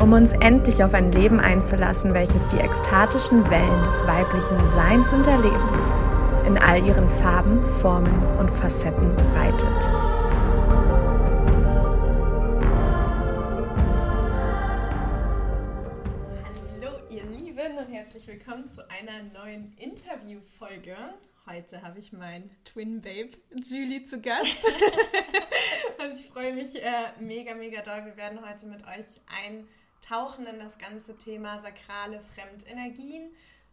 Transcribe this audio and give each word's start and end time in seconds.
um 0.00 0.12
uns 0.12 0.32
endlich 0.32 0.82
auf 0.82 0.94
ein 0.94 1.12
Leben 1.12 1.40
einzulassen, 1.40 2.14
welches 2.14 2.48
die 2.48 2.58
ekstatischen 2.58 3.48
Wellen 3.50 3.84
des 3.84 4.06
weiblichen 4.06 4.68
Seins 4.68 5.12
und 5.12 5.26
Erlebens 5.26 5.92
in 6.46 6.58
all 6.58 6.84
ihren 6.84 7.08
Farben, 7.08 7.64
Formen 7.64 8.22
und 8.38 8.50
Facetten 8.50 9.12
reitet. 9.34 9.92
Hallo 16.42 16.98
ihr 17.08 17.24
Lieben 17.24 17.78
und 17.78 17.92
herzlich 17.92 18.26
willkommen 18.26 18.68
zu 18.68 18.82
einer 18.90 19.22
neuen 19.32 19.72
Interviewfolge. 19.78 20.96
Heute 21.46 21.82
habe 21.82 21.98
ich 21.98 22.12
mein 22.12 22.50
Twin 22.64 23.00
Babe 23.00 23.30
Julie 23.54 24.04
zu 24.04 24.20
Gast. 24.20 24.64
und 25.98 26.14
ich 26.18 26.26
freue 26.26 26.52
mich 26.52 26.82
äh, 26.82 26.90
mega, 27.20 27.54
mega 27.54 27.82
doll. 27.82 28.04
Wir 28.04 28.16
werden 28.16 28.40
heute 28.46 28.66
mit 28.66 28.82
euch 28.86 29.20
ein 29.44 29.66
tauchen 30.04 30.46
in 30.46 30.58
das 30.58 30.78
ganze 30.78 31.16
Thema 31.16 31.58
sakrale 31.58 32.20
Fremdenergien 32.20 33.30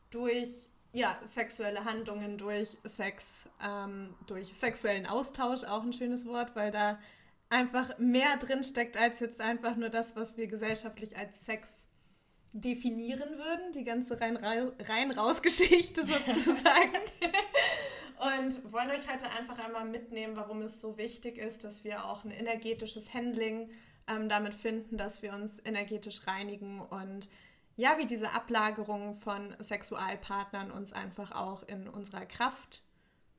durch 0.09 0.67
ja, 0.93 1.17
sexuelle 1.23 1.85
Handlungen, 1.85 2.37
durch 2.37 2.77
Sex, 2.83 3.49
ähm, 3.63 4.13
durch 4.27 4.53
sexuellen 4.53 5.05
Austausch, 5.05 5.63
auch 5.63 5.83
ein 5.83 5.93
schönes 5.93 6.25
Wort, 6.25 6.55
weil 6.55 6.71
da 6.71 6.99
einfach 7.49 7.97
mehr 7.97 8.37
drin 8.37 8.63
steckt 8.63 8.97
als 8.97 9.19
jetzt 9.19 9.39
einfach 9.39 9.75
nur 9.75 9.89
das, 9.89 10.15
was 10.15 10.37
wir 10.37 10.47
gesellschaftlich 10.47 11.17
als 11.17 11.45
Sex 11.45 11.87
definieren 12.53 13.37
würden, 13.37 13.71
die 13.73 13.85
ganze 13.85 14.19
rein-raus-Geschichte 14.19 16.05
sozusagen. 16.05 16.97
Und 18.39 18.71
wollen 18.71 18.91
euch 18.91 19.11
heute 19.11 19.29
einfach 19.31 19.57
einmal 19.59 19.85
mitnehmen, 19.85 20.35
warum 20.35 20.61
es 20.61 20.79
so 20.79 20.97
wichtig 20.97 21.37
ist, 21.37 21.63
dass 21.63 21.83
wir 21.83 22.05
auch 22.05 22.23
ein 22.23 22.31
energetisches 22.31 23.13
Handling 23.13 23.69
ähm, 24.11 24.29
damit 24.29 24.53
finden, 24.53 24.97
dass 24.97 25.21
wir 25.21 25.33
uns 25.33 25.63
energetisch 25.63 26.27
reinigen 26.27 26.81
und 26.81 27.29
ja, 27.77 27.97
wie 27.97 28.05
diese 28.05 28.31
Ablagerung 28.31 29.15
von 29.15 29.55
Sexualpartnern 29.59 30.71
uns 30.71 30.93
einfach 30.93 31.31
auch 31.31 31.63
in 31.63 31.87
unserer 31.87 32.25
Kraft 32.25 32.83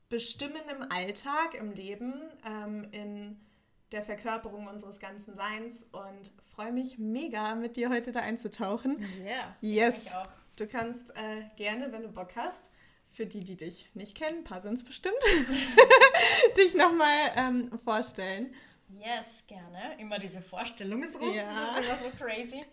bestimmen 0.08 0.60
im 0.70 0.82
Alltag, 0.90 1.54
im 1.54 1.72
Leben, 1.72 2.14
ähm, 2.46 2.88
in 2.92 3.40
der 3.92 4.02
Verkörperung 4.02 4.66
unseres 4.66 4.98
ganzen 4.98 5.34
Seins 5.34 5.86
und 5.92 6.32
freue 6.54 6.72
mich 6.72 6.98
mega, 6.98 7.54
mit 7.54 7.76
dir 7.76 7.90
heute 7.90 8.12
da 8.12 8.20
einzutauchen. 8.20 8.96
Ja, 9.24 9.24
yeah, 9.24 9.56
yes. 9.60 10.06
Ich 10.06 10.14
auch. 10.14 10.28
Du 10.56 10.66
kannst 10.66 11.10
äh, 11.10 11.42
gerne, 11.56 11.92
wenn 11.92 12.02
du 12.02 12.08
Bock 12.08 12.30
hast, 12.36 12.70
für 13.10 13.26
die, 13.26 13.44
die 13.44 13.56
dich 13.56 13.90
nicht 13.94 14.16
kennen, 14.16 14.38
ein 14.38 14.44
paar 14.44 14.62
sind 14.62 14.74
es 14.74 14.84
bestimmt, 14.84 15.16
dich 16.56 16.74
nochmal 16.74 17.32
ähm, 17.36 17.78
vorstellen. 17.84 18.54
Yes, 18.98 19.44
gerne. 19.46 19.96
Immer 19.98 20.18
diese 20.18 20.42
Vorstellungsrunden, 20.42 21.36
ja. 21.36 21.52
das 21.52 21.78
ist 21.78 21.86
immer 21.86 21.96
so 21.96 22.16
crazy. 22.16 22.64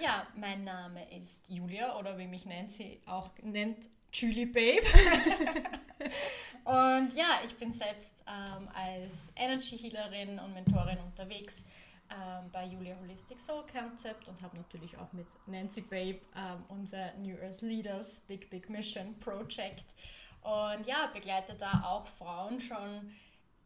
Ja, 0.00 0.26
mein 0.36 0.64
Name 0.64 1.10
ist 1.16 1.48
Julia 1.48 1.96
oder 1.98 2.18
wie 2.18 2.26
mich 2.26 2.44
Nancy 2.44 3.00
auch 3.06 3.30
nennt, 3.42 3.88
Julie 4.12 4.46
Babe. 4.46 4.86
und 6.64 7.14
ja, 7.14 7.40
ich 7.44 7.56
bin 7.56 7.72
selbst 7.72 8.22
ähm, 8.26 8.68
als 8.74 9.32
Energy 9.34 9.78
Healerin 9.78 10.38
und 10.38 10.52
Mentorin 10.52 10.98
unterwegs 10.98 11.64
ähm, 12.10 12.50
bei 12.52 12.66
Julia 12.66 12.96
Holistic 13.00 13.40
Soul 13.40 13.64
Concept 13.66 14.28
und 14.28 14.42
habe 14.42 14.56
natürlich 14.56 14.98
auch 14.98 15.12
mit 15.12 15.26
Nancy 15.46 15.80
Babe 15.80 16.20
ähm, 16.36 16.64
unser 16.68 17.14
New 17.14 17.36
Earth 17.38 17.62
Leaders 17.62 18.20
Big 18.20 18.50
Big 18.50 18.68
Mission 18.68 19.18
Project. 19.18 19.94
Und 20.42 20.86
ja, 20.86 21.06
begleite 21.12 21.54
da 21.54 21.84
auch 21.86 22.06
Frauen 22.06 22.60
schon 22.60 23.14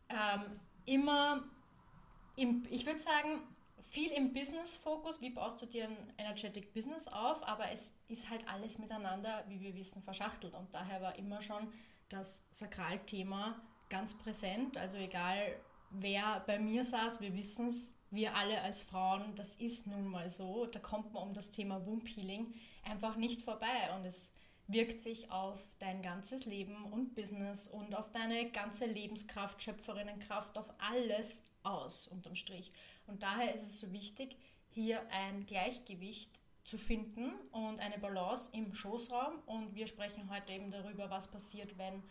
ähm, 0.08 0.60
immer 0.84 1.42
im, 2.36 2.64
ich 2.70 2.86
würde 2.86 3.00
sagen, 3.00 3.40
viel 3.80 4.10
im 4.12 4.32
Business-Fokus. 4.32 5.20
Wie 5.20 5.30
baust 5.30 5.60
du 5.62 5.66
dir 5.66 5.84
ein 5.84 5.96
Energetic 6.18 6.72
Business 6.72 7.08
auf? 7.08 7.46
Aber 7.46 7.70
es 7.70 7.92
ist 8.08 8.30
halt 8.30 8.46
alles 8.48 8.78
miteinander, 8.78 9.44
wie 9.48 9.60
wir 9.60 9.74
wissen, 9.74 10.02
verschachtelt. 10.02 10.54
Und 10.54 10.74
daher 10.74 11.00
war 11.02 11.16
immer 11.16 11.40
schon 11.40 11.72
das 12.08 12.46
Sakralthema 12.50 13.60
ganz 13.88 14.16
präsent. 14.16 14.76
Also 14.76 14.98
egal, 14.98 15.38
wer 15.90 16.40
bei 16.46 16.58
mir 16.58 16.84
saß, 16.84 17.20
wir 17.20 17.34
wissen 17.34 17.68
es, 17.68 17.92
wir 18.10 18.36
alle 18.36 18.60
als 18.62 18.80
Frauen, 18.80 19.34
das 19.34 19.54
ist 19.56 19.86
nun 19.86 20.06
mal 20.06 20.30
so. 20.30 20.66
Da 20.66 20.78
kommt 20.78 21.12
man 21.12 21.22
um 21.24 21.34
das 21.34 21.50
Thema 21.50 21.84
Womb 21.86 22.06
Healing 22.06 22.54
einfach 22.84 23.16
nicht 23.16 23.42
vorbei. 23.42 23.90
Und 23.96 24.04
es 24.04 24.32
wirkt 24.68 25.00
sich 25.00 25.30
auf 25.30 25.60
dein 25.78 26.02
ganzes 26.02 26.44
Leben 26.44 26.84
und 26.92 27.14
Business 27.14 27.68
und 27.68 27.94
auf 27.94 28.10
deine 28.10 28.50
ganze 28.50 28.86
Lebenskraft, 28.86 29.62
Schöpferinnenkraft, 29.62 30.58
auf 30.58 30.72
alles 30.78 31.42
aus 31.62 32.08
unterm 32.08 32.34
Strich. 32.34 32.72
Und 33.06 33.22
daher 33.22 33.54
ist 33.54 33.62
es 33.62 33.80
so 33.80 33.92
wichtig, 33.92 34.36
hier 34.70 35.00
ein 35.10 35.46
Gleichgewicht 35.46 36.40
zu 36.64 36.78
finden 36.78 37.32
und 37.52 37.78
eine 37.78 37.98
Balance 37.98 38.50
im 38.52 38.74
Schoßraum. 38.74 39.38
Und 39.46 39.74
wir 39.74 39.86
sprechen 39.86 40.28
heute 40.30 40.52
eben 40.52 40.70
darüber, 40.70 41.10
was 41.10 41.28
passiert, 41.28 41.78
wenn 41.78 42.02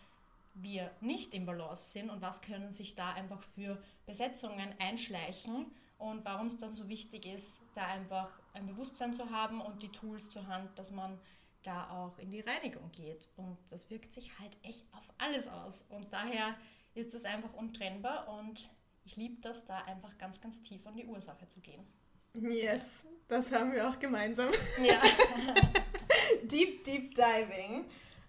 wir 0.54 0.90
nicht 1.02 1.34
im 1.34 1.44
Balance 1.44 1.92
sind 1.92 2.08
und 2.08 2.22
was 2.22 2.40
können 2.40 2.72
sich 2.72 2.94
da 2.94 3.12
einfach 3.12 3.42
für 3.42 3.82
Besetzungen 4.06 4.74
einschleichen 4.78 5.66
und 5.98 6.24
warum 6.24 6.46
es 6.46 6.56
dann 6.56 6.72
so 6.72 6.88
wichtig 6.88 7.26
ist, 7.26 7.60
da 7.74 7.86
einfach 7.86 8.32
ein 8.54 8.66
Bewusstsein 8.66 9.12
zu 9.12 9.30
haben 9.30 9.60
und 9.60 9.82
die 9.82 9.90
Tools 9.90 10.30
zur 10.30 10.46
Hand, 10.46 10.78
dass 10.78 10.92
man 10.92 11.18
da 11.66 11.90
auch 11.90 12.18
in 12.18 12.30
die 12.30 12.40
Reinigung 12.40 12.90
geht. 12.92 13.28
Und 13.36 13.58
das 13.70 13.90
wirkt 13.90 14.12
sich 14.12 14.38
halt 14.38 14.56
echt 14.62 14.84
auf 14.92 15.08
alles 15.18 15.48
aus. 15.48 15.86
Und 15.88 16.12
daher 16.12 16.54
ist 16.94 17.14
es 17.14 17.24
einfach 17.24 17.52
untrennbar 17.54 18.28
und 18.28 18.70
ich 19.04 19.16
liebe 19.16 19.40
das, 19.40 19.64
da 19.64 19.78
einfach 19.84 20.16
ganz, 20.18 20.40
ganz 20.40 20.62
tief 20.62 20.86
an 20.86 20.96
die 20.96 21.06
Ursache 21.06 21.46
zu 21.48 21.60
gehen. 21.60 21.86
Yes, 22.34 23.04
das 23.28 23.52
haben 23.52 23.72
wir 23.72 23.88
auch 23.88 23.98
gemeinsam. 23.98 24.50
Ja. 24.82 25.00
deep, 26.42 26.84
deep 26.84 27.14
diving. 27.14 27.86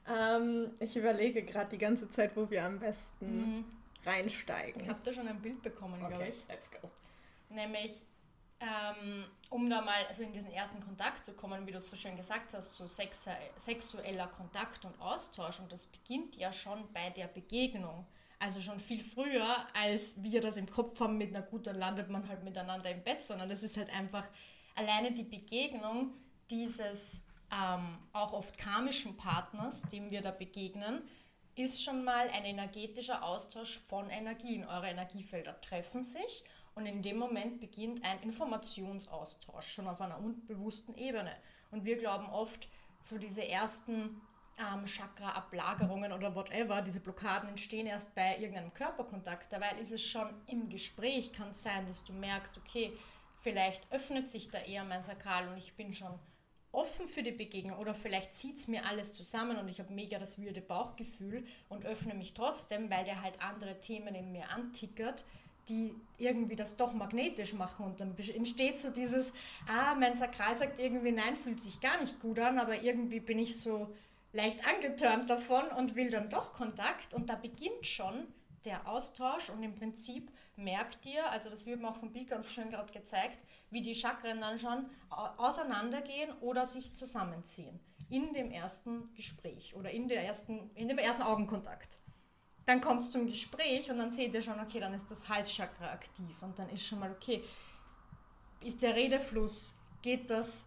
Ähm, 0.08 0.72
ich 0.80 0.96
überlege 0.96 1.44
gerade 1.44 1.69
die 1.69 1.78
ganze 1.78 2.09
Zeit, 2.09 2.36
wo 2.36 2.50
wir 2.50 2.64
am 2.64 2.80
besten 2.80 3.58
mhm. 3.58 3.66
reinsteigen. 4.06 4.81
Ich 4.81 4.90
habe 4.90 5.00
da 5.04 5.12
schon 5.12 5.28
ein 5.28 5.42
Bild 5.42 5.62
bekommen, 5.62 6.02
okay, 6.02 6.09
glaube 6.09 6.28
ich. 6.30 6.44
Let's 6.48 6.72
go. 6.72 6.90
Nämlich 7.50 8.06
ähm, 8.59 9.25
um 9.50 9.69
da 9.69 9.81
mal 9.81 10.06
also 10.07 10.23
in 10.23 10.31
diesen 10.31 10.51
ersten 10.51 10.79
Kontakt 10.79 11.25
zu 11.25 11.34
kommen, 11.34 11.68
wie 11.68 11.72
du 11.72 11.79
so 11.79 11.95
schön 11.95 12.16
gesagt 12.16 12.53
hast, 12.53 12.75
so 12.75 12.88
sexueller 12.88 14.28
Kontakt 14.28 14.85
und 14.85 15.00
Austausch. 15.00 15.59
Und 15.59 15.72
das 15.72 15.88
beginnt 15.88 16.35
ja 16.35 16.51
schon 16.51 16.91
bei 16.91 17.09
der 17.12 17.28
Begegnung. 17.28 18.06
Also 18.40 18.62
schon 18.62 18.79
viel 18.79 19.03
früher, 19.03 19.56
als 19.73 20.22
wir 20.22 20.41
das 20.41 20.57
im 20.57 20.69
Kopf 20.69 21.00
haben 21.00 21.18
mit, 21.18 21.31
na 21.31 21.41
gut, 21.41 21.66
dann 21.68 21.78
landet 21.78 22.09
man 22.09 22.28
halt 22.28 22.44
miteinander 22.44 22.90
im 22.91 23.03
Bett, 23.03 23.23
sondern 23.23 23.50
das 23.50 23.63
ist 23.63 23.78
halt 23.78 23.91
einfach 23.91 24.28
alleine 24.75 25.12
die 25.12 25.24
Begegnung 25.24 26.13
dieses 26.50 27.22
ähm, 27.51 27.97
auch 28.13 28.34
oft 28.34 28.57
karmischen 28.57 29.18
Partners, 29.18 29.84
dem 29.84 30.12
wir 30.12 30.22
da 30.22 30.31
begegnen, 30.31 31.01
ist 31.56 31.84
schon 31.84 32.03
mal 32.03 32.29
ein 32.29 32.45
energetischer 32.45 33.24
Austausch 33.24 33.79
von 33.79 34.09
Energien. 34.09 34.66
Eure 34.66 34.88
Energiefelder 34.88 35.59
treffen 35.59 36.03
sich 36.03 36.44
und 36.77 36.85
in 36.85 37.01
dem 37.01 37.17
Moment 37.17 37.59
beginnt 37.59 38.03
ein 38.05 38.21
Informationsaustausch 38.21 39.67
schon 39.67 39.88
auf 39.88 39.99
einer 39.99 40.19
unbewussten 40.19 40.95
Ebene. 40.95 41.35
Und 41.71 41.85
wir 41.85 41.97
glauben 41.97 42.29
oft, 42.29 42.69
so 43.01 43.17
diese 43.17 43.45
ersten 43.45 44.21
ähm, 44.59 44.85
Chakra-Ablagerungen 44.85 46.12
oder 46.12 46.35
whatever, 46.35 46.83
diese 46.83 47.00
Blockaden 47.00 47.50
entstehen 47.50 47.88
erst 47.88 48.13
bei 48.13 48.38
irgendeinem 48.38 48.74
Körperkontakt. 48.74 49.51
Dabei 49.51 49.71
ist 49.79 49.91
es 49.91 50.03
schon 50.03 50.29
im 50.45 50.69
Gespräch, 50.69 51.33
kann 51.33 51.50
es 51.50 51.63
sein, 51.63 51.88
dass 51.88 52.03
du 52.03 52.13
merkst, 52.13 52.56
okay, 52.59 52.94
vielleicht 53.39 53.91
öffnet 53.91 54.30
sich 54.30 54.51
da 54.51 54.59
eher 54.59 54.83
mein 54.83 55.03
Sakral 55.03 55.47
und 55.47 55.57
ich 55.57 55.75
bin 55.75 55.94
schon 55.94 56.13
offen 56.71 57.07
für 57.07 57.23
die 57.23 57.31
Begegnung 57.31 57.80
oder 57.80 57.95
vielleicht 57.95 58.35
zieht 58.35 58.57
es 58.57 58.68
mir 58.68 58.85
alles 58.85 59.13
zusammen 59.13 59.57
und 59.57 59.68
ich 59.68 59.80
habe 59.80 59.91
mega 59.91 60.19
das 60.19 60.38
wilde 60.38 60.62
Bauchgefühl 60.62 61.44
und 61.69 61.85
öffne 61.85 62.13
mich 62.13 62.35
trotzdem, 62.35 62.91
weil 62.91 63.06
der 63.06 63.23
halt 63.23 63.41
andere 63.41 63.80
Themen 63.80 64.13
in 64.13 64.31
mir 64.31 64.50
antickert 64.50 65.25
die 65.69 65.94
irgendwie 66.18 66.56
das 66.56 66.78
doch 66.78 66.94
magnetisch 66.94 67.54
machen 67.54 67.86
und 67.86 68.00
dann 68.00 68.16
entsteht 68.18 68.80
so 68.80 68.90
dieses, 68.90 69.34
ah, 69.68 69.96
mein 69.96 70.16
Sakral 70.16 70.58
sagt 70.58 70.80
irgendwie, 70.80 71.12
nein, 71.12 71.36
fühlt 71.36 71.62
sich 71.62 71.80
gar 71.80 72.00
nicht 72.02 72.19
gut 72.19 72.40
an, 72.40 72.58
aber 72.58 72.81
irgendwie 72.81 73.19
bin 73.19 73.40
ich 73.40 73.62
so 73.62 73.94
leicht 74.34 74.66
angetörnt 74.68 75.30
davon 75.30 75.68
und 75.78 75.96
will 75.96 76.10
dann 76.10 76.30
doch 76.30 76.54
Kontakt 76.54 77.14
und 77.14 77.30
da 77.30 77.36
beginnt 77.36 77.86
schon 77.86 78.28
der 78.66 78.88
Austausch 78.88 79.50
und 79.50 79.64
im 79.64 79.75
Prinzip 79.75 80.31
merkt 80.56 81.06
ihr, 81.06 81.30
also 81.31 81.50
das 81.50 81.66
wird 81.66 81.80
mir 81.80 81.90
auch 81.90 81.96
vom 81.96 82.12
Bild 82.12 82.30
ganz 82.30 82.52
schön 82.52 82.69
gerade 82.69 82.92
gezeigt, 82.92 83.38
wie 83.69 83.81
die 83.81 83.96
Chakren 83.96 84.42
dann 84.42 84.60
schon 84.60 84.90
auseinandergehen 85.10 86.31
oder 86.42 86.66
sich 86.66 86.94
zusammenziehen. 86.94 87.80
in 88.10 88.34
dem 88.34 88.52
ersten 88.52 89.14
Gespräch 89.16 89.75
oder 89.75 89.92
in, 89.92 90.08
der 90.08 90.24
ersten, 90.24 90.69
in 90.75 90.88
dem 90.88 90.98
ersten 90.98 91.22
Augenkontakt. 91.22 92.00
Dann 92.68 92.81
kommt 92.81 93.00
es 93.00 93.12
zum 93.12 93.25
Gespräch 93.28 93.90
und 93.90 93.98
dann 93.98 94.12
seht 94.12 94.34
ihr 94.34 94.42
schon, 94.42 94.60
okay, 94.60 94.81
dann 94.81 94.94
ist 94.94 95.10
das 95.10 95.30
Halschakra 95.30 95.94
aktiv 95.94 96.36
und 96.42 96.60
dann 96.60 96.69
ist 96.69 96.86
schon 96.86 97.00
mal, 97.00 97.10
okay, 97.10 97.42
ist 98.62 98.81
der 98.81 98.94
Redefluss, 98.94 99.78
geht 100.02 100.30
das, 100.30 100.66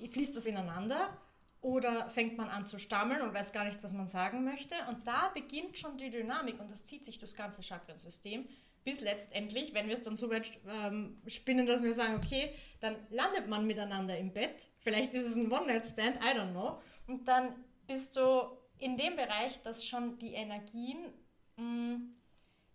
fließt 0.00 0.36
das 0.36 0.46
ineinander 0.46 1.16
oder 1.60 2.08
fängt 2.08 2.36
man 2.36 2.48
an 2.48 2.66
zu 2.66 2.80
stammeln 2.80 3.22
und 3.22 3.32
weiß 3.32 3.52
gar 3.52 3.64
nicht, 3.64 3.80
was 3.80 3.92
man 3.92 4.08
sagen 4.08 4.42
möchte. 4.42 4.74
Und 4.88 5.06
da 5.06 5.28
beginnt 5.32 5.78
schon 5.78 5.96
die 5.98 6.10
Dynamik 6.10 6.58
und 6.58 6.68
das 6.68 6.84
zieht 6.84 7.04
sich 7.04 7.20
durchs 7.20 7.36
ganze 7.36 7.62
Chakrensystem, 7.62 8.48
bis 8.82 9.00
letztendlich, 9.00 9.72
wenn 9.72 9.86
wir 9.86 9.94
es 9.94 10.02
dann 10.02 10.16
so 10.16 10.30
weit 10.30 10.50
ähm, 10.66 11.22
spinnen, 11.28 11.66
dass 11.66 11.80
wir 11.80 11.94
sagen, 11.94 12.16
okay, 12.16 12.52
dann 12.80 12.96
landet 13.10 13.46
man 13.46 13.68
miteinander 13.68 14.18
im 14.18 14.32
Bett. 14.32 14.66
Vielleicht 14.80 15.14
ist 15.14 15.26
es 15.26 15.36
ein 15.36 15.52
One-Night-Stand, 15.52 16.16
I 16.16 16.36
don't 16.36 16.50
know. 16.50 16.80
Und 17.06 17.28
dann 17.28 17.54
bist 17.86 18.16
du 18.16 18.56
in 18.78 18.96
dem 18.96 19.14
Bereich, 19.14 19.60
dass 19.62 19.86
schon 19.86 20.18
die 20.18 20.32
Energien, 20.32 20.96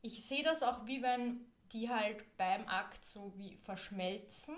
ich 0.01 0.25
sehe 0.25 0.43
das 0.43 0.63
auch 0.63 0.85
wie 0.85 1.01
wenn 1.01 1.45
die 1.71 1.89
halt 1.89 2.37
beim 2.37 2.67
Akt 2.67 3.03
so 3.03 3.33
wie 3.37 3.55
verschmelzen. 3.55 4.55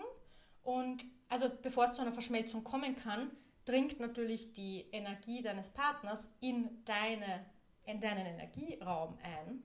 Und 0.63 1.05
also 1.29 1.49
bevor 1.61 1.85
es 1.85 1.93
zu 1.93 2.01
einer 2.01 2.11
Verschmelzung 2.11 2.63
kommen 2.63 2.95
kann, 2.95 3.31
dringt 3.65 3.99
natürlich 3.99 4.53
die 4.53 4.85
Energie 4.91 5.41
deines 5.41 5.69
Partners 5.69 6.33
in, 6.41 6.83
deine, 6.85 7.45
in 7.85 7.99
deinen 7.99 8.25
Energieraum 8.25 9.17
ein. 9.23 9.63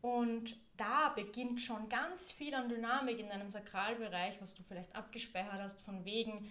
Und 0.00 0.56
da 0.76 1.10
beginnt 1.10 1.60
schon 1.60 1.88
ganz 1.88 2.32
viel 2.32 2.54
an 2.54 2.68
Dynamik 2.68 3.18
in 3.18 3.28
deinem 3.28 3.48
Sakralbereich, 3.48 4.40
was 4.40 4.54
du 4.54 4.62
vielleicht 4.62 4.94
abgespeichert 4.96 5.60
hast, 5.60 5.80
von 5.82 6.04
wegen, 6.04 6.50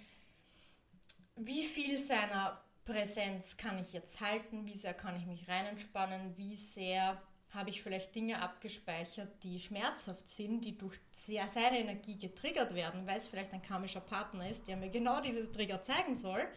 wie 1.35 1.63
viel 1.63 1.97
seiner 1.97 2.63
Präsenz 2.85 3.57
kann 3.57 3.79
ich 3.79 3.93
jetzt 3.93 4.21
halten, 4.21 4.65
wie 4.67 4.75
sehr 4.75 4.93
kann 4.93 5.17
ich 5.17 5.25
mich 5.25 5.47
rein 5.47 5.65
entspannen, 5.65 6.35
wie 6.37 6.55
sehr 6.55 7.21
habe 7.53 7.69
ich 7.69 7.81
vielleicht 7.81 8.15
Dinge 8.15 8.41
abgespeichert, 8.41 9.43
die 9.43 9.59
schmerzhaft 9.59 10.27
sind, 10.27 10.63
die 10.63 10.77
durch 10.77 10.97
seine 11.11 11.79
Energie 11.79 12.17
getriggert 12.17 12.73
werden, 12.73 13.05
weil 13.05 13.17
es 13.17 13.27
vielleicht 13.27 13.53
ein 13.53 13.61
karmischer 13.61 13.99
Partner 13.99 14.49
ist, 14.49 14.67
der 14.67 14.77
mir 14.77 14.89
genau 14.89 15.19
diese 15.19 15.49
Trigger 15.51 15.81
zeigen 15.81 16.15
soll. 16.15 16.47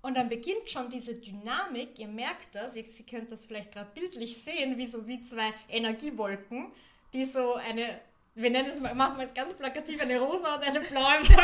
Und 0.00 0.16
dann 0.16 0.28
beginnt 0.28 0.68
schon 0.68 0.90
diese 0.90 1.14
Dynamik, 1.14 1.98
ihr 1.98 2.08
merkt 2.08 2.54
das, 2.54 2.76
ihr, 2.76 2.84
Sie 2.84 3.04
könnt 3.04 3.30
das 3.30 3.46
vielleicht 3.46 3.72
gerade 3.72 3.90
bildlich 3.94 4.42
sehen, 4.42 4.76
wie 4.76 4.86
so 4.86 5.06
wie 5.06 5.22
zwei 5.22 5.52
Energiewolken, 5.68 6.72
die 7.12 7.24
so 7.24 7.54
eine, 7.54 8.00
wir 8.34 8.50
nennen 8.50 8.68
es 8.68 8.80
mal, 8.80 8.94
machen 8.94 9.18
wir 9.18 9.24
jetzt 9.24 9.34
ganz 9.34 9.52
plakativ, 9.52 10.00
eine 10.00 10.18
rosa 10.18 10.56
und 10.56 10.64
eine 10.64 10.80
blaue 10.80 11.20
Wolke. 11.20 11.34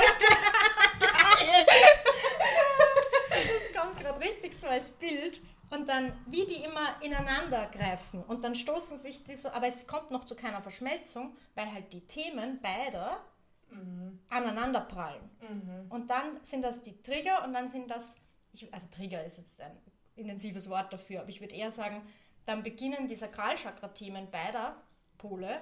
das 3.31 3.81
kommt 3.81 4.00
gerade 4.00 4.20
richtig 4.20 4.58
so 4.58 4.67
als 4.67 4.90
Bild. 4.90 5.40
Und 5.70 5.88
dann, 5.88 6.12
wie 6.26 6.47
die 6.47 6.62
immer 6.62 7.03
ineinander 7.03 7.67
greifen 7.67 8.23
und 8.25 8.43
dann 8.44 8.55
stoßen 8.55 8.97
sich 8.97 9.25
die 9.25 9.37
so, 9.37 9.50
aber 9.50 9.67
es 9.67 9.87
kommt 9.87 10.11
noch 10.11 10.25
zu 10.25 10.35
keiner 10.35 10.62
Verschmelzung, 10.62 11.37
weil 11.55 11.70
halt 11.73 11.93
die 11.93 12.06
Themen 12.06 12.61
beider 12.62 13.23
mhm. 13.70 14.19
aneinander 14.31 14.81
prallen. 14.81 15.29
Mhm. 15.41 15.91
Und 15.91 16.11
dann 16.11 16.43
sind 16.43 16.62
das 16.62 16.81
die 16.81 17.03
Trigger 17.03 17.44
und 17.44 17.53
dann 17.53 17.69
sind 17.69 17.91
das 17.91 18.17
ich, 18.53 18.73
also 18.73 18.87
Trigger 18.91 19.25
ist 19.25 19.38
jetzt 19.38 19.61
ein 19.61 19.76
intensives 20.17 20.69
Wort 20.69 20.93
dafür, 20.93 21.20
aber 21.20 21.29
ich 21.29 21.41
würde 21.41 21.55
eher 21.55 21.71
sagen, 21.71 22.03
dann 22.47 22.62
beginnen 22.62 23.09
die 23.09 23.17
Sakralchakra-Themen 23.17 24.31
beider 24.31 24.81
Pole 25.19 25.61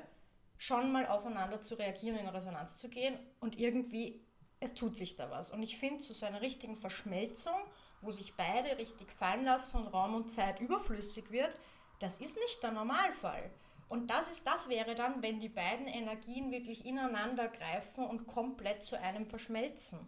schon 0.57 0.93
mal 0.93 1.07
aufeinander 1.07 1.61
zu 1.61 1.75
reagieren, 1.75 2.17
in 2.17 2.29
Resonanz 2.29 2.79
zu 2.79 2.89
gehen 2.89 3.19
und 3.41 3.59
irgendwie, 3.59 4.25
es 4.61 4.73
tut 4.75 4.97
sich 4.97 5.17
da 5.17 5.31
was. 5.31 5.51
Und 5.51 5.63
ich 5.63 5.77
finde, 5.77 6.03
zu 6.03 6.15
so 6.15 6.25
einer 6.25 6.41
richtigen 6.41 6.77
Verschmelzung, 6.77 7.59
wo 8.01 8.11
sich 8.11 8.35
beide 8.35 8.79
richtig 8.79 9.11
fallen 9.11 9.45
lassen 9.45 9.79
und 9.79 9.89
Raum 9.89 10.15
und 10.15 10.31
Zeit 10.31 10.61
überflüssig 10.61 11.31
wird, 11.31 11.59
das 12.01 12.19
ist 12.19 12.37
nicht 12.37 12.63
der 12.63 12.73
Normalfall. 12.73 13.51
Und 13.89 14.11
das 14.11 14.31
ist, 14.31 14.47
das 14.47 14.69
wäre 14.69 14.95
dann, 14.95 15.23
wenn 15.23 15.39
die 15.39 15.49
beiden 15.49 15.87
Energien 15.87 16.51
wirklich 16.51 16.85
ineinander 16.85 17.49
greifen 17.49 18.05
und 18.05 18.27
komplett 18.27 18.85
zu 18.85 19.01
einem 19.01 19.27
verschmelzen. 19.27 20.01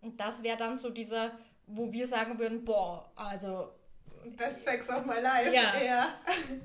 Und 0.00 0.20
das 0.20 0.42
wäre 0.42 0.58
dann 0.58 0.76
so 0.76 0.90
dieser 0.90 1.32
wo 1.66 1.92
wir 1.92 2.06
sagen 2.06 2.38
würden, 2.38 2.64
boah, 2.64 3.10
also. 3.16 3.72
Best 4.36 4.64
Sex 4.64 4.88
of 4.88 5.04
my 5.04 5.20
life. 5.20 5.52
Ja. 5.52 5.80
ja. 5.82 6.14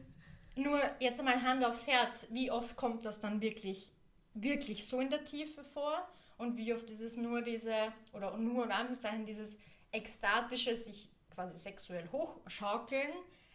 Nur 0.56 0.80
jetzt 1.00 1.19
einmal 1.19 1.41
Hand 1.41 1.65
aufs 1.65 1.88
Herz, 1.88 2.27
wie 2.31 2.51
oft 2.51 2.75
kommt 2.75 3.06
das 3.06 3.19
dann 3.19 3.41
wirklich, 3.41 3.94
wirklich 4.33 4.88
so 4.88 5.00
in 5.00 5.09
der 5.09 5.23
Tiefe 5.23 5.63
vor? 5.63 6.07
Und 6.38 6.57
wie 6.57 6.73
oft 6.73 6.89
ist 6.89 7.01
es 7.01 7.18
nur 7.18 7.41
diese, 7.41 7.73
oder 8.13 8.38
nur 8.38 8.65
in 8.65 8.71
Anführungszeichen, 8.71 9.25
dieses 9.25 9.57
ekstatische, 9.97 10.75
sich 10.75 11.09
quasi 11.33 11.57
sexuell 11.57 12.09
hochschaukeln, 12.11 13.11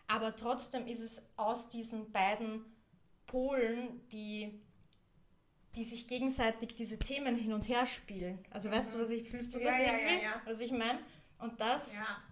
aber 0.06 0.36
trotzdem 0.36 0.86
ist 0.86 1.00
es 1.00 1.22
aus 1.36 1.68
diesen 1.68 2.12
beiden 2.12 2.64
Polen, 3.26 4.06
die, 4.10 4.60
die 5.74 5.84
sich 5.84 6.06
gegenseitig 6.06 6.74
diese 6.74 6.98
Themen 6.98 7.34
hin 7.34 7.52
und 7.52 7.68
her 7.68 7.86
spielen. 7.86 8.44
Also 8.50 8.68
mhm. 8.68 8.74
weißt 8.74 8.92
du, 8.92 8.98
mhm. 8.98 9.02
was 9.02 9.10
ich, 9.10 9.28
fühlst 9.28 9.54
du 9.54 9.58
das 9.58 9.78
ja, 9.78 9.84
irgendwie? 9.84 10.16
Ja, 10.16 10.22
ja, 10.22 10.42
was 10.44 10.60
ich 10.60 10.70
meine? 10.70 10.98
Und 11.38 11.60
das, 11.60 11.96
ja. 11.96 12.22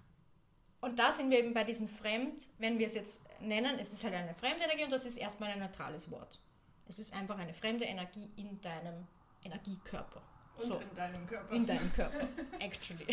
und 0.80 0.98
da 0.98 1.10
sind 1.10 1.30
wir 1.30 1.38
eben 1.38 1.54
bei 1.54 1.64
diesem 1.64 1.88
Fremd, 1.88 2.48
wenn 2.58 2.78
wir 2.78 2.86
es 2.86 2.94
jetzt 2.94 3.22
nennen, 3.40 3.78
es 3.78 3.92
ist 3.92 4.04
halt 4.04 4.14
eine 4.14 4.34
fremde 4.34 4.64
Energie 4.64 4.84
und 4.84 4.92
das 4.92 5.06
ist 5.06 5.16
erstmal 5.16 5.50
ein 5.50 5.58
neutrales 5.58 6.10
Wort. 6.10 6.38
Es 6.86 6.98
ist 6.98 7.12
einfach 7.12 7.38
eine 7.38 7.54
fremde 7.54 7.84
Energie 7.86 8.30
in 8.36 8.60
deinem 8.60 9.06
Energiekörper. 9.44 10.22
Und 10.60 10.66
so. 10.68 10.78
in 10.78 10.94
deinem 10.94 11.26
Körper. 11.26 11.54
In 11.54 11.66
deinem 11.66 11.92
Körper, 11.92 12.28
actually. 12.58 13.06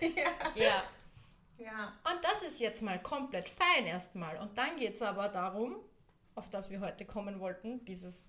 ja. 0.00 0.32
ja. 0.54 0.82
Ja. 1.58 1.92
Und 2.10 2.22
das 2.22 2.42
ist 2.42 2.60
jetzt 2.60 2.82
mal 2.82 3.00
komplett 3.00 3.48
fein 3.48 3.86
erstmal. 3.86 4.36
Und 4.38 4.56
dann 4.58 4.76
geht 4.76 4.96
es 4.96 5.02
aber 5.02 5.28
darum, 5.28 5.76
auf 6.34 6.50
das 6.50 6.70
wir 6.70 6.80
heute 6.80 7.04
kommen 7.04 7.40
wollten, 7.40 7.84
dieses 7.84 8.28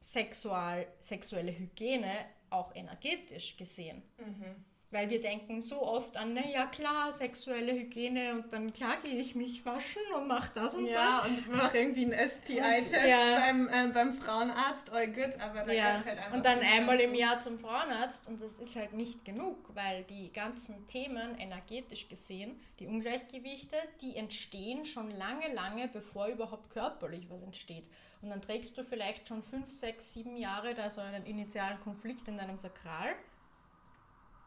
Sexual, 0.00 0.86
sexuelle 1.00 1.56
Hygiene 1.56 2.26
auch 2.48 2.74
energetisch 2.74 3.56
gesehen. 3.56 4.02
Mhm. 4.18 4.64
Weil 4.92 5.08
wir 5.08 5.20
denken 5.20 5.60
so 5.60 5.82
oft 5.82 6.16
an, 6.16 6.34
naja 6.34 6.66
klar, 6.66 7.12
sexuelle 7.12 7.72
Hygiene 7.72 8.34
und 8.34 8.52
dann 8.52 8.72
klar 8.72 8.96
gehe 9.02 9.20
ich 9.20 9.36
mich 9.36 9.64
waschen 9.64 10.02
und 10.16 10.26
mache 10.26 10.52
das 10.52 10.74
und 10.74 10.86
ja, 10.86 11.20
das. 11.22 11.30
und 11.30 11.48
mache 11.48 11.78
irgendwie 11.78 12.06
einen 12.06 12.28
STI-Test 12.28 13.06
ja. 13.06 13.38
beim, 13.38 13.68
äh, 13.68 13.92
beim 13.92 14.14
Frauenarzt, 14.14 14.90
all 14.90 15.06
good, 15.06 15.38
aber 15.40 15.62
da 15.62 15.72
ja. 15.72 16.02
halt 16.04 16.18
einfach. 16.18 16.32
Und 16.32 16.44
dann 16.44 16.58
einmal 16.58 16.98
im 16.98 17.14
Jahr 17.14 17.40
zum 17.40 17.58
Frauenarzt 17.58 18.28
und 18.28 18.40
das 18.40 18.54
ist 18.54 18.74
halt 18.74 18.92
nicht 18.92 19.24
genug, 19.24 19.70
weil 19.74 20.02
die 20.04 20.32
ganzen 20.32 20.84
Themen 20.88 21.38
energetisch 21.38 22.08
gesehen, 22.08 22.58
die 22.80 22.88
Ungleichgewichte, 22.88 23.76
die 24.00 24.16
entstehen 24.16 24.84
schon 24.84 25.12
lange, 25.12 25.52
lange, 25.54 25.86
bevor 25.86 26.26
überhaupt 26.26 26.68
körperlich 26.70 27.30
was 27.30 27.42
entsteht. 27.42 27.88
Und 28.22 28.30
dann 28.30 28.42
trägst 28.42 28.76
du 28.76 28.82
vielleicht 28.82 29.28
schon 29.28 29.42
fünf, 29.42 29.70
sechs, 29.70 30.12
sieben 30.12 30.36
Jahre 30.36 30.74
da 30.74 30.90
so 30.90 31.00
einen 31.00 31.24
initialen 31.26 31.78
Konflikt 31.80 32.26
in 32.28 32.36
deinem 32.36 32.58
Sakral 32.58 33.14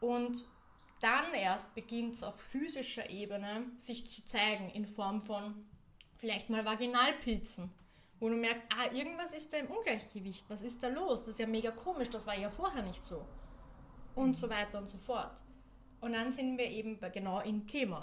und 0.04 0.44
dann 1.00 1.32
erst 1.34 1.74
beginnt 1.74 2.14
es 2.14 2.22
auf 2.22 2.38
physischer 2.38 3.08
Ebene 3.08 3.66
sich 3.76 4.06
zu 4.06 4.24
zeigen 4.24 4.68
in 4.70 4.86
Form 4.86 5.22
von 5.22 5.66
vielleicht 6.16 6.50
mal 6.50 6.64
Vaginalpilzen, 6.64 7.72
wo 8.20 8.28
du 8.28 8.36
merkst, 8.36 8.64
ah, 8.76 8.92
irgendwas 8.94 9.32
ist 9.32 9.52
da 9.52 9.56
im 9.58 9.66
Ungleichgewicht, 9.66 10.44
was 10.48 10.62
ist 10.62 10.82
da 10.82 10.88
los? 10.88 11.20
Das 11.20 11.30
ist 11.30 11.38
ja 11.38 11.46
mega 11.46 11.70
komisch, 11.70 12.10
das 12.10 12.26
war 12.26 12.36
ja 12.36 12.50
vorher 12.50 12.82
nicht 12.82 13.04
so. 13.04 13.26
Und 14.14 14.36
so 14.36 14.48
weiter 14.48 14.78
und 14.78 14.88
so 14.88 14.98
fort. 14.98 15.42
Und 16.00 16.12
dann 16.12 16.30
sind 16.32 16.58
wir 16.58 16.66
eben 16.66 16.98
genau 17.12 17.40
im 17.40 17.66
Thema. 17.66 18.00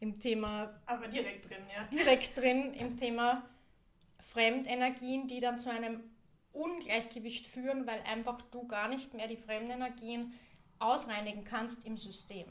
Im 0.00 0.18
Thema. 0.18 0.80
Aber 0.86 1.08
direkt 1.08 1.48
drin, 1.48 1.62
ja. 1.74 1.84
Direkt 1.84 2.36
drin 2.36 2.74
im 2.74 2.96
Thema 2.96 3.42
Fremdenergien, 4.20 5.28
die 5.28 5.40
dann 5.40 5.58
zu 5.58 5.70
einem 5.70 6.02
Ungleichgewicht 6.52 7.46
führen, 7.46 7.86
weil 7.86 8.00
einfach 8.02 8.40
du 8.50 8.66
gar 8.66 8.88
nicht 8.88 9.14
mehr 9.14 9.28
die 9.28 9.36
Fremdenergien 9.36 10.34
ausreinigen 10.82 11.44
kannst 11.44 11.84
im 11.84 11.96
System. 11.96 12.46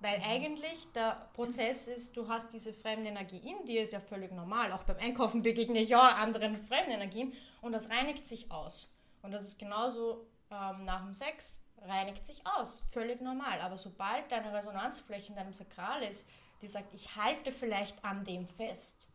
Weil 0.00 0.18
mhm. 0.18 0.24
eigentlich 0.24 0.90
der 0.92 1.28
Prozess 1.34 1.86
ist, 1.86 2.16
du 2.16 2.28
hast 2.28 2.52
diese 2.52 2.72
fremde 2.72 3.10
Energie 3.10 3.38
in 3.38 3.64
dir, 3.66 3.82
ist 3.82 3.92
ja 3.92 4.00
völlig 4.00 4.32
normal. 4.32 4.72
Auch 4.72 4.82
beim 4.84 4.98
Einkaufen 4.98 5.42
begegne 5.42 5.80
ich 5.80 5.90
ja 5.90 6.16
anderen 6.16 6.56
fremden 6.56 6.92
Energien 6.92 7.32
und 7.60 7.72
das 7.72 7.90
reinigt 7.90 8.26
sich 8.26 8.50
aus. 8.50 8.94
Und 9.22 9.32
das 9.32 9.44
ist 9.44 9.58
genauso 9.58 10.26
ähm, 10.50 10.84
nach 10.84 11.04
dem 11.04 11.14
Sex, 11.14 11.60
reinigt 11.82 12.24
sich 12.26 12.42
aus, 12.58 12.82
völlig 12.88 13.20
normal. 13.20 13.60
Aber 13.60 13.76
sobald 13.76 14.30
deine 14.32 14.52
Resonanzfläche 14.52 15.28
in 15.28 15.34
deinem 15.34 15.52
Sakral 15.52 16.02
ist, 16.02 16.26
die 16.62 16.66
sagt, 16.66 16.94
ich 16.94 17.16
halte 17.16 17.52
vielleicht 17.52 18.04
an 18.04 18.24
dem 18.24 18.46
fest 18.46 19.08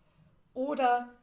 oder 0.53 1.13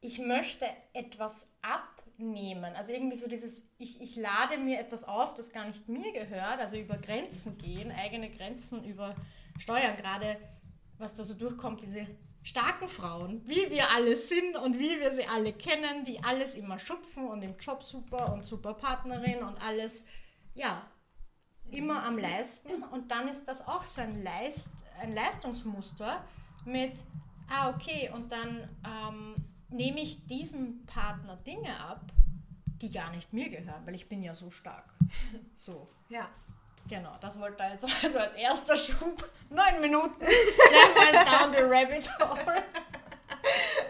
ich 0.00 0.18
möchte 0.18 0.66
etwas 0.92 1.48
ab 1.62 1.93
nehmen. 2.18 2.74
Also 2.76 2.92
irgendwie 2.92 3.16
so 3.16 3.28
dieses, 3.28 3.68
ich, 3.78 4.00
ich 4.00 4.16
lade 4.16 4.58
mir 4.58 4.78
etwas 4.78 5.04
auf, 5.04 5.34
das 5.34 5.52
gar 5.52 5.66
nicht 5.66 5.88
mir 5.88 6.12
gehört, 6.12 6.58
also 6.58 6.76
über 6.76 6.96
Grenzen 6.96 7.58
gehen, 7.58 7.90
eigene 7.90 8.30
Grenzen 8.30 8.84
übersteuern, 8.84 9.96
gerade 9.96 10.36
was 10.98 11.14
da 11.14 11.24
so 11.24 11.34
durchkommt, 11.34 11.82
diese 11.82 12.06
starken 12.42 12.88
Frauen, 12.88 13.42
wie 13.46 13.70
wir 13.70 13.90
alle 13.90 14.14
sind 14.16 14.56
und 14.56 14.78
wie 14.78 15.00
wir 15.00 15.10
sie 15.10 15.26
alle 15.26 15.52
kennen, 15.52 16.04
die 16.04 16.22
alles 16.22 16.54
immer 16.54 16.78
schupfen 16.78 17.26
und 17.26 17.42
im 17.42 17.56
Job 17.56 17.82
super 17.82 18.32
und 18.32 18.44
super 18.44 18.74
Partnerin 18.74 19.42
und 19.42 19.60
alles, 19.62 20.04
ja, 20.54 20.86
immer 21.70 22.04
am 22.04 22.18
Leisten 22.18 22.82
und 22.82 23.10
dann 23.10 23.28
ist 23.28 23.46
das 23.46 23.66
auch 23.66 23.84
so 23.84 24.02
ein, 24.02 24.22
Leist, 24.22 24.70
ein 25.00 25.14
Leistungsmuster 25.14 26.22
mit, 26.66 27.02
ah 27.48 27.70
okay, 27.70 28.10
und 28.14 28.30
dann 28.30 28.68
ähm, 28.84 29.34
nehme 29.74 30.00
ich 30.00 30.24
diesem 30.26 30.86
Partner 30.86 31.36
Dinge 31.36 31.78
ab, 31.80 32.12
die 32.80 32.90
gar 32.90 33.10
nicht 33.10 33.32
mir 33.32 33.48
gehören, 33.50 33.86
weil 33.86 33.94
ich 33.94 34.08
bin 34.08 34.22
ja 34.22 34.34
so 34.34 34.50
stark. 34.50 34.84
So. 35.54 35.88
Ja. 36.08 36.28
Genau, 36.88 37.16
das 37.20 37.40
wollte 37.40 37.62
er 37.62 37.72
jetzt 37.72 37.86
also 38.04 38.18
als 38.18 38.34
erster 38.34 38.76
Schub. 38.76 39.28
Neun 39.48 39.80
Minuten. 39.80 40.20
Went 40.20 41.26
down 41.26 41.52
the 41.52 41.62
rabbit 41.62 42.08
hole. 42.18 42.62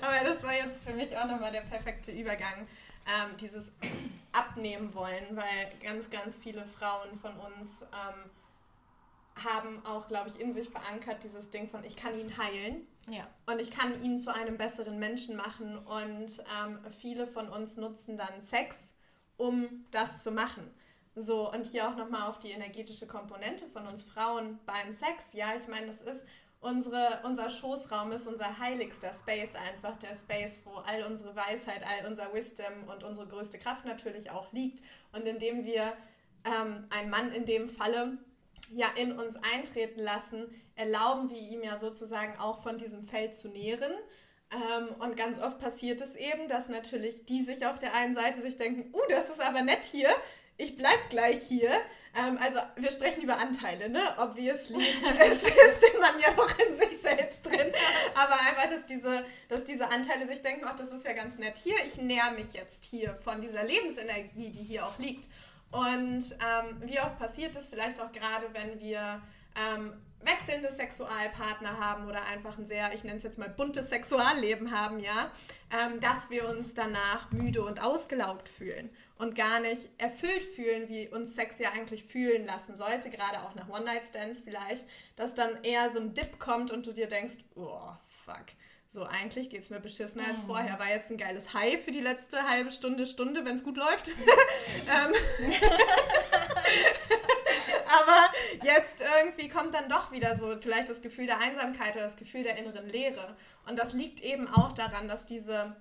Aber 0.00 0.24
das 0.24 0.42
war 0.42 0.52
jetzt 0.52 0.84
für 0.84 0.92
mich 0.92 1.16
auch 1.16 1.26
nochmal 1.26 1.50
der 1.50 1.62
perfekte 1.62 2.12
Übergang. 2.12 2.66
Ähm, 3.06 3.36
dieses 3.38 3.72
Abnehmen 4.32 4.94
wollen, 4.94 5.36
weil 5.36 5.72
ganz, 5.82 6.08
ganz 6.08 6.36
viele 6.36 6.64
Frauen 6.64 7.16
von 7.18 7.34
uns 7.36 7.82
ähm, 7.82 8.30
haben 9.44 9.84
auch, 9.84 10.06
glaube 10.06 10.30
ich, 10.30 10.40
in 10.40 10.52
sich 10.52 10.70
verankert 10.70 11.22
dieses 11.24 11.50
Ding 11.50 11.68
von, 11.68 11.84
ich 11.84 11.96
kann 11.96 12.16
ihn 12.18 12.36
heilen 12.38 12.86
Ja. 13.08 13.28
und 13.46 13.60
ich 13.60 13.70
kann 13.70 14.02
ihn 14.02 14.18
zu 14.18 14.34
einem 14.34 14.56
besseren 14.56 14.98
Menschen 14.98 15.36
machen. 15.36 15.78
Und 15.78 16.42
ähm, 16.62 16.78
viele 16.90 17.26
von 17.26 17.48
uns 17.48 17.76
nutzen 17.76 18.16
dann 18.16 18.40
Sex, 18.40 18.94
um 19.36 19.84
das 19.90 20.22
zu 20.22 20.30
machen. 20.30 20.70
So, 21.16 21.52
und 21.52 21.64
hier 21.64 21.88
auch 21.88 21.96
nochmal 21.96 22.28
auf 22.28 22.38
die 22.38 22.50
energetische 22.50 23.06
Komponente 23.06 23.66
von 23.66 23.86
uns 23.86 24.02
Frauen 24.02 24.58
beim 24.66 24.90
Sex. 24.90 25.32
Ja, 25.32 25.54
ich 25.54 25.68
meine, 25.68 25.86
das 25.86 26.00
ist 26.00 26.24
unsere, 26.60 27.20
unser 27.24 27.50
Schoßraum 27.50 28.10
ist 28.12 28.26
unser 28.26 28.58
heiligster 28.58 29.12
Space 29.12 29.54
einfach, 29.54 29.96
der 29.98 30.14
Space, 30.14 30.62
wo 30.64 30.72
all 30.78 31.04
unsere 31.04 31.36
Weisheit, 31.36 31.82
all 31.86 32.10
unser 32.10 32.32
Wisdom 32.32 32.88
und 32.90 33.04
unsere 33.04 33.28
größte 33.28 33.58
Kraft 33.58 33.84
natürlich 33.84 34.30
auch 34.30 34.52
liegt. 34.52 34.82
Und 35.12 35.26
indem 35.26 35.64
wir 35.64 35.92
ähm, 36.44 36.86
einen 36.90 37.10
Mann 37.10 37.32
in 37.32 37.44
dem 37.44 37.68
Falle 37.68 38.18
ja 38.70 38.88
in 38.96 39.12
uns 39.12 39.36
eintreten 39.36 40.00
lassen, 40.00 40.46
erlauben 40.76 41.30
wir 41.30 41.38
ihm 41.38 41.62
ja 41.62 41.76
sozusagen 41.76 42.38
auch 42.38 42.62
von 42.62 42.78
diesem 42.78 43.04
Feld 43.04 43.34
zu 43.34 43.48
nähren. 43.48 43.92
Ähm, 44.52 44.94
und 45.00 45.16
ganz 45.16 45.40
oft 45.40 45.58
passiert 45.58 46.00
es 46.00 46.16
eben, 46.16 46.48
dass 46.48 46.68
natürlich 46.68 47.24
die 47.26 47.42
sich 47.42 47.66
auf 47.66 47.78
der 47.78 47.94
einen 47.94 48.14
Seite 48.14 48.40
sich 48.40 48.56
denken, 48.56 48.92
uh, 48.94 49.00
das 49.08 49.30
ist 49.30 49.40
aber 49.40 49.62
nett 49.62 49.84
hier, 49.84 50.10
ich 50.56 50.76
bleib 50.76 51.10
gleich 51.10 51.42
hier. 51.42 51.70
Ähm, 52.14 52.38
also 52.40 52.60
wir 52.76 52.90
sprechen 52.92 53.22
über 53.22 53.38
Anteile, 53.38 53.88
ne? 53.88 54.02
Obviously. 54.18 54.76
es 55.20 55.42
ist 55.42 55.84
Mann 56.00 56.18
ja 56.20 56.32
noch 56.34 56.58
in 56.58 56.74
sich 56.74 56.98
selbst 56.98 57.44
drin. 57.44 57.72
Aber 58.14 58.34
einfach, 58.34 58.70
dass 58.70 58.86
diese, 58.86 59.24
dass 59.48 59.64
diese 59.64 59.88
Anteile 59.88 60.26
sich 60.26 60.42
denken, 60.42 60.64
ach, 60.66 60.76
das 60.76 60.92
ist 60.92 61.04
ja 61.04 61.12
ganz 61.12 61.38
nett 61.38 61.58
hier. 61.58 61.74
Ich 61.86 61.96
näher 61.96 62.30
mich 62.32 62.52
jetzt 62.52 62.84
hier 62.84 63.14
von 63.16 63.40
dieser 63.40 63.64
Lebensenergie, 63.64 64.50
die 64.50 64.62
hier 64.62 64.86
auch 64.86 64.98
liegt. 64.98 65.28
Und 65.70 66.22
ähm, 66.32 66.82
wie 66.86 67.00
oft 67.00 67.18
passiert 67.18 67.56
es 67.56 67.66
vielleicht 67.66 68.00
auch 68.00 68.12
gerade, 68.12 68.46
wenn 68.52 68.78
wir 68.78 69.20
ähm, 69.56 69.92
wechselnde 70.24 70.70
Sexualpartner 70.70 71.78
haben 71.78 72.08
oder 72.08 72.24
einfach 72.26 72.58
ein 72.58 72.66
sehr, 72.66 72.92
ich 72.94 73.04
nenne 73.04 73.16
es 73.16 73.22
jetzt 73.22 73.38
mal 73.38 73.48
buntes 73.48 73.90
Sexualleben 73.90 74.70
haben, 74.70 74.98
ja, 74.98 75.30
ähm, 75.70 76.00
dass 76.00 76.30
wir 76.30 76.48
uns 76.48 76.74
danach 76.74 77.30
müde 77.32 77.62
und 77.62 77.82
ausgelaugt 77.82 78.48
fühlen 78.48 78.90
und 79.16 79.34
gar 79.34 79.60
nicht 79.60 79.88
erfüllt 79.98 80.42
fühlen, 80.42 80.88
wie 80.88 81.08
uns 81.08 81.34
Sex 81.34 81.58
ja 81.58 81.70
eigentlich 81.72 82.04
fühlen 82.04 82.46
lassen 82.46 82.76
sollte, 82.76 83.10
gerade 83.10 83.42
auch 83.42 83.54
nach 83.54 83.68
One-Night-Stands 83.68 84.40
vielleicht, 84.40 84.86
dass 85.16 85.34
dann 85.34 85.62
eher 85.62 85.88
so 85.88 86.00
ein 86.00 86.14
Dip 86.14 86.38
kommt 86.38 86.70
und 86.70 86.86
du 86.86 86.92
dir 86.92 87.08
denkst, 87.08 87.36
oh, 87.54 87.90
fuck. 88.06 88.46
So, 88.94 89.02
eigentlich 89.02 89.50
geht 89.50 89.60
es 89.62 89.70
mir 89.70 89.80
beschissener 89.80 90.28
als 90.28 90.42
vorher. 90.42 90.78
War 90.78 90.88
jetzt 90.88 91.10
ein 91.10 91.16
geiles 91.16 91.52
High 91.52 91.82
für 91.82 91.90
die 91.90 92.00
letzte 92.00 92.48
halbe 92.48 92.70
Stunde, 92.70 93.06
Stunde, 93.06 93.44
wenn 93.44 93.56
es 93.56 93.64
gut 93.64 93.76
läuft. 93.76 94.08
Ähm, 94.86 95.12
Aber 97.86 98.30
jetzt 98.62 99.02
irgendwie 99.02 99.48
kommt 99.48 99.74
dann 99.74 99.88
doch 99.88 100.12
wieder 100.12 100.36
so 100.36 100.56
vielleicht 100.60 100.88
das 100.88 101.02
Gefühl 101.02 101.26
der 101.26 101.40
Einsamkeit 101.40 101.96
oder 101.96 102.04
das 102.04 102.16
Gefühl 102.16 102.44
der 102.44 102.56
inneren 102.56 102.88
Leere. 102.88 103.36
Und 103.66 103.78
das 103.78 103.94
liegt 103.94 104.20
eben 104.20 104.46
auch 104.48 104.72
daran, 104.72 105.08
dass 105.08 105.26
diese, 105.26 105.74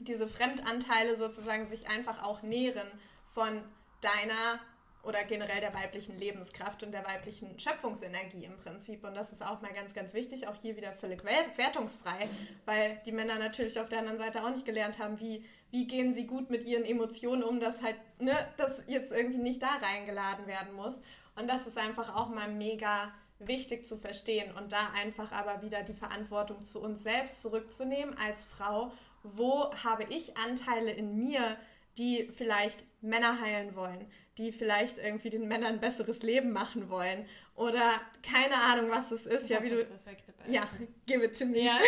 diese 0.00 0.28
Fremdanteile 0.28 1.16
sozusagen 1.16 1.66
sich 1.68 1.88
einfach 1.88 2.22
auch 2.22 2.42
nähren 2.42 2.88
von 3.26 3.62
deiner 4.00 4.60
oder 5.02 5.24
generell 5.24 5.60
der 5.60 5.72
weiblichen 5.74 6.18
Lebenskraft 6.18 6.82
und 6.82 6.92
der 6.92 7.06
weiblichen 7.06 7.58
Schöpfungsenergie 7.58 8.44
im 8.44 8.56
Prinzip. 8.56 9.04
Und 9.04 9.14
das 9.14 9.32
ist 9.32 9.42
auch 9.42 9.60
mal 9.62 9.72
ganz, 9.72 9.94
ganz 9.94 10.12
wichtig, 10.12 10.48
auch 10.48 10.56
hier 10.60 10.76
wieder 10.76 10.92
völlig 10.92 11.24
wertungsfrei, 11.24 12.28
weil 12.64 13.00
die 13.06 13.12
Männer 13.12 13.38
natürlich 13.38 13.78
auf 13.80 13.88
der 13.88 14.00
anderen 14.00 14.18
Seite 14.18 14.44
auch 14.44 14.50
nicht 14.50 14.66
gelernt 14.66 14.98
haben, 14.98 15.18
wie, 15.20 15.44
wie 15.70 15.86
gehen 15.86 16.12
sie 16.14 16.26
gut 16.26 16.50
mit 16.50 16.64
ihren 16.64 16.84
Emotionen 16.84 17.42
um, 17.42 17.60
dass 17.60 17.82
halt, 17.82 17.96
ne, 18.18 18.34
das 18.56 18.82
jetzt 18.86 19.12
irgendwie 19.12 19.38
nicht 19.38 19.62
da 19.62 19.76
reingeladen 19.80 20.46
werden 20.46 20.74
muss. 20.74 21.00
Und 21.36 21.48
das 21.48 21.66
ist 21.66 21.78
einfach 21.78 22.14
auch 22.14 22.28
mal 22.28 22.48
mega 22.48 23.12
wichtig 23.38 23.86
zu 23.86 23.96
verstehen 23.96 24.52
und 24.56 24.72
da 24.72 24.90
einfach 24.94 25.32
aber 25.32 25.62
wieder 25.62 25.82
die 25.82 25.94
Verantwortung 25.94 26.64
zu 26.64 26.80
uns 26.80 27.02
selbst 27.02 27.40
zurückzunehmen 27.40 28.16
als 28.18 28.44
Frau. 28.44 28.90
Wo 29.22 29.72
habe 29.84 30.04
ich 30.10 30.36
Anteile 30.36 30.90
in 30.90 31.16
mir, 31.16 31.56
die 31.98 32.30
vielleicht 32.32 32.84
Männer 33.00 33.40
heilen 33.40 33.74
wollen, 33.74 34.10
die 34.38 34.52
vielleicht 34.52 34.98
irgendwie 34.98 35.30
den 35.30 35.48
Männern 35.48 35.74
ein 35.74 35.80
besseres 35.80 36.22
Leben 36.22 36.52
machen 36.52 36.88
wollen 36.88 37.26
oder 37.54 38.00
keine 38.22 38.54
Ahnung, 38.54 38.90
was 38.90 39.10
es 39.10 39.26
ist. 39.26 39.44
Ich 39.44 39.50
ja, 39.50 39.62
wie 39.62 39.70
das 39.70 39.80
du, 39.80 39.86
perfekte 39.86 40.32
Beispiel. 40.32 40.54
ja, 40.54 40.68
give 41.06 41.24
it 41.24 41.36
to 41.36 41.44
me. 41.44 41.58
Ja, 41.60 41.78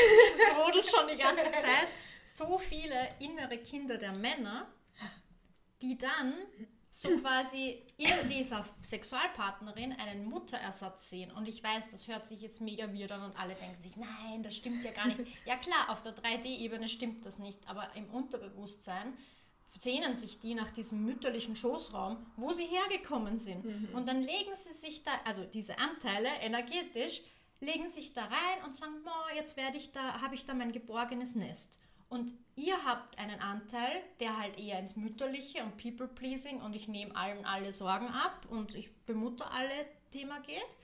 brodelt 0.57 0.87
schon 0.87 1.07
die 1.09 1.17
ganze 1.17 1.45
Zeit. 1.53 1.89
So 2.25 2.59
viele 2.59 2.97
innere 3.21 3.59
Kinder 3.59 3.97
der 3.97 4.13
Männer, 4.13 4.69
die 5.81 5.97
dann 5.97 6.35
so 6.93 7.09
quasi 7.19 7.87
in 7.97 8.29
dieser 8.29 8.65
Sexualpartnerin 8.83 9.93
einen 9.93 10.25
Mutterersatz 10.25 11.09
sehen. 11.09 11.31
Und 11.31 11.47
ich 11.47 11.63
weiß, 11.63 11.89
das 11.89 12.09
hört 12.09 12.27
sich 12.27 12.41
jetzt 12.41 12.61
mega 12.61 12.93
weird 12.93 13.13
an 13.13 13.23
und 13.23 13.39
alle 13.39 13.55
denken 13.55 13.81
sich, 13.81 13.97
nein, 13.97 14.43
das 14.43 14.57
stimmt 14.57 14.85
ja 14.85 14.91
gar 14.91 15.07
nicht. 15.07 15.21
Ja 15.45 15.57
klar, 15.57 15.89
auf 15.89 16.03
der 16.03 16.17
3D-Ebene 16.17 16.89
stimmt 16.89 17.25
das 17.25 17.39
nicht, 17.39 17.69
aber 17.69 17.89
im 17.95 18.11
Unterbewusstsein 18.11 19.17
sehnen 19.79 20.17
sich 20.17 20.41
die 20.41 20.55
nach 20.55 20.71
diesem 20.71 21.05
mütterlichen 21.05 21.57
Schoßraum, 21.57 22.19
wo 22.37 22.53
sie 22.53 22.67
hergekommen 22.67 23.39
sind. 23.39 23.65
Und 23.95 24.09
dann 24.09 24.21
legen 24.21 24.55
sie 24.55 24.73
sich 24.73 25.03
da, 25.03 25.11
also 25.25 25.45
diese 25.45 25.79
Anteile 25.79 26.29
energetisch, 26.41 27.23
legen 27.61 27.91
sich 27.91 28.13
da 28.13 28.23
rein 28.25 28.65
und 28.65 28.75
sagen, 28.75 29.03
boah, 29.05 29.37
jetzt 29.37 29.57
werde 29.57 29.77
ich 29.77 29.93
da, 29.93 30.21
habe 30.21 30.35
ich 30.35 30.47
da 30.47 30.55
mein 30.55 30.73
geborgenes 30.73 31.35
Nest. 31.35 31.79
Und 32.09 32.35
ihr 32.57 32.75
habt 32.85 33.19
einen 33.19 33.41
Anteil, 33.41 34.03
der 34.19 34.37
halt 34.37 34.59
eher 34.59 34.81
ins 34.81 34.97
Mütterliche 34.97 35.63
und 35.63 35.77
People-Pleasing 35.77 36.61
und 36.61 36.75
ich 36.75 36.89
nehme 36.89 37.15
allen 37.15 37.45
alle 37.45 37.73
Sorgen 37.73 38.09
ab 38.09 38.47
und 38.51 38.75
ich 38.75 38.91
bemutter 39.07 39.51
alle 39.53 39.87
Thema 40.11 40.41
geht. 40.41 40.77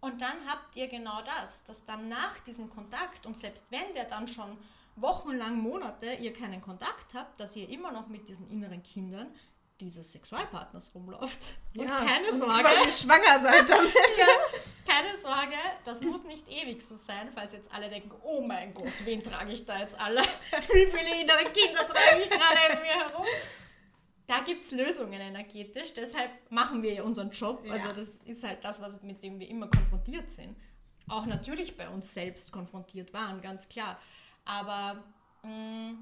Und 0.00 0.20
dann 0.20 0.46
habt 0.46 0.76
ihr 0.76 0.86
genau 0.86 1.20
das, 1.22 1.64
dass 1.64 1.84
dann 1.84 2.08
nach 2.08 2.38
diesem 2.40 2.70
Kontakt 2.70 3.26
und 3.26 3.36
selbst 3.36 3.72
wenn 3.72 3.92
der 3.94 4.04
dann 4.04 4.28
schon 4.28 4.56
wochenlang, 4.96 5.58
Monate 5.60 6.14
ihr 6.14 6.32
keinen 6.32 6.60
Kontakt 6.60 7.14
habt, 7.14 7.38
dass 7.40 7.54
ihr 7.56 7.68
immer 7.68 7.92
noch 7.92 8.08
mit 8.08 8.28
diesen 8.28 8.50
inneren 8.50 8.82
Kindern 8.82 9.28
dieses 9.80 10.12
Sexualpartners 10.12 10.94
rumläuft. 10.94 11.46
Und 11.76 11.86
Ja, 11.86 11.98
keine 11.98 12.28
und 12.30 12.38
Sorge, 12.38 12.62
quasi 12.62 13.04
schwanger 13.04 13.40
seid 13.40 13.68
damit. 13.68 13.92
ja, 14.18 14.26
keine 14.90 15.20
Sorge, 15.20 15.56
das 15.84 16.00
muss 16.00 16.24
nicht 16.24 16.48
ewig 16.48 16.80
so 16.82 16.94
sein, 16.94 17.30
falls 17.30 17.52
jetzt 17.52 17.70
alle 17.74 17.90
denken, 17.90 18.10
oh 18.22 18.40
mein 18.40 18.72
Gott, 18.72 18.92
wen 19.04 19.22
trage 19.22 19.52
ich 19.52 19.66
da 19.66 19.78
jetzt 19.78 19.98
alle? 20.00 20.22
Wie 20.72 20.86
viele 20.86 21.20
innere 21.20 21.44
Kinder 21.52 21.86
trage 21.86 22.22
ich 22.22 22.30
gerade 22.30 22.72
in 22.72 22.80
mir 22.80 23.06
herum? 23.06 23.26
Da 24.26 24.40
gibt 24.40 24.64
es 24.64 24.72
Lösungen 24.72 25.20
energetisch, 25.20 25.92
deshalb 25.92 26.30
machen 26.50 26.82
wir 26.82 26.94
ja 26.94 27.02
unseren 27.02 27.30
Job. 27.30 27.62
Also 27.70 27.88
Ja. 27.88 27.92
das 27.92 28.18
ist 28.24 28.44
halt 28.44 28.64
das, 28.64 28.80
was, 28.80 29.02
mit 29.02 29.22
dem 29.22 29.38
wir 29.38 29.48
immer 29.48 29.68
konfrontiert 29.68 30.32
sind. 30.32 30.56
Auch 31.08 31.26
natürlich 31.26 31.76
bei 31.76 31.88
uns 31.88 32.12
selbst 32.14 32.50
konfrontiert 32.50 33.12
waren, 33.12 33.40
ganz 33.42 33.68
klar. 33.68 33.98
Aber 34.46 35.02
mh, 35.42 35.94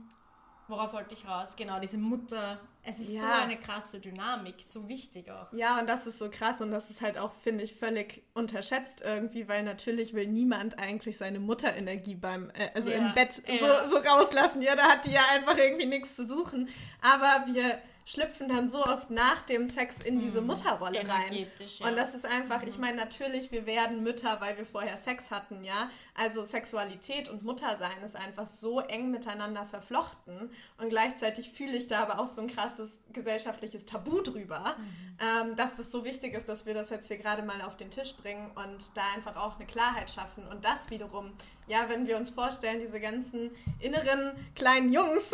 worauf 0.68 0.92
wollte 0.92 1.14
ich 1.14 1.26
raus? 1.26 1.56
Genau, 1.56 1.80
diese 1.80 1.98
Mutter, 1.98 2.60
es 2.82 2.98
ist 3.00 3.18
so 3.20 3.26
Ja. 3.26 3.42
eine 3.42 3.56
krasse 3.58 3.98
Dynamik, 4.00 4.56
so 4.64 4.88
wichtig 4.88 5.30
auch. 5.30 5.52
Ja, 5.52 5.78
und 5.80 5.86
das 5.88 6.06
ist 6.06 6.18
so 6.18 6.30
krass 6.30 6.60
und 6.60 6.70
das 6.70 6.90
ist 6.90 7.00
halt 7.00 7.16
auch, 7.18 7.32
finde 7.42 7.64
ich, 7.64 7.74
völlig 7.74 8.22
unterschätzt 8.34 9.00
irgendwie, 9.02 9.48
weil 9.48 9.62
natürlich 9.62 10.12
will 10.14 10.26
niemand 10.26 10.78
eigentlich 10.78 11.16
seine 11.16 11.40
Mutterenergie 11.40 12.14
beim, 12.14 12.50
äh, 12.50 12.70
also 12.74 12.90
Ja, 12.90 12.96
im 12.98 13.14
Bett 13.14 13.42
ja. 13.46 13.58
so, 13.86 13.90
so 13.90 13.96
rauslassen. 14.08 14.62
Ja, 14.62 14.76
da 14.76 14.82
hat 14.84 15.04
die 15.06 15.12
ja 15.12 15.22
einfach 15.32 15.56
irgendwie 15.56 15.86
nichts 15.86 16.14
zu 16.16 16.26
suchen. 16.26 16.68
Aber 17.00 17.46
wir 17.52 17.78
schlüpfen 18.04 18.48
dann 18.48 18.68
so 18.68 18.84
oft 18.84 19.10
nach 19.10 19.42
dem 19.42 19.66
Sex 19.66 19.98
in 19.98 20.20
diese 20.20 20.40
Mutterrolle 20.40 21.08
rein. 21.08 21.30
Mhm. 21.30 21.46
Ja. 21.78 21.88
Und 21.88 21.96
das 21.96 22.14
ist 22.14 22.26
einfach, 22.26 22.62
ich 22.62 22.78
meine, 22.78 22.96
natürlich, 22.96 23.50
wir 23.50 23.64
werden 23.66 24.02
Mütter, 24.02 24.40
weil 24.40 24.58
wir 24.58 24.66
vorher 24.66 24.96
Sex 24.96 25.30
hatten, 25.30 25.64
ja. 25.64 25.90
Also 26.14 26.44
Sexualität 26.44 27.28
und 27.28 27.42
Muttersein 27.42 28.02
ist 28.04 28.14
einfach 28.14 28.46
so 28.46 28.80
eng 28.80 29.10
miteinander 29.10 29.64
verflochten. 29.66 30.50
Und 30.78 30.90
gleichzeitig 30.90 31.50
fühle 31.50 31.76
ich 31.76 31.86
da 31.86 32.00
aber 32.00 32.20
auch 32.20 32.28
so 32.28 32.42
ein 32.42 32.46
krasses 32.48 33.00
gesellschaftliches 33.12 33.86
Tabu 33.86 34.20
drüber, 34.20 34.76
ähm, 35.18 35.56
dass 35.56 35.78
es 35.78 35.90
so 35.90 36.04
wichtig 36.04 36.34
ist, 36.34 36.48
dass 36.48 36.66
wir 36.66 36.74
das 36.74 36.90
jetzt 36.90 37.08
hier 37.08 37.18
gerade 37.18 37.42
mal 37.42 37.62
auf 37.62 37.76
den 37.76 37.90
Tisch 37.90 38.14
bringen 38.16 38.50
und 38.54 38.96
da 38.96 39.02
einfach 39.14 39.36
auch 39.36 39.56
eine 39.56 39.66
Klarheit 39.66 40.10
schaffen 40.10 40.46
und 40.46 40.64
das 40.64 40.90
wiederum 40.90 41.32
ja, 41.66 41.88
wenn 41.88 42.06
wir 42.06 42.16
uns 42.16 42.30
vorstellen, 42.30 42.80
diese 42.80 43.00
ganzen 43.00 43.50
inneren 43.80 44.32
kleinen 44.54 44.92
Jungs 44.92 45.32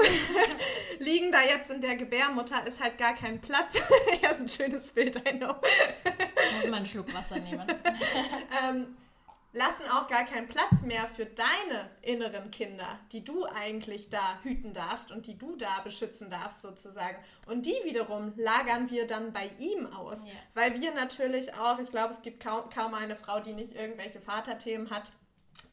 liegen 0.98 1.32
da 1.32 1.42
jetzt 1.42 1.70
in 1.70 1.80
der 1.80 1.96
Gebärmutter, 1.96 2.66
ist 2.66 2.80
halt 2.80 2.98
gar 2.98 3.14
kein 3.14 3.40
Platz. 3.40 3.82
ja, 4.22 4.30
ist 4.30 4.40
ein 4.40 4.48
schönes 4.48 4.90
Bild, 4.90 5.16
I 5.16 5.38
know. 5.38 5.54
Muss 6.56 6.68
mal 6.68 6.76
einen 6.78 6.86
Schluck 6.86 7.12
Wasser 7.12 7.38
nehmen. 7.38 7.66
ähm, 8.64 8.96
lassen 9.52 9.82
auch 9.90 10.06
gar 10.06 10.24
keinen 10.24 10.48
Platz 10.48 10.82
mehr 10.82 11.06
für 11.08 11.26
deine 11.26 11.90
inneren 12.02 12.50
Kinder, 12.50 13.00
die 13.10 13.24
du 13.24 13.46
eigentlich 13.46 14.08
da 14.08 14.38
hüten 14.42 14.72
darfst 14.72 15.10
und 15.10 15.26
die 15.26 15.36
du 15.36 15.56
da 15.56 15.80
beschützen 15.82 16.30
darfst 16.30 16.62
sozusagen. 16.62 17.16
Und 17.46 17.66
die 17.66 17.74
wiederum 17.84 18.32
lagern 18.36 18.90
wir 18.90 19.06
dann 19.06 19.32
bei 19.32 19.50
ihm 19.58 19.86
aus, 19.86 20.24
yeah. 20.24 20.34
weil 20.54 20.80
wir 20.80 20.94
natürlich 20.94 21.54
auch, 21.54 21.80
ich 21.80 21.90
glaube, 21.90 22.12
es 22.12 22.22
gibt 22.22 22.40
kaum, 22.42 22.70
kaum 22.70 22.94
eine 22.94 23.16
Frau, 23.16 23.40
die 23.40 23.52
nicht 23.52 23.74
irgendwelche 23.74 24.20
Vaterthemen 24.20 24.90
hat. 24.90 25.10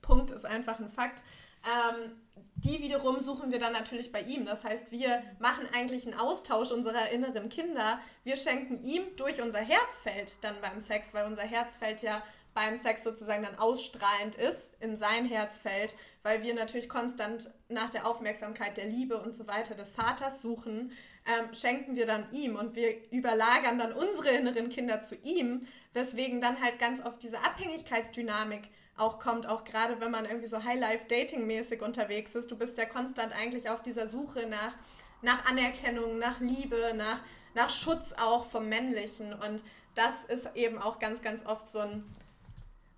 Punkt 0.02 0.32
ist 0.32 0.46
einfach 0.46 0.80
ein 0.80 0.90
Fakt. 0.90 1.24
Ähm, 1.66 2.22
die 2.56 2.82
wiederum 2.82 3.20
suchen 3.20 3.52
wir 3.52 3.60
dann 3.60 3.74
natürlich 3.74 4.12
bei 4.12 4.22
ihm. 4.22 4.46
Das 4.46 4.64
heißt, 4.64 4.92
wir 4.92 5.22
machen 5.40 5.68
eigentlich 5.74 6.06
einen 6.06 6.20
Austausch 6.20 6.72
unserer 6.72 7.10
inneren 7.10 7.50
Kinder. 7.50 8.00
Wir 8.24 8.36
schenken 8.36 8.82
ihm 8.84 9.04
durch 9.16 9.42
unser 9.42 9.60
Herzfeld 9.60 10.36
dann 10.42 10.60
beim 10.62 10.80
Sex, 10.80 11.14
weil 11.14 11.26
unser 11.26 11.44
Herzfeld 11.44 12.02
ja 12.02 12.24
beim 12.56 12.76
Sex 12.76 13.04
sozusagen 13.04 13.44
dann 13.44 13.60
ausstrahlend 13.60 14.36
ist 14.36 14.72
in 14.80 14.98
sein 14.98 15.28
Herzfeld, 15.28 15.96
weil 16.24 16.42
wir 16.42 16.56
natürlich 16.56 16.90
konstant 16.90 17.52
nach 17.70 17.92
der 17.92 18.08
Aufmerksamkeit, 18.08 18.78
der 18.78 18.86
Liebe 18.86 19.22
und 19.22 19.32
so 19.32 19.48
weiter 19.48 19.76
des 19.76 19.92
Vaters 19.92 20.42
suchen, 20.42 20.92
ähm, 21.28 21.54
schenken 21.54 21.96
wir 21.96 22.08
dann 22.08 22.26
ihm 22.32 22.56
und 22.56 22.76
wir 22.76 23.12
überlagern 23.12 23.78
dann 23.78 23.94
unsere 23.94 24.30
inneren 24.30 24.70
Kinder 24.70 25.04
zu 25.04 25.16
ihm, 25.18 25.68
weswegen 25.94 26.42
dann 26.42 26.60
halt 26.60 26.80
ganz 26.80 27.06
oft 27.06 27.22
diese 27.22 27.38
Abhängigkeitsdynamik 27.44 28.70
auch 28.98 29.20
kommt, 29.20 29.48
auch 29.48 29.64
gerade 29.64 30.00
wenn 30.02 30.12
man 30.12 30.26
irgendwie 30.26 30.48
so 30.48 30.64
High-Life-Dating-mäßig 30.64 31.82
unterwegs 31.82 32.36
ist. 32.36 32.52
Du 32.52 32.58
bist 32.58 32.78
ja 32.78 32.86
konstant 32.86 33.34
eigentlich 33.34 33.70
auf 33.70 33.82
dieser 33.82 34.08
Suche 34.08 34.48
nach, 34.48 34.74
nach 35.22 35.46
Anerkennung, 35.46 36.20
nach 36.20 36.40
Liebe, 36.40 36.94
nach, 36.96 37.22
nach 37.54 37.70
Schutz 37.70 38.14
auch 38.14 38.46
vom 38.46 38.70
Männlichen 38.70 39.34
und 39.34 39.64
das 39.96 40.26
ist 40.26 40.56
eben 40.56 40.78
auch 40.78 41.00
ganz, 41.00 41.22
ganz 41.22 41.46
oft 41.46 41.68
so 41.68 41.80
ein 41.80 42.04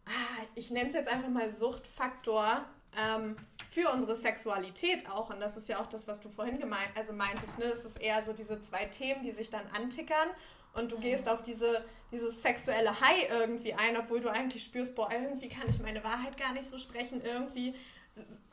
Ah, 0.10 0.44
ich 0.56 0.72
nenne 0.72 0.88
es 0.88 0.96
jetzt 0.96 1.08
einfach 1.08 1.30
mal 1.30 1.52
Suchtfaktor 1.52 2.66
ähm, 2.98 3.36
für 3.68 3.90
unsere 3.90 4.16
Sexualität 4.16 5.08
auch. 5.08 5.30
Und 5.30 5.40
das 5.40 5.56
ist 5.56 5.70
ja 5.70 5.80
auch 5.80 5.86
das, 5.86 6.08
was 6.08 6.20
du 6.20 6.30
vorhin 6.30 6.60
gemeint, 6.60 6.90
also 6.96 7.14
meintest. 7.14 7.60
Ne? 7.60 7.66
Es 7.66 7.86
ist 7.86 8.02
eher 8.02 8.24
so 8.24 8.34
diese 8.34 8.60
zwei 8.60 8.86
Themen, 8.86 9.22
die 9.22 9.32
sich 9.32 9.52
dann 9.52 9.68
antickern. 9.68 10.30
Und 10.74 10.92
du 10.92 11.00
gehst 11.00 11.28
auf 11.28 11.42
diese, 11.42 11.84
dieses 12.12 12.42
sexuelle 12.42 13.00
High 13.00 13.30
irgendwie 13.30 13.74
ein, 13.74 13.98
obwohl 13.98 14.22
du 14.22 14.30
eigentlich 14.30 14.64
spürst, 14.64 14.96
boah, 14.96 15.10
irgendwie 15.12 15.50
kann 15.50 15.70
ich 15.70 15.80
meine 15.80 16.04
Wahrheit 16.04 16.38
gar 16.38 16.54
nicht 16.54 16.70
so 16.70 16.78
sprechen. 16.78 17.22
Irgendwie 17.24 17.74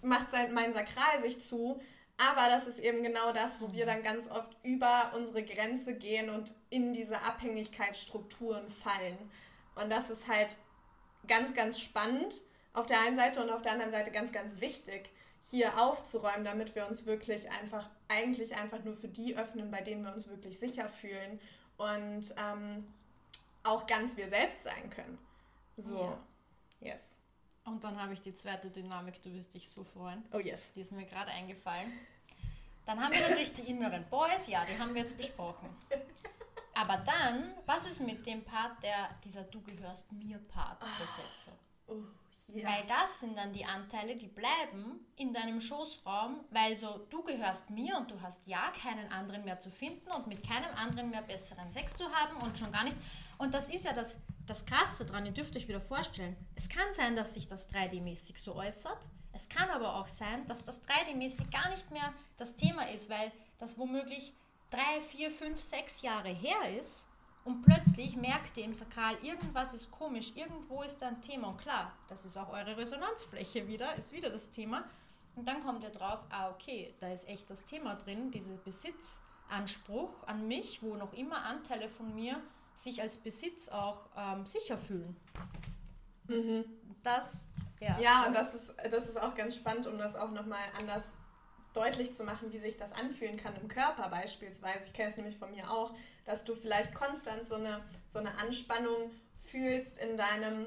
macht 0.03 0.31
sein, 0.31 0.53
mein 0.53 0.73
Sakral 0.73 1.21
sich 1.21 1.41
zu. 1.41 1.81
Aber 2.19 2.49
das 2.49 2.67
ist 2.67 2.79
eben 2.79 3.03
genau 3.03 3.33
das, 3.33 3.61
wo 3.61 3.73
wir 3.73 3.85
dann 3.85 4.03
ganz 4.03 4.31
oft 4.31 4.57
über 4.63 5.13
unsere 5.15 5.45
Grenze 5.45 5.95
gehen 5.95 6.31
und 6.31 6.55
in 6.71 6.95
diese 6.95 7.21
Abhängigkeitsstrukturen 7.23 8.71
fallen. 8.71 9.19
Und 9.75 9.91
das 9.91 10.09
ist 10.09 10.27
halt 10.27 10.57
ganz, 11.29 11.55
ganz 11.55 11.79
spannend 11.79 12.41
auf 12.73 12.87
der 12.87 13.01
einen 13.01 13.17
Seite 13.17 13.43
und 13.43 13.51
auf 13.51 13.63
der 13.63 13.73
anderen 13.73 13.93
Seite 13.93 14.11
ganz, 14.11 14.33
ganz 14.33 14.61
wichtig, 14.61 15.11
hier 15.43 15.79
aufzuräumen, 15.81 16.45
damit 16.45 16.75
wir 16.75 16.89
uns 16.89 17.07
wirklich 17.07 17.51
einfach, 17.51 17.89
eigentlich 18.09 18.57
einfach 18.57 18.83
nur 18.83 18.95
für 18.95 19.09
die 19.09 19.37
öffnen, 19.37 19.71
bei 19.71 19.81
denen 19.81 20.03
wir 20.03 20.13
uns 20.13 20.29
wirklich 20.29 20.59
sicher 20.59 20.89
fühlen 20.89 21.39
und 21.77 22.35
ähm, 22.37 22.87
auch 23.63 23.87
ganz 23.87 24.17
wir 24.17 24.29
selbst 24.29 24.63
sein 24.63 24.91
können. 24.91 25.19
So, 25.77 26.19
ja. 26.81 26.93
yes. 26.93 27.19
Und 27.65 27.83
dann 27.83 28.01
habe 28.01 28.15
ich 28.15 28.21
die 28.21 28.35
zweite 28.35 28.71
Dynamik, 28.71 29.21
du 29.23 29.33
wirst 29.35 29.55
dich 29.55 29.69
so 29.69 29.83
freuen. 29.83 30.25
Oh 30.33 30.39
yes. 30.39 30.73
Die 30.75 30.81
ist 30.81 30.93
mir 30.93 31.05
gerade 31.05 31.31
eingefallen. 31.33 31.93
Dann 32.85 33.03
haben 33.03 33.13
wir 33.13 33.21
natürlich 33.21 33.53
die 33.53 33.69
inneren 33.69 34.05
Boys, 34.09 34.47
ja, 34.47 34.65
die 34.65 34.79
haben 34.79 34.95
wir 34.95 35.03
jetzt 35.03 35.17
besprochen. 35.17 35.69
Aber 36.75 36.99
dann, 36.99 37.55
was 37.65 37.87
ist 37.87 38.01
mit 38.01 38.25
dem 38.27 38.45
Part, 38.45 38.83
der 38.83 39.09
dieser 39.25 39.43
Du 39.43 39.61
gehörst 39.63 40.13
mir 40.13 40.39
Part. 40.39 40.81
Besetzung? 41.01 41.55
Oh, 41.89 42.03
yeah. 42.55 42.69
Weil 42.69 42.87
das 42.87 43.21
sind 43.21 43.37
dann 43.37 43.53
die 43.53 43.65
Anteile, 43.65 44.17
die 44.17 44.27
bleiben 44.27 45.07
in 45.17 45.33
deinem 45.33 45.61
Schoßraum, 45.61 46.45
weil 46.51 46.77
so 46.77 47.07
du 47.11 47.23
gehörst 47.23 47.71
mir 47.71 47.97
und 47.97 48.11
du 48.11 48.21
hast 48.21 48.47
ja 48.47 48.73
keinen 48.83 49.11
anderen 49.13 49.45
mehr 49.45 49.59
zu 49.59 49.71
finden 49.71 50.11
und 50.11 50.27
mit 50.27 50.47
keinem 50.47 50.75
anderen 50.75 51.11
mehr 51.11 51.23
besseren 51.23 51.71
Sex 51.71 51.95
zu 51.95 52.05
haben 52.05 52.37
und 52.45 52.59
schon 52.59 52.73
gar 52.73 52.85
nicht. 52.85 52.97
Und 53.39 53.55
das 53.55 53.69
ist 53.69 53.85
ja 53.85 53.93
das, 53.93 54.17
das 54.47 54.65
Krasse 54.67 55.07
dran, 55.07 55.27
ihr 55.27 55.33
dürft 55.33 55.57
euch 55.57 55.69
wieder 55.69 55.81
vorstellen. 55.81 56.37
Es 56.55 56.69
kann 56.69 56.93
sein, 56.95 57.17
dass 57.17 57.35
sich 57.35 57.47
das 57.47 57.71
3D-mäßig 57.71 58.39
so 58.39 58.55
äußert. 58.57 59.09
Es 59.33 59.49
kann 59.49 59.69
aber 59.69 59.97
auch 59.97 60.09
sein, 60.09 60.47
dass 60.47 60.65
das 60.65 60.83
3D-mäßig 60.85 61.51
gar 61.51 61.69
nicht 61.71 61.91
mehr 61.91 62.13
das 62.39 62.57
Thema 62.57 62.89
ist, 62.91 63.11
weil 63.11 63.31
das 63.59 63.77
womöglich 63.79 64.33
drei, 64.71 65.01
vier, 65.03 65.31
fünf, 65.31 65.61
sechs 65.61 66.03
Jahre 66.03 66.31
her 66.31 66.79
ist 66.79 67.07
und 67.47 67.63
plötzlich 67.63 68.17
merkt 68.17 68.57
ihr 68.57 68.65
im 68.65 68.75
Sakral, 68.75 69.17
irgendwas 69.23 69.73
ist 69.73 69.93
komisch, 69.93 70.33
irgendwo 70.35 70.83
ist 70.83 71.01
da 71.01 71.07
ein 71.07 71.23
Thema. 71.23 71.49
Und 71.49 71.59
klar, 71.59 71.93
das 72.09 72.25
ist 72.25 72.37
auch 72.37 72.51
eure 72.51 72.77
Resonanzfläche 72.77 73.69
wieder, 73.69 73.95
ist 73.95 74.13
wieder 74.13 74.31
das 74.31 74.51
Thema. 74.51 74.85
Und 75.37 75.47
dann 75.47 75.63
kommt 75.63 75.85
ihr 75.85 75.91
drauf, 75.91 76.25
ah, 76.31 76.51
okay, 76.51 76.93
da 76.99 77.13
ist 77.13 77.29
echt 77.29 77.49
das 77.49 77.63
Thema 77.63 77.95
drin, 77.95 78.33
dieser 78.33 78.57
Besitzanspruch 78.57 80.27
an 80.27 80.49
mich, 80.49 80.83
wo 80.83 80.97
noch 80.97 81.13
immer 81.13 81.45
Anteile 81.45 81.89
von 81.89 82.13
mir 82.17 82.43
sich 82.75 83.01
als 83.01 83.19
Besitz 83.19 83.69
auch 83.69 84.07
ähm, 84.17 84.45
sicher 84.45 84.77
fühlen. 84.77 85.17
Mhm. 86.27 86.65
Das, 87.05 87.45
ja. 87.79 87.97
Ja, 88.01 88.27
und 88.27 88.35
das 88.35 88.55
ist, 88.55 88.75
das 88.91 89.09
ist 89.09 89.21
auch 89.21 89.37
ganz 89.37 89.55
spannend, 89.55 89.87
um 89.87 89.99
das 89.99 90.17
auch 90.17 90.33
nochmal 90.33 90.65
anders 90.77 91.15
deutlich 91.77 92.15
zu 92.15 92.25
machen, 92.25 92.53
wie 92.53 92.59
sich 92.59 92.77
das 92.77 92.93
anfühlen 92.93 93.37
kann 93.37 93.55
im 93.57 93.69
Körper 93.69 94.09
beispielsweise. 94.09 94.87
Ich 94.87 94.93
kenne 94.93 95.11
es 95.11 95.17
nämlich 95.17 95.37
von 95.37 95.51
mir 95.51 95.71
auch, 95.71 95.95
dass 96.25 96.45
du 96.45 96.55
vielleicht 96.55 96.95
konstant 96.95 97.45
so 97.45 97.57
eine, 97.57 97.83
so 98.09 98.19
eine 98.19 98.39
Anspannung 98.39 99.11
fühlst 99.35 99.99
in 99.99 100.17
deinem 100.17 100.67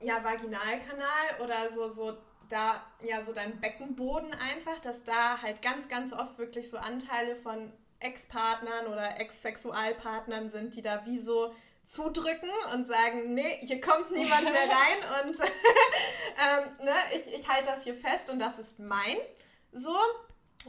ja, 0.00 0.24
Vaginalkanal 0.24 1.40
oder 1.42 1.70
so, 1.70 1.88
so 1.88 2.16
da, 2.48 2.84
ja, 3.02 3.22
so 3.22 3.32
dein 3.32 3.60
Beckenboden 3.60 4.32
einfach, 4.32 4.78
dass 4.80 5.04
da 5.04 5.40
halt 5.42 5.62
ganz, 5.62 5.88
ganz 5.88 6.12
oft 6.12 6.38
wirklich 6.38 6.68
so 6.68 6.78
Anteile 6.78 7.36
von 7.36 7.72
Ex-Partnern 8.00 8.86
oder 8.86 9.20
Ex-Sexualpartnern 9.20 10.48
sind, 10.48 10.74
die 10.74 10.82
da 10.82 11.04
wie 11.06 11.18
so 11.18 11.54
zudrücken 11.84 12.50
und 12.74 12.86
sagen, 12.86 13.34
nee, 13.34 13.58
hier 13.62 13.80
kommt 13.80 14.10
niemand 14.10 14.44
mehr 14.44 14.52
rein 14.54 15.26
und 15.26 15.38
ähm, 15.40 16.84
ne, 16.84 16.94
ich, 17.14 17.32
ich 17.34 17.48
halte 17.48 17.66
das 17.66 17.84
hier 17.84 17.94
fest 17.94 18.30
und 18.30 18.38
das 18.38 18.58
ist 18.58 18.78
mein. 18.78 19.16
So. 19.72 19.94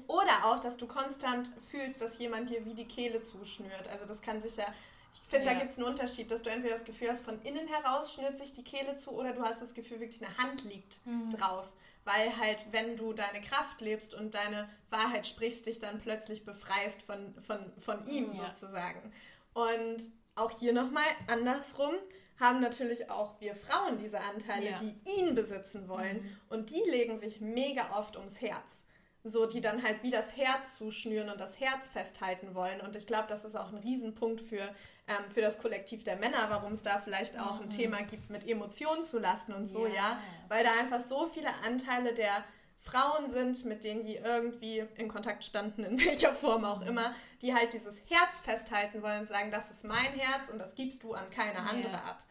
Oder 0.07 0.45
auch, 0.45 0.59
dass 0.59 0.77
du 0.77 0.87
konstant 0.87 1.51
fühlst, 1.69 2.01
dass 2.01 2.17
jemand 2.17 2.49
dir 2.49 2.65
wie 2.65 2.73
die 2.73 2.87
Kehle 2.87 3.21
zuschnürt. 3.21 3.89
Also 3.89 4.05
das 4.05 4.21
kann 4.21 4.39
sich 4.39 4.55
ja, 4.55 4.65
ich 5.13 5.21
finde, 5.29 5.47
ja. 5.47 5.53
da 5.53 5.59
gibt 5.59 5.71
es 5.71 5.77
einen 5.77 5.87
Unterschied, 5.87 6.31
dass 6.31 6.43
du 6.43 6.49
entweder 6.49 6.75
das 6.75 6.85
Gefühl 6.85 7.09
hast, 7.09 7.21
von 7.21 7.41
innen 7.41 7.67
heraus 7.67 8.13
schnürt 8.13 8.37
sich 8.37 8.53
die 8.53 8.63
Kehle 8.63 8.95
zu 8.95 9.11
oder 9.11 9.33
du 9.33 9.43
hast 9.43 9.61
das 9.61 9.73
Gefühl, 9.73 9.99
wirklich 9.99 10.23
eine 10.23 10.37
Hand 10.37 10.63
liegt 10.63 11.05
mhm. 11.05 11.29
drauf. 11.31 11.71
Weil 12.05 12.35
halt, 12.37 12.65
wenn 12.71 12.95
du 12.95 13.13
deine 13.13 13.41
Kraft 13.41 13.81
lebst 13.81 14.15
und 14.15 14.33
deine 14.33 14.67
Wahrheit 14.89 15.27
sprichst, 15.27 15.67
dich 15.67 15.79
dann 15.79 15.99
plötzlich 15.99 16.45
befreist 16.45 17.03
von, 17.03 17.35
von, 17.41 17.71
von 17.77 18.07
ihm 18.07 18.31
ja. 18.33 18.51
sozusagen. 18.53 19.13
Und 19.53 20.09
auch 20.33 20.51
hier 20.51 20.73
nochmal 20.73 21.05
andersrum 21.27 21.93
haben 22.39 22.59
natürlich 22.59 23.11
auch 23.11 23.39
wir 23.39 23.53
Frauen 23.53 23.97
diese 23.97 24.19
Anteile, 24.19 24.71
ja. 24.71 24.77
die 24.79 25.19
ihn 25.19 25.35
besitzen 25.35 25.87
wollen. 25.89 26.23
Mhm. 26.23 26.37
Und 26.49 26.69
die 26.71 26.89
legen 26.89 27.19
sich 27.19 27.41
mega 27.41 27.99
oft 27.99 28.15
ums 28.15 28.41
Herz 28.41 28.83
so 29.23 29.45
die 29.45 29.61
dann 29.61 29.83
halt 29.83 30.01
wie 30.03 30.09
das 30.09 30.35
Herz 30.35 30.77
zuschnüren 30.77 31.29
und 31.29 31.39
das 31.39 31.59
Herz 31.59 31.87
festhalten 31.87 32.55
wollen. 32.55 32.81
Und 32.81 32.95
ich 32.95 33.05
glaube, 33.05 33.27
das 33.27 33.45
ist 33.45 33.55
auch 33.55 33.71
ein 33.71 33.77
Riesenpunkt 33.77 34.41
für, 34.41 34.61
ähm, 35.07 35.29
für 35.29 35.41
das 35.41 35.59
Kollektiv 35.59 36.03
der 36.03 36.15
Männer, 36.15 36.49
warum 36.49 36.73
es 36.73 36.81
da 36.81 36.99
vielleicht 36.99 37.39
auch 37.39 37.57
mhm. 37.57 37.63
ein 37.63 37.69
Thema 37.69 38.01
gibt, 38.01 38.29
mit 38.29 38.47
Emotionen 38.47 39.03
zu 39.03 39.19
lassen 39.19 39.53
und 39.53 39.67
so, 39.67 39.85
ja. 39.85 39.93
ja. 39.93 40.19
Weil 40.47 40.63
da 40.63 40.71
einfach 40.79 40.99
so 40.99 41.27
viele 41.27 41.49
Anteile 41.65 42.13
der 42.13 42.43
Frauen 42.81 43.29
sind, 43.29 43.63
mit 43.65 43.83
denen 43.83 44.03
die 44.03 44.15
irgendwie 44.15 44.83
in 44.95 45.07
Kontakt 45.07 45.43
standen, 45.43 45.83
in 45.83 45.99
welcher 46.05 46.33
Form 46.33 46.65
auch 46.65 46.81
immer, 46.81 47.13
die 47.41 47.53
halt 47.53 47.73
dieses 47.73 48.01
Herz 48.09 48.39
festhalten 48.39 49.03
wollen 49.03 49.21
und 49.21 49.27
sagen, 49.27 49.51
das 49.51 49.69
ist 49.69 49.83
mein 49.83 50.13
Herz 50.13 50.49
und 50.49 50.57
das 50.57 50.73
gibst 50.73 51.03
du 51.03 51.13
an 51.13 51.29
keine 51.29 51.59
andere 51.59 51.93
yeah. 51.93 52.09
ab. 52.09 52.23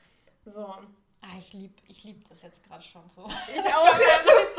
So. 0.44 0.66
Ah, 1.22 1.37
ich 1.38 1.53
liebe 1.53 1.74
ich 1.87 2.03
lieb 2.03 2.29
das 2.29 2.42
jetzt 2.42 2.64
gerade 2.64 2.83
schon 2.83 3.09
so. 3.09 3.29
Ich 3.55 3.74
auch. 3.74 3.98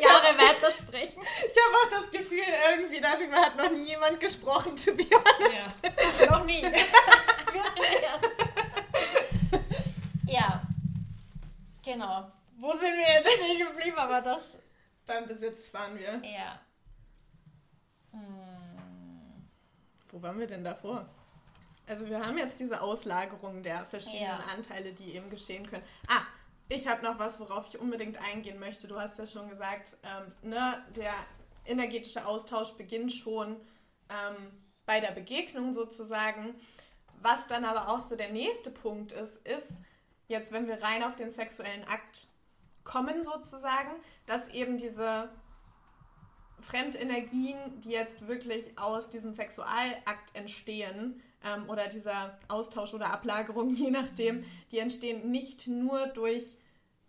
Jahre 0.00 0.38
weitersprechen. 0.38 1.22
Ich 1.48 1.56
habe 1.56 1.76
auch 1.76 1.90
das 1.90 2.10
Gefühl, 2.10 2.44
irgendwie 2.70 3.00
darüber 3.00 3.36
hat 3.36 3.56
noch 3.56 3.70
nie 3.70 3.86
jemand 3.86 4.20
gesprochen, 4.20 4.76
to 4.76 4.94
be 4.94 5.04
honest. 5.10 6.20
Ja. 6.20 6.30
noch 6.30 6.44
nie. 6.44 6.62
Wir 6.62 7.64
sind 7.64 8.02
erst. 8.02 8.24
ja, 10.26 10.62
genau. 11.84 12.30
Wo 12.58 12.72
sind 12.72 12.96
wir 12.96 13.14
jetzt 13.14 13.30
stehen 13.32 13.66
geblieben? 13.66 13.98
Aber 13.98 14.20
das... 14.20 14.58
Beim 15.06 15.26
Besitz 15.26 15.72
waren 15.74 15.98
wir. 15.98 16.20
Ja. 16.22 16.60
Hm. 18.12 19.48
Wo 20.10 20.22
waren 20.22 20.38
wir 20.38 20.46
denn 20.46 20.62
davor? 20.62 21.08
Also 21.86 22.06
wir 22.06 22.24
haben 22.24 22.38
jetzt 22.38 22.60
diese 22.60 22.80
Auslagerung 22.80 23.62
der 23.62 23.84
verschiedenen 23.84 24.22
ja. 24.22 24.44
Anteile, 24.54 24.92
die 24.92 25.16
eben 25.16 25.28
geschehen 25.28 25.66
können. 25.66 25.82
Ah, 26.06 26.22
ich 26.70 26.86
habe 26.86 27.02
noch 27.02 27.18
was, 27.18 27.38
worauf 27.40 27.66
ich 27.68 27.80
unbedingt 27.80 28.16
eingehen 28.32 28.58
möchte. 28.58 28.86
Du 28.86 28.98
hast 28.98 29.18
ja 29.18 29.26
schon 29.26 29.50
gesagt, 29.50 29.98
ähm, 30.04 30.50
ne, 30.50 30.82
der 30.96 31.12
energetische 31.66 32.26
Austausch 32.26 32.72
beginnt 32.72 33.12
schon 33.12 33.56
ähm, 34.08 34.36
bei 34.86 35.00
der 35.00 35.10
Begegnung 35.10 35.72
sozusagen. 35.72 36.54
Was 37.20 37.48
dann 37.48 37.64
aber 37.64 37.88
auch 37.88 38.00
so 38.00 38.16
der 38.16 38.30
nächste 38.30 38.70
Punkt 38.70 39.12
ist, 39.12 39.44
ist, 39.46 39.76
jetzt 40.28 40.52
wenn 40.52 40.68
wir 40.68 40.80
rein 40.80 41.02
auf 41.02 41.16
den 41.16 41.30
sexuellen 41.30 41.84
Akt 41.84 42.28
kommen 42.84 43.24
sozusagen, 43.24 43.90
dass 44.26 44.48
eben 44.48 44.78
diese 44.78 45.28
Fremdenergien, 46.60 47.80
die 47.80 47.90
jetzt 47.90 48.28
wirklich 48.28 48.78
aus 48.78 49.10
diesem 49.10 49.34
Sexualakt 49.34 50.34
entstehen, 50.34 51.20
ähm, 51.44 51.68
oder 51.68 51.88
dieser 51.88 52.38
Austausch 52.48 52.94
oder 52.94 53.12
Ablagerung, 53.12 53.70
je 53.74 53.90
nachdem, 53.90 54.44
die 54.70 54.78
entstehen 54.78 55.30
nicht 55.30 55.66
nur 55.66 56.06
durch 56.06 56.56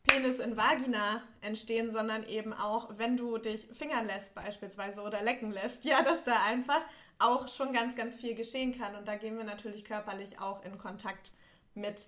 Penis 0.03 0.39
in 0.39 0.57
Vagina 0.57 1.23
entstehen, 1.41 1.91
sondern 1.91 2.23
eben 2.25 2.53
auch, 2.53 2.89
wenn 2.97 3.17
du 3.17 3.37
dich 3.37 3.67
fingern 3.67 4.07
lässt 4.07 4.35
beispielsweise 4.35 5.01
oder 5.01 5.21
lecken 5.21 5.51
lässt, 5.51 5.85
ja, 5.85 6.01
dass 6.01 6.23
da 6.23 6.43
einfach 6.45 6.81
auch 7.19 7.47
schon 7.47 7.73
ganz, 7.73 7.95
ganz 7.95 8.15
viel 8.15 8.35
geschehen 8.35 8.77
kann. 8.77 8.95
Und 8.95 9.07
da 9.07 9.15
gehen 9.15 9.37
wir 9.37 9.43
natürlich 9.43 9.85
körperlich 9.85 10.39
auch 10.39 10.63
in 10.65 10.77
Kontakt 10.77 11.31
mit 11.75 12.07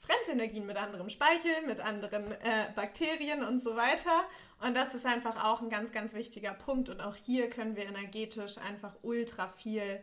Fremdenergien, 0.00 0.66
mit 0.66 0.76
anderem 0.76 1.10
Speichel, 1.10 1.52
mit 1.66 1.80
anderen 1.80 2.32
äh, 2.32 2.68
Bakterien 2.74 3.44
und 3.44 3.60
so 3.60 3.76
weiter. 3.76 4.24
Und 4.60 4.74
das 4.74 4.94
ist 4.94 5.06
einfach 5.06 5.44
auch 5.44 5.60
ein 5.60 5.68
ganz, 5.68 5.92
ganz 5.92 6.14
wichtiger 6.14 6.52
Punkt. 6.52 6.88
Und 6.88 7.00
auch 7.00 7.14
hier 7.14 7.50
können 7.50 7.76
wir 7.76 7.84
energetisch 7.84 8.58
einfach 8.58 8.94
ultra 9.02 9.48
viel 9.48 10.02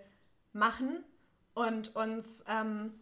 machen 0.54 1.04
und 1.54 1.96
uns 1.96 2.44
ähm, 2.48 2.94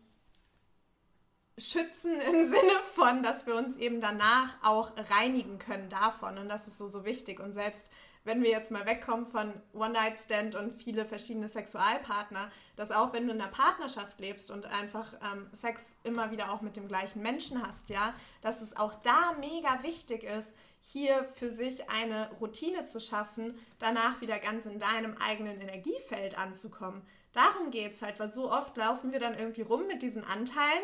schützen 1.57 2.19
im 2.31 2.45
Sinne 2.47 2.79
von, 2.93 3.23
dass 3.23 3.45
wir 3.45 3.55
uns 3.55 3.75
eben 3.77 4.01
danach 4.01 4.55
auch 4.63 4.91
reinigen 5.09 5.59
können 5.59 5.89
davon. 5.89 6.37
Und 6.37 6.49
das 6.49 6.67
ist 6.67 6.77
so, 6.77 6.87
so 6.87 7.05
wichtig. 7.05 7.39
Und 7.39 7.53
selbst 7.53 7.89
wenn 8.25 8.41
wir 8.41 8.49
jetzt 8.49 8.71
mal 8.71 8.87
wegkommen 8.87 9.27
von 9.27 9.53
One-Night-Stand 9.73 10.55
und 10.55 10.73
viele 10.73 11.05
verschiedene 11.05 11.47
Sexualpartner, 11.47 12.51
dass 12.75 12.91
auch 12.91 13.13
wenn 13.13 13.27
du 13.27 13.33
in 13.33 13.39
einer 13.39 13.51
Partnerschaft 13.51 14.19
lebst 14.19 14.49
und 14.49 14.65
einfach 14.65 15.13
ähm, 15.31 15.47
Sex 15.53 15.95
immer 16.03 16.31
wieder 16.31 16.51
auch 16.51 16.61
mit 16.61 16.75
dem 16.75 16.87
gleichen 16.87 17.21
Menschen 17.21 17.65
hast, 17.65 17.89
ja, 17.91 18.15
dass 18.41 18.63
es 18.63 18.75
auch 18.75 18.95
da 18.95 19.33
mega 19.39 19.83
wichtig 19.83 20.23
ist, 20.23 20.55
hier 20.79 21.23
für 21.35 21.51
sich 21.51 21.87
eine 21.89 22.31
Routine 22.41 22.85
zu 22.85 22.99
schaffen, 22.99 23.59
danach 23.77 24.21
wieder 24.21 24.39
ganz 24.39 24.65
in 24.65 24.79
deinem 24.79 25.15
eigenen 25.17 25.61
Energiefeld 25.61 26.35
anzukommen. 26.35 27.03
Darum 27.31 27.69
geht 27.69 27.93
es 27.93 28.01
halt, 28.01 28.19
weil 28.19 28.29
so 28.29 28.51
oft 28.51 28.75
laufen 28.75 29.11
wir 29.11 29.19
dann 29.19 29.37
irgendwie 29.37 29.61
rum 29.61 29.85
mit 29.85 30.01
diesen 30.01 30.23
Anteilen 30.23 30.83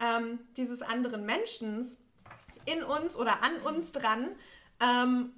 ähm, 0.00 0.40
dieses 0.56 0.82
anderen 0.82 1.24
Menschen 1.24 1.86
in 2.66 2.82
uns 2.82 3.16
oder 3.16 3.42
an 3.42 3.56
uns 3.62 3.92
dran 3.92 4.30
ähm, 4.80 5.32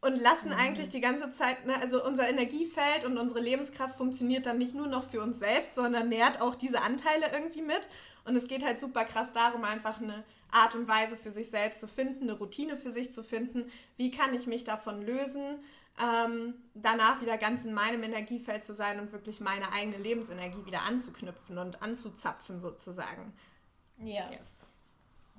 und 0.00 0.16
lassen 0.16 0.50
mhm. 0.50 0.56
eigentlich 0.56 0.88
die 0.88 1.00
ganze 1.00 1.30
Zeit, 1.30 1.66
ne, 1.66 1.74
also 1.80 2.04
unser 2.04 2.28
Energiefeld 2.28 3.04
und 3.04 3.18
unsere 3.18 3.40
Lebenskraft 3.40 3.96
funktioniert 3.96 4.46
dann 4.46 4.58
nicht 4.58 4.74
nur 4.74 4.86
noch 4.86 5.04
für 5.04 5.22
uns 5.22 5.38
selbst, 5.38 5.74
sondern 5.74 6.08
nährt 6.08 6.40
auch 6.40 6.54
diese 6.54 6.82
Anteile 6.82 7.26
irgendwie 7.32 7.62
mit. 7.62 7.88
Und 8.24 8.36
es 8.36 8.48
geht 8.48 8.64
halt 8.64 8.80
super 8.80 9.04
krass 9.04 9.32
darum, 9.32 9.64
einfach 9.64 10.00
eine 10.00 10.24
Art 10.50 10.74
und 10.74 10.88
Weise 10.88 11.16
für 11.16 11.32
sich 11.32 11.50
selbst 11.50 11.80
zu 11.80 11.88
finden, 11.88 12.24
eine 12.24 12.34
Routine 12.34 12.76
für 12.76 12.90
sich 12.90 13.12
zu 13.12 13.22
finden. 13.22 13.70
Wie 13.96 14.10
kann 14.10 14.34
ich 14.34 14.46
mich 14.46 14.64
davon 14.64 15.02
lösen? 15.02 15.60
Ähm, 15.98 16.54
danach 16.74 17.22
wieder 17.22 17.38
ganz 17.38 17.64
in 17.64 17.72
meinem 17.72 18.02
Energiefeld 18.02 18.62
zu 18.62 18.74
sein 18.74 19.00
und 19.00 19.12
wirklich 19.12 19.40
meine 19.40 19.72
eigene 19.72 19.96
Lebensenergie 19.96 20.66
wieder 20.66 20.82
anzuknüpfen 20.82 21.56
und 21.56 21.82
anzuzapfen 21.82 22.60
sozusagen. 22.60 23.32
Ja. 23.98 24.30
Yes. 24.30 24.64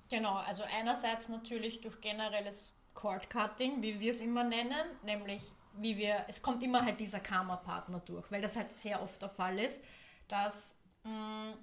Genau, 0.09 0.35
also 0.35 0.63
einerseits 0.63 1.29
natürlich 1.29 1.81
durch 1.81 1.99
generelles 2.01 2.75
Cord 2.93 3.29
Cutting, 3.29 3.81
wie 3.81 3.99
wir 3.99 4.11
es 4.11 4.21
immer 4.21 4.43
nennen, 4.43 4.87
nämlich 5.03 5.51
wie 5.73 5.97
wir, 5.97 6.25
es 6.27 6.41
kommt 6.41 6.63
immer 6.63 6.83
halt 6.83 6.99
dieser 6.99 7.19
Karma-Partner 7.19 7.99
durch, 7.99 8.31
weil 8.31 8.41
das 8.41 8.55
halt 8.55 8.75
sehr 8.75 9.01
oft 9.01 9.21
der 9.21 9.29
Fall 9.29 9.59
ist, 9.59 9.83
dass 10.27 10.75
mh, 11.03 11.11
mm, 11.11 11.53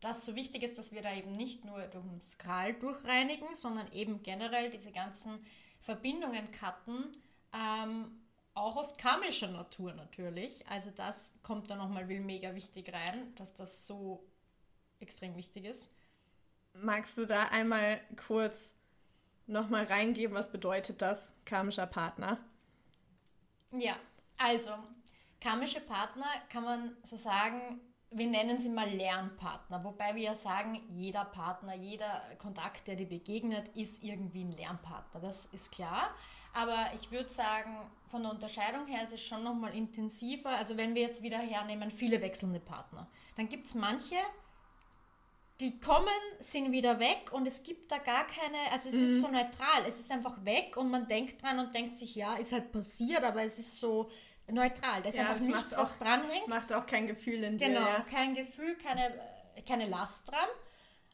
das 0.00 0.24
so 0.24 0.36
wichtig 0.36 0.62
ist, 0.62 0.78
dass 0.78 0.92
wir 0.92 1.02
da 1.02 1.12
eben 1.12 1.32
nicht 1.32 1.64
nur 1.64 1.80
den 1.82 2.20
Skral 2.20 2.74
durchreinigen, 2.74 3.54
sondern 3.54 3.90
eben 3.92 4.22
generell 4.22 4.70
diese 4.70 4.92
ganzen 4.92 5.44
Verbindungen 5.80 6.50
cutten, 6.52 7.10
ähm, 7.52 8.22
auch 8.54 8.76
oft 8.76 8.98
karmischer 8.98 9.48
Natur 9.48 9.92
natürlich. 9.92 10.66
Also 10.68 10.90
das 10.90 11.32
kommt 11.42 11.70
da 11.70 11.76
nochmal 11.76 12.06
mega 12.06 12.54
wichtig 12.54 12.92
rein, 12.92 13.34
dass 13.36 13.54
das 13.54 13.86
so 13.86 14.24
extrem 15.00 15.36
wichtig 15.36 15.64
ist. 15.64 15.90
Magst 16.80 17.18
du 17.18 17.26
da 17.26 17.44
einmal 17.44 18.00
kurz 18.26 18.74
nochmal 19.46 19.84
reingeben, 19.84 20.36
was 20.36 20.52
bedeutet 20.52 21.02
das, 21.02 21.32
karmischer 21.44 21.86
Partner? 21.86 22.38
Ja, 23.72 23.96
also, 24.36 24.70
karmische 25.40 25.80
Partner 25.80 26.26
kann 26.48 26.64
man 26.64 26.96
so 27.02 27.16
sagen, 27.16 27.80
wir 28.10 28.26
nennen 28.26 28.58
sie 28.58 28.70
mal 28.70 28.88
Lernpartner, 28.88 29.84
wobei 29.84 30.14
wir 30.14 30.22
ja 30.22 30.34
sagen, 30.34 30.80
jeder 30.94 31.26
Partner, 31.26 31.74
jeder 31.74 32.22
Kontakt, 32.38 32.86
der 32.86 32.96
dir 32.96 33.08
begegnet, 33.08 33.68
ist 33.76 34.02
irgendwie 34.02 34.44
ein 34.44 34.52
Lernpartner. 34.52 35.20
Das 35.20 35.46
ist 35.46 35.72
klar. 35.72 36.14
Aber 36.54 36.90
ich 36.94 37.10
würde 37.10 37.28
sagen, 37.28 37.76
von 38.06 38.22
der 38.22 38.32
Unterscheidung 38.32 38.86
her 38.86 39.02
ist 39.02 39.12
es 39.12 39.22
schon 39.22 39.44
nochmal 39.44 39.76
intensiver. 39.76 40.50
Also 40.50 40.78
wenn 40.78 40.94
wir 40.94 41.02
jetzt 41.02 41.22
wieder 41.22 41.38
hernehmen, 41.38 41.90
viele 41.90 42.22
wechselnde 42.22 42.60
Partner, 42.60 43.06
dann 43.36 43.48
gibt 43.48 43.66
es 43.66 43.74
manche, 43.74 44.16
die 45.60 45.80
kommen, 45.80 46.08
sind 46.38 46.70
wieder 46.70 47.00
weg 47.00 47.32
und 47.32 47.46
es 47.46 47.62
gibt 47.62 47.90
da 47.90 47.98
gar 47.98 48.26
keine, 48.26 48.58
also 48.70 48.88
es 48.88 48.94
mhm. 48.94 49.04
ist 49.04 49.20
so 49.20 49.28
neutral, 49.28 49.84
es 49.88 49.98
ist 49.98 50.12
einfach 50.12 50.44
weg 50.44 50.76
und 50.76 50.90
man 50.90 51.08
denkt 51.08 51.42
dran 51.42 51.58
und 51.58 51.74
denkt 51.74 51.94
sich, 51.96 52.14
ja, 52.14 52.34
ist 52.34 52.52
halt 52.52 52.70
passiert, 52.70 53.24
aber 53.24 53.42
es 53.42 53.58
ist 53.58 53.80
so 53.80 54.08
neutral, 54.46 55.02
da 55.02 55.08
ist 55.08 55.16
ja, 55.16 55.28
einfach 55.28 55.40
nichts, 55.40 55.76
was 55.76 55.94
auch, 55.94 55.98
dranhängt. 55.98 56.46
Macht 56.46 56.72
auch 56.72 56.86
kein 56.86 57.08
Gefühl 57.08 57.42
in 57.42 57.56
dir. 57.56 57.68
Genau, 57.68 57.80
ja. 57.80 58.04
kein 58.08 58.34
Gefühl, 58.36 58.76
keine, 58.76 59.12
keine 59.66 59.86
Last 59.86 60.30
dran. 60.30 60.48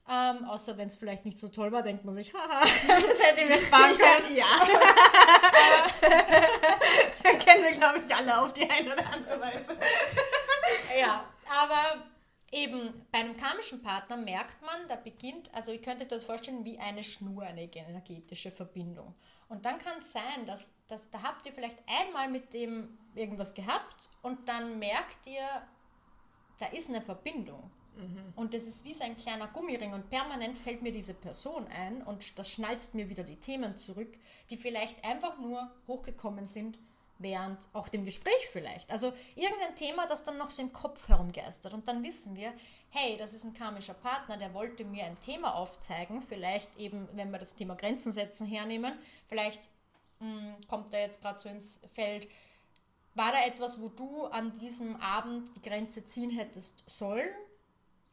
Ähm, 0.06 0.44
außer 0.44 0.76
wenn 0.76 0.88
es 0.88 0.96
vielleicht 0.96 1.24
nicht 1.24 1.38
so 1.38 1.48
toll 1.48 1.72
war, 1.72 1.82
denkt 1.82 2.04
man 2.04 2.14
sich, 2.14 2.34
haha, 2.34 2.60
das 2.60 2.82
hätte 2.82 3.40
ich 3.40 3.48
mir 3.48 3.56
sparen 3.56 3.96
können. 3.96 4.36
ja. 4.36 4.46
Kennen 7.38 7.64
wir, 7.64 7.70
glaube 7.70 8.00
ich, 8.06 8.14
alle 8.14 8.42
auf 8.42 8.52
die 8.52 8.68
eine 8.68 8.92
oder 8.92 9.06
andere 9.10 9.40
Weise. 9.40 9.78
ja, 11.00 11.24
aber 11.48 12.04
eben 12.54 13.06
bei 13.10 13.18
einem 13.18 13.36
karmischen 13.36 13.82
Partner 13.82 14.16
merkt 14.16 14.62
man, 14.62 14.88
da 14.88 14.96
beginnt, 14.96 15.52
also 15.54 15.72
ihr 15.72 15.80
könnt 15.80 16.00
euch 16.00 16.08
das 16.08 16.24
vorstellen 16.24 16.64
wie 16.64 16.78
eine 16.78 17.02
Schnur, 17.02 17.42
eine 17.42 17.64
energetische 17.64 18.50
Verbindung. 18.50 19.14
Und 19.48 19.64
dann 19.64 19.78
kann 19.78 19.98
es 20.00 20.12
sein, 20.12 20.46
dass, 20.46 20.72
dass 20.88 21.10
da 21.10 21.22
habt 21.22 21.44
ihr 21.46 21.52
vielleicht 21.52 21.82
einmal 21.86 22.28
mit 22.28 22.54
dem 22.54 22.96
irgendwas 23.14 23.54
gehabt 23.54 24.08
und 24.22 24.48
dann 24.48 24.78
merkt 24.78 25.26
ihr, 25.26 25.46
da 26.58 26.66
ist 26.66 26.88
eine 26.88 27.02
Verbindung. 27.02 27.70
Mhm. 27.96 28.32
Und 28.36 28.54
das 28.54 28.64
ist 28.64 28.84
wie 28.84 28.94
so 28.94 29.04
ein 29.04 29.16
kleiner 29.16 29.48
Gummiring 29.48 29.92
und 29.92 30.08
permanent 30.08 30.56
fällt 30.56 30.82
mir 30.82 30.92
diese 30.92 31.14
Person 31.14 31.66
ein 31.68 32.02
und 32.02 32.38
das 32.38 32.50
schnalzt 32.50 32.94
mir 32.94 33.08
wieder 33.08 33.24
die 33.24 33.36
Themen 33.36 33.76
zurück, 33.78 34.16
die 34.50 34.56
vielleicht 34.56 35.04
einfach 35.04 35.38
nur 35.38 35.70
hochgekommen 35.86 36.46
sind 36.46 36.78
während 37.18 37.58
auch 37.72 37.88
dem 37.88 38.04
Gespräch 38.04 38.48
vielleicht. 38.50 38.90
Also 38.90 39.12
irgendein 39.34 39.76
Thema, 39.76 40.06
das 40.06 40.24
dann 40.24 40.38
noch 40.38 40.50
so 40.50 40.62
im 40.62 40.72
Kopf 40.72 41.08
herumgeistert. 41.08 41.72
Und 41.72 41.86
dann 41.86 42.02
wissen 42.02 42.36
wir, 42.36 42.52
hey, 42.90 43.16
das 43.16 43.34
ist 43.34 43.44
ein 43.44 43.54
karmischer 43.54 43.94
Partner, 43.94 44.36
der 44.36 44.54
wollte 44.54 44.84
mir 44.84 45.04
ein 45.04 45.20
Thema 45.20 45.54
aufzeigen. 45.54 46.22
Vielleicht 46.22 46.76
eben, 46.76 47.08
wenn 47.12 47.30
wir 47.30 47.38
das 47.38 47.54
Thema 47.54 47.74
Grenzen 47.74 48.12
setzen 48.12 48.46
hernehmen, 48.46 48.98
vielleicht 49.28 49.68
mh, 50.20 50.28
hm, 50.28 50.54
kommt 50.68 50.92
er 50.92 51.00
jetzt 51.00 51.20
gerade 51.22 51.38
so 51.38 51.48
ins 51.48 51.80
Feld. 51.92 52.28
War 53.14 53.30
da 53.30 53.44
etwas, 53.46 53.80
wo 53.80 53.88
du 53.88 54.26
an 54.26 54.52
diesem 54.58 54.96
Abend 54.96 55.48
die 55.56 55.62
Grenze 55.62 56.04
ziehen 56.04 56.30
hättest 56.30 56.82
sollen? 56.88 57.28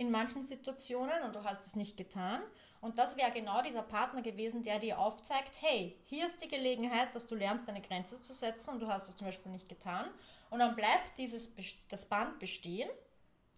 In 0.01 0.09
manchen 0.09 0.41
Situationen 0.41 1.21
und 1.25 1.35
du 1.35 1.43
hast 1.43 1.63
es 1.63 1.75
nicht 1.75 1.95
getan. 1.95 2.41
Und 2.81 2.97
das 2.97 3.17
wäre 3.17 3.29
genau 3.29 3.61
dieser 3.61 3.83
Partner 3.83 4.23
gewesen, 4.23 4.63
der 4.63 4.79
dir 4.79 4.97
aufzeigt, 4.97 5.61
hey, 5.61 5.95
hier 6.05 6.25
ist 6.25 6.43
die 6.43 6.47
Gelegenheit, 6.47 7.13
dass 7.13 7.27
du 7.27 7.35
lernst, 7.35 7.67
deine 7.67 7.81
Grenze 7.81 8.19
zu 8.19 8.33
setzen 8.33 8.71
und 8.71 8.79
du 8.79 8.87
hast 8.87 9.09
es 9.09 9.15
zum 9.15 9.27
Beispiel 9.27 9.51
nicht 9.51 9.69
getan. 9.69 10.09
Und 10.49 10.57
dann 10.57 10.75
bleibt 10.75 11.19
dieses, 11.19 11.53
das 11.87 12.07
Band 12.07 12.39
bestehen 12.39 12.89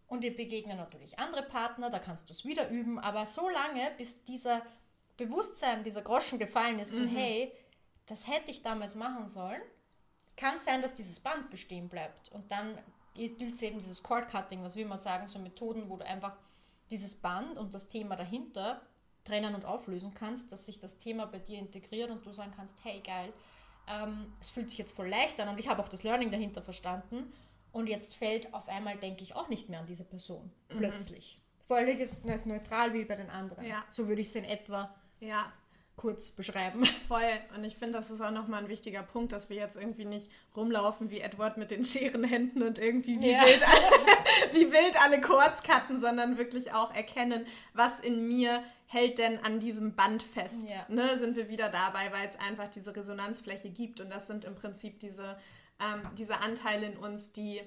und 0.08 0.26
dir 0.26 0.36
begegnen 0.36 0.76
natürlich 0.76 1.18
andere 1.18 1.44
Partner, 1.44 1.90
da 1.90 2.00
kannst 2.00 2.28
du 2.28 2.34
es 2.34 2.44
wieder 2.44 2.70
üben, 2.70 3.00
aber 3.00 3.26
so 3.26 3.48
lange, 3.48 3.92
bis 3.98 4.26
dieser 4.26 4.64
Bewusstsein, 5.16 5.86
dieser 5.86 6.02
Groschen 6.02 6.40
gefallen 6.40 6.78
ist, 6.80 7.00
mhm. 7.00 7.10
so 7.10 7.16
hey, 7.16 7.54
das 8.08 8.28
hätte 8.28 8.52
ich 8.52 8.62
damals 8.62 8.96
machen 8.96 9.30
sollen, 9.30 9.62
kann 10.36 10.60
sein, 10.60 10.82
dass 10.82 10.94
dieses 10.94 11.22
Band 11.22 11.50
bestehen 11.50 11.88
bleibt. 11.88 12.34
Und 12.34 12.52
dann 12.52 12.78
gilt 13.14 13.56
es 13.56 13.62
eben 13.62 13.80
dieses 13.80 14.02
Cord 14.02 14.28
Cutting, 14.30 14.64
was 14.64 14.76
wir 14.76 14.86
immer 14.86 14.98
sagen, 14.98 15.28
so 15.28 15.40
Methoden, 15.40 15.90
wo 15.90 15.98
du 15.98 16.06
einfach 16.06 16.36
dieses 16.90 17.16
Band 17.16 17.58
und 17.58 17.74
das 17.74 17.88
Thema 17.88 18.16
dahinter 18.16 18.82
trennen 19.24 19.56
und 19.56 19.66
auflösen 19.66 20.14
kannst, 20.14 20.52
dass 20.52 20.66
sich 20.66 20.80
das 20.80 20.98
Thema 20.98 21.26
bei 21.26 21.40
dir 21.40 21.60
integriert 21.60 22.12
und 22.12 22.26
du 22.26 22.32
sagen 22.32 22.52
kannst, 22.56 22.84
hey 22.84 23.02
geil, 23.02 23.32
ähm, 23.88 24.34
es 24.42 24.50
fühlt 24.50 24.70
sich 24.70 24.80
jetzt 24.80 24.94
voll 24.94 25.10
leicht 25.10 25.40
an 25.40 25.50
und 25.50 25.60
ich 25.60 25.70
habe 25.70 25.82
auch 25.82 25.88
das 25.88 26.04
Learning 26.04 26.32
dahinter 26.32 26.62
verstanden 26.62 27.32
und 27.72 27.88
jetzt 27.88 28.16
fällt 28.16 28.54
auf 28.54 28.68
einmal, 28.70 28.98
denke 28.98 29.24
ich, 29.24 29.36
auch 29.36 29.50
nicht 29.50 29.70
mehr 29.70 29.80
an 29.80 29.88
diese 29.88 30.04
Person, 30.04 30.52
mhm. 30.70 30.78
plötzlich. 30.78 31.38
Völlig 31.68 32.00
ist, 32.00 32.26
ist 32.26 32.46
neutral 32.46 32.94
wie 32.94 33.06
bei 33.06 33.16
den 33.16 33.30
anderen. 33.30 33.66
Ja. 33.66 33.86
So 33.90 34.08
würde 34.08 34.22
ich 34.22 34.28
es 34.28 34.36
in 34.36 34.44
etwa 34.44 34.94
ja. 35.20 35.52
Kurz 35.96 36.32
beschreiben. 36.32 36.84
Voll. 37.08 37.22
Und 37.56 37.64
ich 37.64 37.78
finde, 37.78 37.98
das 38.00 38.10
ist 38.10 38.22
auch 38.22 38.32
nochmal 38.32 38.64
ein 38.64 38.70
wichtiger 38.70 39.04
Punkt, 39.04 39.32
dass 39.32 39.50
wir 39.50 39.58
jetzt 39.58 39.76
irgendwie 39.76 40.06
nicht 40.06 40.32
rumlaufen 40.56 41.10
wie 41.12 41.20
Edward 41.20 41.58
mit 41.58 41.72
den 41.72 41.84
Scherenhänden 41.84 42.64
und 42.64 42.80
irgendwie 42.80 43.22
wie, 43.22 43.32
Ja. 43.32 43.42
wild, 43.44 43.64
alle, 43.68 44.54
wie 44.54 44.72
wild 44.72 45.02
alle 45.02 45.22
Chords 45.22 45.62
cutten, 45.64 46.02
sondern 46.02 46.38
wirklich 46.38 46.74
auch 46.74 46.94
erkennen, 46.94 47.46
was 47.74 48.00
in 48.00 48.28
mir 48.28 48.64
hält 48.88 49.18
denn 49.18 49.40
an 49.44 49.60
diesem 49.60 49.96
Band 49.96 50.22
fest. 50.24 50.70
Ja. 50.70 50.86
Ne, 50.88 51.18
sind 51.18 51.36
wir 51.36 51.50
wieder 51.50 51.70
dabei, 51.70 52.12
weil 52.12 52.28
es 52.28 52.40
einfach 52.40 52.70
diese 52.70 52.96
Resonanzfläche 52.96 53.70
gibt. 53.70 54.02
Und 54.02 54.10
das 54.12 54.28
sind 54.28 54.46
im 54.46 54.56
Prinzip 54.56 55.00
diese, 55.00 55.38
ähm, 55.80 56.02
diese 56.18 56.42
Anteile 56.42 56.88
in 56.88 56.98
uns, 56.98 57.32
die, 57.32 57.62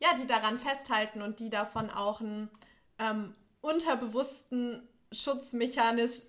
ja, 0.00 0.08
die 0.20 0.26
daran 0.26 0.58
festhalten 0.58 1.22
und 1.22 1.40
die 1.40 1.48
davon 1.50 1.90
auch 1.90 2.20
einen 2.20 2.50
ähm, 2.98 3.34
unterbewussten 3.60 4.86
Schutzmechanismus 5.12 6.26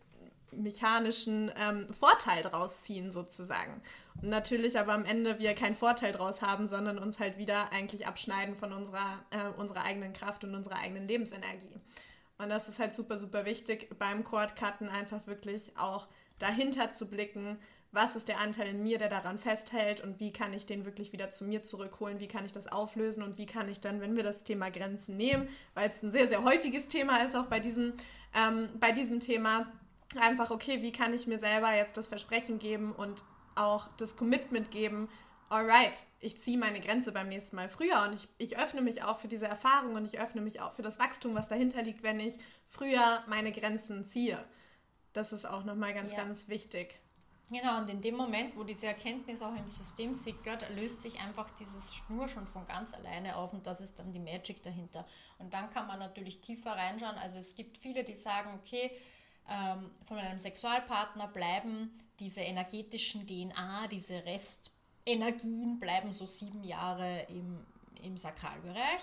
mechanischen 0.51 1.51
ähm, 1.57 1.87
Vorteil 1.93 2.43
draus 2.43 2.83
ziehen, 2.83 3.11
sozusagen. 3.11 3.81
Und 4.21 4.29
natürlich 4.29 4.79
aber 4.79 4.93
am 4.93 5.05
Ende 5.05 5.39
wir 5.39 5.53
keinen 5.55 5.75
Vorteil 5.75 6.11
draus 6.11 6.41
haben, 6.41 6.67
sondern 6.67 6.99
uns 6.99 7.19
halt 7.19 7.37
wieder 7.37 7.71
eigentlich 7.71 8.07
abschneiden 8.07 8.55
von 8.55 8.73
unserer, 8.73 9.23
äh, 9.31 9.59
unserer 9.59 9.83
eigenen 9.83 10.13
Kraft 10.13 10.43
und 10.43 10.55
unserer 10.55 10.77
eigenen 10.77 11.07
Lebensenergie. 11.07 11.75
Und 12.37 12.49
das 12.49 12.69
ist 12.69 12.79
halt 12.79 12.93
super, 12.93 13.17
super 13.17 13.45
wichtig 13.45 13.89
beim 13.99 14.23
Chord-Cutten 14.23 14.87
einfach 14.87 15.27
wirklich 15.27 15.77
auch 15.77 16.07
dahinter 16.39 16.91
zu 16.91 17.07
blicken, 17.07 17.59
was 17.91 18.15
ist 18.15 18.27
der 18.27 18.39
Anteil 18.39 18.67
in 18.67 18.83
mir, 18.83 18.99
der 18.99 19.09
daran 19.09 19.39
festhält 19.39 20.01
und 20.01 20.19
wie 20.19 20.31
kann 20.31 20.53
ich 20.53 20.65
den 20.65 20.85
wirklich 20.85 21.11
wieder 21.11 21.31
zu 21.31 21.43
mir 21.43 21.63
zurückholen, 21.63 22.19
wie 22.19 22.27
kann 22.27 22.45
ich 22.45 22.51
das 22.51 22.67
auflösen 22.67 23.23
und 23.23 23.37
wie 23.37 23.47
kann 23.47 23.67
ich 23.67 23.79
dann, 23.79 23.99
wenn 23.99 24.15
wir 24.15 24.23
das 24.23 24.43
Thema 24.43 24.69
Grenzen 24.69 25.17
nehmen, 25.17 25.49
weil 25.73 25.89
es 25.89 26.03
ein 26.03 26.11
sehr, 26.11 26.27
sehr 26.27 26.43
häufiges 26.43 26.87
Thema 26.87 27.23
ist, 27.23 27.35
auch 27.35 27.47
bei 27.47 27.59
diesem, 27.59 27.93
ähm, 28.35 28.69
bei 28.79 28.91
diesem 28.91 29.19
Thema, 29.19 29.71
einfach, 30.17 30.51
okay, 30.51 30.81
wie 30.81 30.91
kann 30.91 31.13
ich 31.13 31.27
mir 31.27 31.39
selber 31.39 31.73
jetzt 31.73 31.97
das 31.97 32.07
Versprechen 32.07 32.59
geben 32.59 32.93
und 32.93 33.23
auch 33.55 33.87
das 33.97 34.15
Commitment 34.15 34.71
geben, 34.71 35.09
alright, 35.49 36.03
ich 36.19 36.39
ziehe 36.39 36.57
meine 36.57 36.79
Grenze 36.79 37.11
beim 37.11 37.27
nächsten 37.29 37.55
Mal 37.55 37.69
früher 37.69 38.03
und 38.07 38.13
ich, 38.13 38.27
ich 38.37 38.57
öffne 38.57 38.81
mich 38.81 39.03
auch 39.03 39.17
für 39.17 39.27
diese 39.27 39.47
Erfahrung 39.47 39.95
und 39.95 40.05
ich 40.05 40.19
öffne 40.19 40.41
mich 40.41 40.61
auch 40.61 40.73
für 40.73 40.81
das 40.81 40.99
Wachstum, 40.99 41.35
was 41.35 41.47
dahinter 41.47 41.81
liegt, 41.81 42.03
wenn 42.03 42.19
ich 42.19 42.37
früher 42.67 43.23
meine 43.27 43.51
Grenzen 43.51 44.05
ziehe. 44.05 44.43
Das 45.13 45.33
ist 45.33 45.45
auch 45.45 45.63
nochmal 45.63 45.93
ganz, 45.93 46.11
Ja. 46.11 46.19
ganz 46.19 46.47
wichtig. 46.47 46.99
Genau, 47.51 47.79
und 47.79 47.89
in 47.89 47.99
dem 47.99 48.15
Moment, 48.15 48.55
wo 48.55 48.63
diese 48.63 48.85
Erkenntnis 48.85 49.41
auch 49.41 49.55
im 49.55 49.67
System 49.67 50.13
sickert, 50.13 50.69
löst 50.75 51.01
sich 51.01 51.19
einfach 51.19 51.49
dieses 51.49 51.95
Schnur 51.95 52.27
schon 52.27 52.45
von 52.45 52.63
ganz 52.65 52.93
alleine 52.93 53.35
auf 53.35 53.53
und 53.53 53.65
das 53.65 53.81
ist 53.81 53.97
dann 53.97 54.11
die 54.11 54.19
Magic 54.19 54.61
dahinter. 54.61 55.07
Und 55.39 55.51
dann 55.55 55.71
kann 55.71 55.87
man 55.87 55.97
natürlich 55.97 56.41
tiefer 56.41 56.73
reinschauen. 56.73 57.17
Also 57.17 57.39
es 57.39 57.55
gibt 57.55 57.79
viele, 57.79 58.03
die 58.03 58.13
sagen, 58.13 58.51
okay, 58.61 58.91
ähm, 59.49 59.91
von 60.05 60.17
einem 60.17 60.39
Sexualpartner 60.39 61.27
bleiben 61.27 61.97
diese 62.19 62.41
energetischen 62.41 63.25
DNA, 63.25 63.87
diese 63.87 64.23
Restenergien 64.25 65.79
bleiben 65.79 66.11
so 66.11 66.25
sieben 66.25 66.63
Jahre 66.63 67.25
im, 67.29 67.65
im 68.03 68.17
Sakralbereich. 68.17 69.01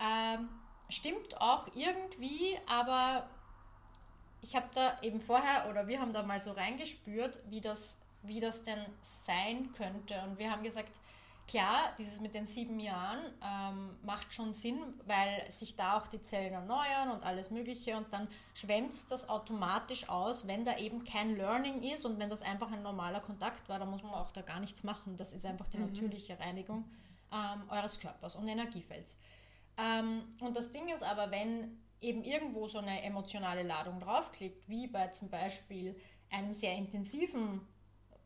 Ähm, 0.00 0.48
stimmt 0.88 1.40
auch 1.40 1.68
irgendwie, 1.74 2.56
aber 2.66 3.28
ich 4.42 4.54
habe 4.54 4.68
da 4.74 4.98
eben 5.02 5.20
vorher 5.20 5.68
oder 5.68 5.86
wir 5.86 6.00
haben 6.00 6.12
da 6.12 6.22
mal 6.22 6.40
so 6.40 6.52
reingespürt, 6.52 7.38
wie 7.48 7.60
das, 7.60 7.98
wie 8.22 8.40
das 8.40 8.62
denn 8.62 8.84
sein 9.02 9.72
könnte. 9.72 10.20
Und 10.22 10.38
wir 10.38 10.50
haben 10.50 10.62
gesagt, 10.62 10.92
klar, 11.48 11.92
dieses 11.98 12.20
mit 12.20 12.34
den 12.34 12.46
sieben 12.46 12.78
Jahren 12.78 13.18
ähm, 13.42 13.96
macht 14.02 14.32
schon 14.32 14.52
Sinn, 14.52 14.78
weil 15.06 15.50
sich 15.50 15.74
da 15.74 15.98
auch 15.98 16.06
die 16.06 16.20
Zellen 16.22 16.52
erneuern 16.52 17.10
und 17.12 17.24
alles 17.24 17.50
Mögliche 17.50 17.96
und 17.96 18.12
dann 18.12 18.28
schwemmt 18.54 18.94
das 19.10 19.28
automatisch 19.28 20.08
aus, 20.08 20.46
wenn 20.46 20.64
da 20.64 20.76
eben 20.76 21.04
kein 21.04 21.36
Learning 21.36 21.82
ist 21.82 22.04
und 22.04 22.18
wenn 22.20 22.30
das 22.30 22.42
einfach 22.42 22.70
ein 22.70 22.82
normaler 22.82 23.20
Kontakt 23.20 23.68
war, 23.68 23.78
da 23.78 23.86
muss 23.86 24.02
man 24.02 24.12
auch 24.12 24.30
da 24.30 24.42
gar 24.42 24.60
nichts 24.60 24.84
machen. 24.84 25.16
Das 25.16 25.32
ist 25.32 25.46
einfach 25.46 25.66
die 25.66 25.78
natürliche 25.78 26.38
Reinigung 26.38 26.84
ähm, 27.32 27.62
eures 27.70 27.98
Körpers 27.98 28.36
und 28.36 28.46
Energiefelds. 28.46 29.16
Ähm, 29.78 30.22
und 30.40 30.54
das 30.54 30.70
Ding 30.70 30.88
ist 30.88 31.02
aber, 31.02 31.30
wenn 31.30 31.80
eben 32.00 32.22
irgendwo 32.22 32.68
so 32.68 32.78
eine 32.78 33.02
emotionale 33.02 33.62
Ladung 33.62 33.98
draufklebt, 33.98 34.68
wie 34.68 34.86
bei 34.86 35.08
zum 35.08 35.30
Beispiel 35.30 35.98
einem 36.30 36.52
sehr 36.52 36.74
intensiven 36.76 37.66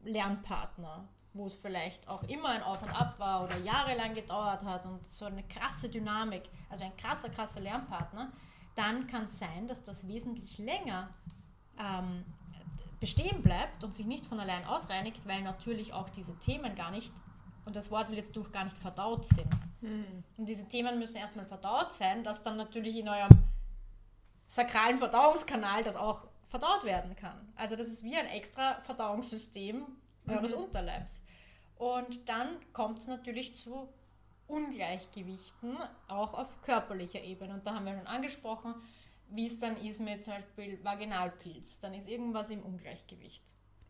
Lernpartner, 0.02 1.08
wo 1.34 1.46
es 1.46 1.54
vielleicht 1.54 2.08
auch 2.08 2.22
immer 2.24 2.50
ein 2.50 2.62
Auf 2.62 2.82
und 2.82 2.90
Ab 2.90 3.18
war 3.18 3.44
oder 3.44 3.56
jahrelang 3.58 4.14
gedauert 4.14 4.64
hat 4.64 4.86
und 4.86 5.08
so 5.10 5.24
eine 5.24 5.42
krasse 5.44 5.88
Dynamik, 5.88 6.42
also 6.68 6.84
ein 6.84 6.96
krasser, 6.96 7.30
krasser 7.30 7.60
Lernpartner, 7.60 8.32
dann 8.74 9.06
kann 9.06 9.24
es 9.24 9.38
sein, 9.38 9.66
dass 9.68 9.82
das 9.82 10.08
wesentlich 10.08 10.58
länger 10.58 11.10
ähm, 11.78 12.24
bestehen 13.00 13.42
bleibt 13.42 13.82
und 13.82 13.94
sich 13.94 14.06
nicht 14.06 14.26
von 14.26 14.38
allein 14.38 14.64
ausreinigt, 14.64 15.26
weil 15.26 15.42
natürlich 15.42 15.92
auch 15.92 16.08
diese 16.10 16.38
Themen 16.38 16.74
gar 16.74 16.90
nicht, 16.90 17.12
und 17.64 17.76
das 17.76 17.90
Wort 17.90 18.10
will 18.10 18.16
jetzt 18.16 18.36
durch 18.36 18.50
gar 18.52 18.64
nicht 18.64 18.78
verdaut 18.78 19.26
sind. 19.26 19.48
Und 20.36 20.46
diese 20.46 20.66
Themen 20.68 20.98
müssen 20.98 21.16
erstmal 21.16 21.46
verdaut 21.46 21.92
sein, 21.92 22.24
dass 22.24 22.42
dann 22.42 22.56
natürlich 22.56 22.96
in 22.96 23.08
eurem 23.08 23.44
sakralen 24.46 24.98
Verdauungskanal 24.98 25.82
das 25.82 25.96
auch 25.96 26.22
verdaut 26.48 26.84
werden 26.84 27.16
kann. 27.16 27.52
Also 27.56 27.74
das 27.76 27.88
ist 27.88 28.04
wie 28.04 28.16
ein 28.16 28.26
extra 28.26 28.80
Verdauungssystem 28.80 29.86
eures 30.32 30.54
Unterleibs. 30.54 31.22
Und 31.76 32.28
dann 32.28 32.58
kommt 32.72 33.00
es 33.00 33.06
natürlich 33.08 33.56
zu 33.56 33.88
Ungleichgewichten, 34.46 35.76
auch 36.08 36.34
auf 36.34 36.62
körperlicher 36.62 37.22
Ebene. 37.22 37.54
Und 37.54 37.66
da 37.66 37.74
haben 37.74 37.86
wir 37.86 37.96
schon 37.96 38.06
angesprochen, 38.06 38.74
wie 39.30 39.46
es 39.46 39.58
dann 39.58 39.76
ist 39.82 40.00
mit 40.00 40.24
zum 40.24 40.34
Beispiel 40.34 40.82
Vaginalpilz. 40.84 41.80
Dann 41.80 41.94
ist 41.94 42.08
irgendwas 42.08 42.50
im 42.50 42.62
Ungleichgewicht. 42.62 43.42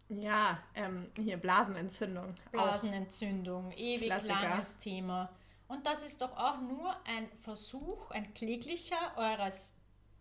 Ja, 0.09 0.63
ähm, 0.75 1.11
hier 1.17 1.37
Blasenentzündung. 1.37 2.29
Auch. 2.29 2.51
Blasenentzündung, 2.53 3.73
ewig 3.73 4.07
Klassiker. 4.07 4.41
langes 4.41 4.79
Thema. 4.79 5.31
Und 5.69 5.87
das 5.87 6.03
ist 6.05 6.21
doch 6.21 6.37
auch 6.37 6.61
nur 6.61 6.95
ein 7.07 7.29
Versuch, 7.39 8.11
ein 8.11 8.35
kläglicher 8.35 9.17
eures 9.17 9.75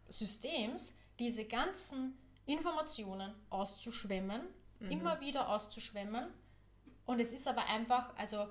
Systems, 0.08 0.96
diese 1.20 1.46
ganzen 1.46 2.18
Informationen 2.46 3.34
auszuschwemmen, 3.50 4.42
immer 4.90 5.22
wieder 5.22 5.50
auszuschwemmen. 5.50 6.26
Und 7.06 7.20
es 7.20 7.34
ist 7.34 7.48
aber 7.48 7.68
einfach, 7.68 8.16
also 8.18 8.48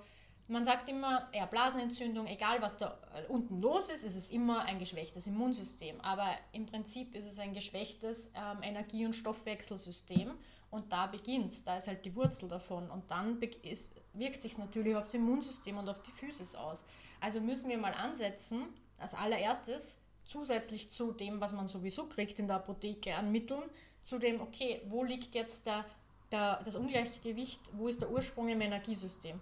man 0.48 0.64
sagt 0.64 0.88
immer, 0.88 1.28
ja, 1.32 1.46
Blasenentzündung, 1.46 2.26
egal 2.26 2.60
was 2.60 2.76
da 2.76 2.98
äh, 3.14 3.26
unten 3.28 3.60
los 3.60 3.88
ist, 3.88 4.04
ist 4.04 4.16
es 4.16 4.30
immer 4.30 4.64
ein 4.64 4.78
geschwächtes 4.78 5.26
Immunsystem. 5.26 6.00
Aber 6.00 6.26
im 6.52 6.66
Prinzip 6.66 7.14
ist 7.14 7.26
es 7.26 7.38
ein 7.38 7.54
geschwächtes 7.54 8.32
ähm, 8.34 8.62
Energie- 8.62 9.06
und 9.06 9.14
Stoffwechselsystem. 9.14 10.32
Und 10.70 10.92
da 10.92 11.06
beginnt 11.06 11.66
da 11.66 11.76
ist 11.76 11.88
halt 11.88 12.04
die 12.04 12.14
Wurzel 12.14 12.48
davon. 12.48 12.90
Und 12.90 13.10
dann 13.10 13.40
ist, 13.62 13.92
wirkt 14.12 14.42
sich 14.42 14.58
natürlich 14.58 14.96
aufs 14.96 15.14
Immunsystem 15.14 15.78
und 15.78 15.88
auf 15.88 16.02
die 16.02 16.12
Physis 16.12 16.54
aus. 16.54 16.84
Also 17.20 17.40
müssen 17.40 17.68
wir 17.68 17.78
mal 17.78 17.94
ansetzen, 17.94 18.64
als 18.98 19.14
allererstes, 19.14 19.98
zusätzlich 20.24 20.90
zu 20.90 21.12
dem, 21.12 21.40
was 21.40 21.52
man 21.52 21.68
sowieso 21.68 22.06
kriegt 22.06 22.38
in 22.38 22.46
der 22.46 22.56
Apotheke 22.56 23.14
an 23.14 23.30
Mitteln, 23.30 23.62
zu 24.02 24.18
dem, 24.18 24.40
okay, 24.40 24.82
wo 24.86 25.04
liegt 25.04 25.34
jetzt 25.34 25.66
der, 25.66 25.84
der, 26.30 26.62
das 26.64 26.76
Ungleichgewicht, 26.76 27.60
wo 27.72 27.88
ist 27.88 28.00
der 28.00 28.10
Ursprung 28.10 28.48
im 28.48 28.60
Energiesystem? 28.60 29.40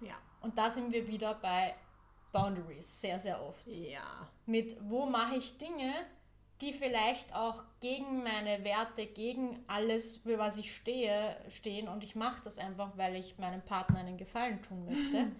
Ja. 0.00 0.14
Und 0.40 0.58
da 0.58 0.70
sind 0.70 0.92
wir 0.92 1.06
wieder 1.06 1.34
bei 1.34 1.74
Boundaries 2.32 3.00
sehr, 3.00 3.18
sehr 3.20 3.42
oft. 3.42 3.66
Ja. 3.72 4.28
Mit 4.46 4.76
wo 4.80 5.06
mache 5.06 5.36
ich 5.36 5.58
Dinge, 5.58 5.92
die 6.60 6.72
vielleicht 6.72 7.34
auch 7.34 7.62
gegen 7.80 8.22
meine 8.22 8.64
Werte, 8.64 9.06
gegen 9.06 9.62
alles, 9.66 10.18
für 10.18 10.38
was 10.38 10.56
ich 10.56 10.74
stehe, 10.74 11.36
stehen 11.48 11.88
und 11.88 12.04
ich 12.04 12.14
mache 12.14 12.40
das 12.42 12.58
einfach, 12.58 12.96
weil 12.96 13.16
ich 13.16 13.38
meinem 13.38 13.62
Partner 13.62 13.98
einen 13.98 14.16
Gefallen 14.16 14.62
tun 14.62 14.84
möchte. 14.84 15.32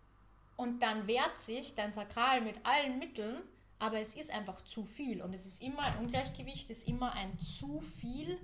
und 0.56 0.82
dann 0.82 1.06
wehrt 1.06 1.40
sich 1.40 1.74
dein 1.74 1.92
Sakral 1.92 2.42
mit 2.42 2.64
allen 2.64 2.98
Mitteln, 2.98 3.42
aber 3.78 4.00
es 4.00 4.14
ist 4.14 4.30
einfach 4.30 4.62
zu 4.62 4.84
viel 4.84 5.22
und 5.22 5.34
es 5.34 5.46
ist 5.46 5.62
immer 5.62 5.82
ein 5.82 5.98
Ungleichgewicht, 5.98 6.70
es 6.70 6.78
ist 6.78 6.88
immer 6.88 7.12
ein 7.12 7.38
zu 7.38 7.80
viel 7.80 8.38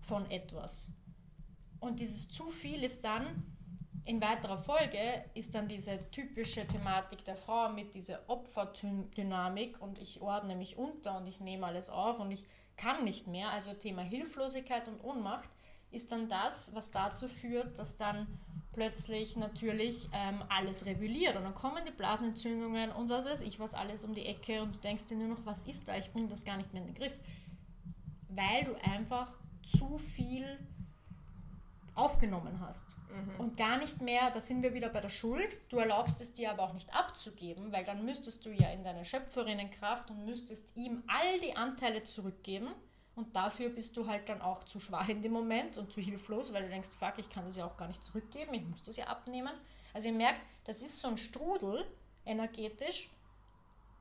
von 0.00 0.28
etwas. 0.30 0.90
Und 1.80 2.00
dieses 2.00 2.28
zu 2.28 2.50
viel 2.50 2.84
ist 2.84 3.04
dann 3.04 3.42
in 4.04 4.20
weiterer 4.20 4.58
Folge 4.58 4.98
ist 5.34 5.54
dann 5.54 5.68
diese 5.68 5.98
typische 6.10 6.66
Thematik 6.66 7.24
der 7.24 7.36
Frau 7.36 7.68
mit 7.68 7.94
dieser 7.94 8.18
Opferdynamik 8.28 9.80
und 9.80 9.98
ich 9.98 10.20
ordne 10.20 10.56
mich 10.56 10.76
unter 10.78 11.18
und 11.18 11.26
ich 11.26 11.40
nehme 11.40 11.66
alles 11.66 11.90
auf 11.90 12.18
und 12.18 12.30
ich 12.30 12.44
kann 12.76 13.04
nicht 13.04 13.26
mehr. 13.26 13.50
Also 13.50 13.72
Thema 13.74 14.02
Hilflosigkeit 14.02 14.88
und 14.88 15.04
Ohnmacht 15.04 15.50
ist 15.90 16.10
dann 16.12 16.28
das, 16.28 16.74
was 16.74 16.90
dazu 16.90 17.28
führt, 17.28 17.78
dass 17.78 17.96
dann 17.96 18.26
plötzlich 18.72 19.36
natürlich 19.36 20.08
ähm, 20.12 20.42
alles 20.48 20.86
rebelliert 20.86 21.36
und 21.36 21.44
dann 21.44 21.54
kommen 21.54 21.84
die 21.86 21.92
Blasenentzündungen 21.92 22.92
und 22.92 23.10
was 23.10 23.24
weiß 23.24 23.40
ich 23.42 23.60
was 23.60 23.74
alles 23.74 24.04
um 24.04 24.14
die 24.14 24.26
Ecke 24.26 24.62
und 24.62 24.76
du 24.76 24.78
denkst 24.78 25.06
dir 25.06 25.16
nur 25.16 25.28
noch, 25.28 25.44
was 25.44 25.64
ist 25.64 25.88
da? 25.88 25.96
Ich 25.96 26.10
bringe 26.10 26.28
das 26.28 26.44
gar 26.44 26.56
nicht 26.56 26.72
mehr 26.72 26.82
in 26.82 26.88
den 26.88 26.94
Griff. 26.94 27.14
Weil 28.28 28.64
du 28.64 28.74
einfach 28.82 29.34
zu 29.62 29.98
viel 29.98 30.58
aufgenommen 32.00 32.60
hast. 32.60 32.96
Und 33.38 33.56
gar 33.56 33.76
nicht 33.78 34.00
mehr, 34.00 34.30
da 34.30 34.40
sind 34.40 34.62
wir 34.62 34.72
wieder 34.74 34.88
bei 34.88 35.00
der 35.00 35.10
Schuld, 35.10 35.56
du 35.68 35.76
erlaubst 35.76 36.20
es 36.20 36.32
dir 36.32 36.50
aber 36.50 36.62
auch 36.62 36.72
nicht 36.72 36.92
abzugeben, 36.94 37.70
weil 37.72 37.84
dann 37.84 38.04
müsstest 38.04 38.44
du 38.46 38.50
ja 38.50 38.70
in 38.70 38.82
deine 38.82 39.04
Schöpferinnenkraft 39.04 40.10
und 40.10 40.24
müsstest 40.24 40.76
ihm 40.76 41.02
all 41.06 41.40
die 41.40 41.56
Anteile 41.56 42.02
zurückgeben 42.04 42.68
Und 43.14 43.36
dafür 43.36 43.68
bist 43.68 43.96
du 43.96 44.06
halt 44.06 44.28
dann 44.28 44.40
auch 44.40 44.64
zu 44.64 44.80
schwach 44.80 45.08
in 45.08 45.20
dem 45.20 45.32
Moment 45.32 45.76
und 45.76 45.92
zu 45.92 46.00
hilflos, 46.00 46.52
weil 46.52 46.62
du 46.62 46.68
denkst, 46.70 46.90
fuck, 46.98 47.18
ich 47.18 47.28
kann 47.28 47.44
das 47.44 47.56
ja 47.56 47.66
auch 47.66 47.76
gar 47.76 47.88
nicht 47.88 48.04
zurückgeben, 48.04 48.54
ich 48.54 48.64
muss 48.64 48.82
das 48.82 48.96
ja 48.96 49.06
abnehmen. 49.06 49.52
Also 49.92 50.08
ihr 50.08 50.14
merkt, 50.14 50.40
das 50.64 50.80
ist 50.80 51.00
so 51.00 51.08
ein 51.08 51.18
Strudel 51.18 51.84
energetisch 52.24 53.10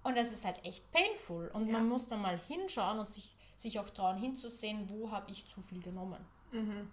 und 0.04 0.16
das 0.16 0.32
ist 0.32 0.46
halt 0.46 0.64
echt 0.64 0.90
painful. 0.92 1.50
Und 1.50 1.68
ja. 1.68 1.74
man 1.74 1.90
muss 1.90 2.08
dann 2.08 2.22
mal 2.22 2.40
hinschauen 2.48 3.00
und 3.00 3.10
sich, 3.10 3.36
sich 3.58 3.80
auch 3.80 3.90
trauen 3.90 4.18
hinzusehen, 4.18 4.90
wo 4.90 5.12
habe 5.12 5.32
ich 5.32 5.48
zu 5.48 5.62
viel 5.62 5.82
genommen. 5.82 6.24
Mhm. 6.52 6.90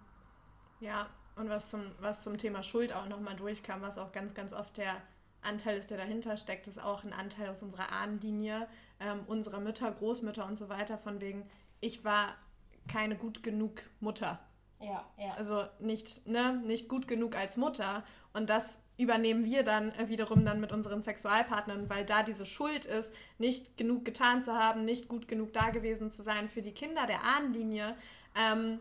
Ja, 0.81 1.09
und 1.37 1.49
was 1.49 1.71
zum, 1.71 1.83
was 2.01 2.25
zum 2.25 2.39
Thema 2.39 2.63
Schuld 2.63 2.93
auch 2.95 3.09
nochmal 3.09 3.37
durchkam, 3.37 3.83
was 3.83 3.99
auch 3.99 4.13
ganz, 4.13 4.35
ganz 4.35 4.53
oft 4.53 4.77
der 4.77 4.97
Anteil 5.43 5.79
ist, 5.79 5.91
der 5.91 5.99
dahinter 5.99 6.37
steckt, 6.37 6.67
ist 6.67 6.83
auch 6.83 7.05
ein 7.05 7.13
Anteil 7.13 7.49
aus 7.49 7.63
unserer 7.63 7.93
Ahnenlinie, 7.93 8.67
ähm, 9.01 9.21
unserer 9.27 9.61
Mütter, 9.61 9.91
Großmütter 9.91 10.47
und 10.47 10.57
so 10.57 10.69
weiter, 10.69 10.99
von 10.99 11.21
wegen, 11.21 11.49
ich 11.81 12.05
war 12.05 12.35
keine 12.89 13.17
gut 13.17 13.43
genug 13.43 13.83
Mutter. 14.01 14.39
Ja, 14.81 15.05
ja. 15.19 15.35
Also 15.37 15.65
nicht, 15.79 16.27
ne, 16.27 16.61
nicht 16.65 16.89
gut 16.89 17.09
genug 17.09 17.37
als 17.37 17.57
Mutter. 17.57 18.05
Und 18.33 18.51
das 18.51 18.79
übernehmen 18.99 19.45
wir 19.45 19.63
dann 19.63 19.93
äh, 19.93 20.09
wiederum 20.09 20.45
dann 20.45 20.61
mit 20.61 20.73
unseren 20.73 21.03
Sexualpartnern, 21.03 21.89
weil 21.89 22.05
da 22.05 22.23
diese 22.23 22.47
Schuld 22.47 22.85
ist, 22.85 23.13
nicht 23.39 23.77
genug 23.77 24.05
getan 24.05 24.43
zu 24.43 24.55
haben, 24.55 24.85
nicht 24.85 25.09
gut 25.09 25.29
genug 25.29 25.53
da 25.53 25.71
gewesen 25.71 26.11
zu 26.11 26.23
sein 26.23 26.49
für 26.49 26.63
die 26.63 26.73
Kinder 26.73 27.07
der 27.07 27.23
Ahnenlinie. 27.25 27.97
Ähm, 28.35 28.81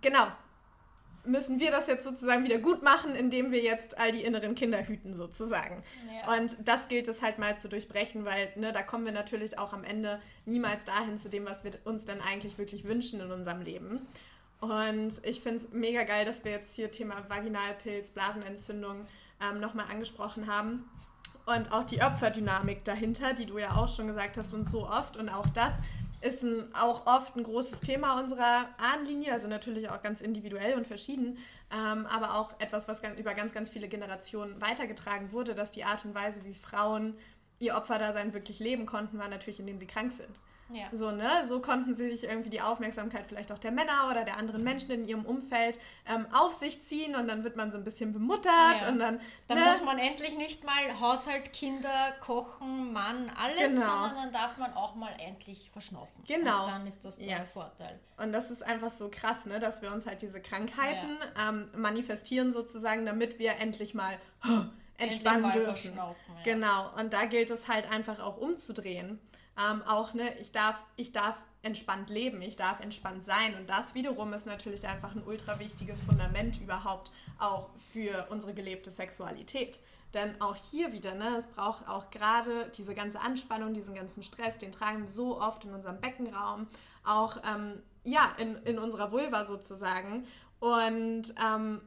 genau, 0.00 0.26
müssen 1.26 1.58
wir 1.60 1.70
das 1.70 1.86
jetzt 1.86 2.04
sozusagen 2.04 2.44
wieder 2.44 2.58
gut 2.58 2.82
machen, 2.82 3.14
indem 3.14 3.50
wir 3.50 3.60
jetzt 3.60 3.98
all 3.98 4.12
die 4.12 4.22
inneren 4.22 4.54
Kinder 4.54 4.86
hüten 4.86 5.14
sozusagen. 5.14 5.82
Ja. 6.10 6.36
Und 6.36 6.56
das 6.64 6.88
gilt 6.88 7.08
es 7.08 7.22
halt 7.22 7.38
mal 7.38 7.56
zu 7.58 7.68
durchbrechen, 7.68 8.24
weil 8.24 8.48
ne, 8.56 8.72
da 8.72 8.82
kommen 8.82 9.04
wir 9.04 9.12
natürlich 9.12 9.58
auch 9.58 9.72
am 9.72 9.84
Ende 9.84 10.20
niemals 10.44 10.84
dahin 10.84 11.18
zu 11.18 11.28
dem, 11.28 11.46
was 11.46 11.64
wir 11.64 11.72
uns 11.84 12.04
dann 12.04 12.20
eigentlich 12.20 12.58
wirklich 12.58 12.84
wünschen 12.84 13.20
in 13.20 13.30
unserem 13.30 13.62
Leben. 13.62 14.06
Und 14.60 15.12
ich 15.22 15.40
finde 15.40 15.64
es 15.64 15.72
mega 15.72 16.04
geil, 16.04 16.24
dass 16.24 16.44
wir 16.44 16.52
jetzt 16.52 16.74
hier 16.74 16.90
Thema 16.90 17.14
Vaginalpilz, 17.28 18.10
Blasenentzündung 18.10 19.06
ähm, 19.40 19.60
nochmal 19.60 19.86
angesprochen 19.90 20.46
haben. 20.46 20.88
Und 21.44 21.70
auch 21.70 21.84
die 21.84 22.02
Opferdynamik 22.02 22.84
dahinter, 22.84 23.32
die 23.32 23.46
du 23.46 23.58
ja 23.58 23.76
auch 23.76 23.88
schon 23.88 24.08
gesagt 24.08 24.36
hast 24.36 24.52
und 24.52 24.68
so 24.68 24.88
oft. 24.88 25.16
Und 25.16 25.28
auch 25.28 25.46
das 25.50 25.74
ist 26.26 26.42
ein, 26.42 26.74
auch 26.74 27.06
oft 27.06 27.36
ein 27.36 27.42
großes 27.42 27.80
Thema 27.80 28.20
unserer 28.20 28.68
Ahnenlinie, 28.78 29.32
also 29.32 29.48
natürlich 29.48 29.88
auch 29.90 30.02
ganz 30.02 30.20
individuell 30.20 30.74
und 30.74 30.86
verschieden, 30.86 31.38
ähm, 31.70 32.06
aber 32.06 32.34
auch 32.34 32.58
etwas, 32.60 32.88
was 32.88 33.00
über 33.18 33.34
ganz, 33.34 33.52
ganz 33.52 33.70
viele 33.70 33.88
Generationen 33.88 34.60
weitergetragen 34.60 35.32
wurde, 35.32 35.54
dass 35.54 35.70
die 35.70 35.84
Art 35.84 36.04
und 36.04 36.14
Weise, 36.14 36.44
wie 36.44 36.54
Frauen 36.54 37.16
ihr 37.58 37.76
Opferdasein 37.76 38.34
wirklich 38.34 38.58
leben 38.58 38.86
konnten, 38.86 39.18
war 39.18 39.28
natürlich, 39.28 39.60
indem 39.60 39.78
sie 39.78 39.86
krank 39.86 40.12
sind. 40.12 40.40
Ja. 40.68 40.86
So, 40.92 41.10
ne? 41.10 41.46
So 41.46 41.60
konnten 41.60 41.94
sie 41.94 42.10
sich 42.10 42.24
irgendwie 42.24 42.50
die 42.50 42.60
Aufmerksamkeit 42.60 43.26
vielleicht 43.26 43.52
auch 43.52 43.58
der 43.58 43.70
Männer 43.70 44.08
oder 44.10 44.24
der 44.24 44.36
anderen 44.36 44.64
Menschen 44.64 44.90
in 44.90 45.04
ihrem 45.04 45.24
Umfeld 45.24 45.78
ähm, 46.06 46.26
auf 46.32 46.54
sich 46.54 46.82
ziehen 46.82 47.14
und 47.14 47.28
dann 47.28 47.44
wird 47.44 47.56
man 47.56 47.70
so 47.70 47.78
ein 47.78 47.84
bisschen 47.84 48.12
bemuttert 48.12 48.80
ja. 48.80 48.88
und 48.88 48.98
dann. 48.98 49.20
Dann 49.48 49.58
ne? 49.58 49.64
muss 49.66 49.82
man 49.82 49.98
endlich 49.98 50.36
nicht 50.36 50.64
mal 50.64 51.00
Haushalt, 51.00 51.52
Kinder, 51.52 52.14
Kochen, 52.20 52.92
Mann, 52.92 53.30
alles, 53.36 53.74
genau. 53.74 53.86
sondern 53.86 54.16
dann 54.16 54.32
darf 54.32 54.56
man 54.58 54.72
auch 54.74 54.96
mal 54.96 55.12
endlich 55.18 55.70
verschnaufen. 55.70 56.24
Genau. 56.26 56.64
Und 56.64 56.72
dann 56.72 56.86
ist 56.86 57.04
das 57.04 57.16
so 57.16 57.28
yes. 57.28 57.38
ein 57.38 57.46
Vorteil. 57.46 58.00
Und 58.16 58.32
das 58.32 58.50
ist 58.50 58.62
einfach 58.62 58.90
so 58.90 59.08
krass, 59.08 59.46
ne? 59.46 59.60
dass 59.60 59.82
wir 59.82 59.92
uns 59.92 60.06
halt 60.06 60.22
diese 60.22 60.40
Krankheiten 60.40 61.18
ja. 61.36 61.48
ähm, 61.48 61.68
manifestieren 61.76 62.50
sozusagen, 62.50 63.06
damit 63.06 63.38
wir 63.38 63.52
endlich 63.60 63.94
mal 63.94 64.18
entspannen 64.98 65.52
dürfen. 65.52 65.96
Ja. 65.96 66.14
Genau. 66.44 66.94
Und 66.98 67.12
da 67.12 67.26
gilt 67.26 67.50
es 67.50 67.68
halt 67.68 67.90
einfach 67.90 68.18
auch 68.18 68.36
umzudrehen 68.36 69.20
ähm, 69.58 69.82
auch, 69.82 70.14
ne, 70.14 70.36
ich 70.38 70.52
darf, 70.52 70.76
ich 70.96 71.12
darf 71.12 71.36
entspannt 71.62 72.10
leben, 72.10 72.40
ich 72.42 72.56
darf 72.56 72.80
entspannt 72.80 73.24
sein. 73.24 73.56
Und 73.56 73.68
das 73.68 73.94
wiederum 73.94 74.32
ist 74.32 74.46
natürlich 74.46 74.86
einfach 74.86 75.14
ein 75.14 75.24
ultra 75.24 75.58
wichtiges 75.58 76.00
Fundament 76.00 76.60
überhaupt 76.60 77.10
auch 77.38 77.70
für 77.92 78.26
unsere 78.30 78.54
gelebte 78.54 78.90
Sexualität. 78.90 79.80
Denn 80.14 80.40
auch 80.40 80.56
hier 80.56 80.92
wieder, 80.92 81.14
ne, 81.14 81.36
es 81.36 81.48
braucht 81.48 81.88
auch 81.88 82.10
gerade 82.10 82.70
diese 82.76 82.94
ganze 82.94 83.20
Anspannung, 83.20 83.74
diesen 83.74 83.94
ganzen 83.94 84.22
Stress, 84.22 84.58
den 84.58 84.72
tragen 84.72 85.02
wir 85.02 85.10
so 85.10 85.40
oft 85.40 85.64
in 85.64 85.74
unserem 85.74 86.00
Beckenraum, 86.00 86.68
auch 87.04 87.38
ähm, 87.44 87.82
ja, 88.04 88.32
in, 88.38 88.56
in 88.62 88.78
unserer 88.78 89.10
Vulva 89.10 89.44
sozusagen. 89.44 90.26
Und 90.60 91.34
ähm, 91.44 91.82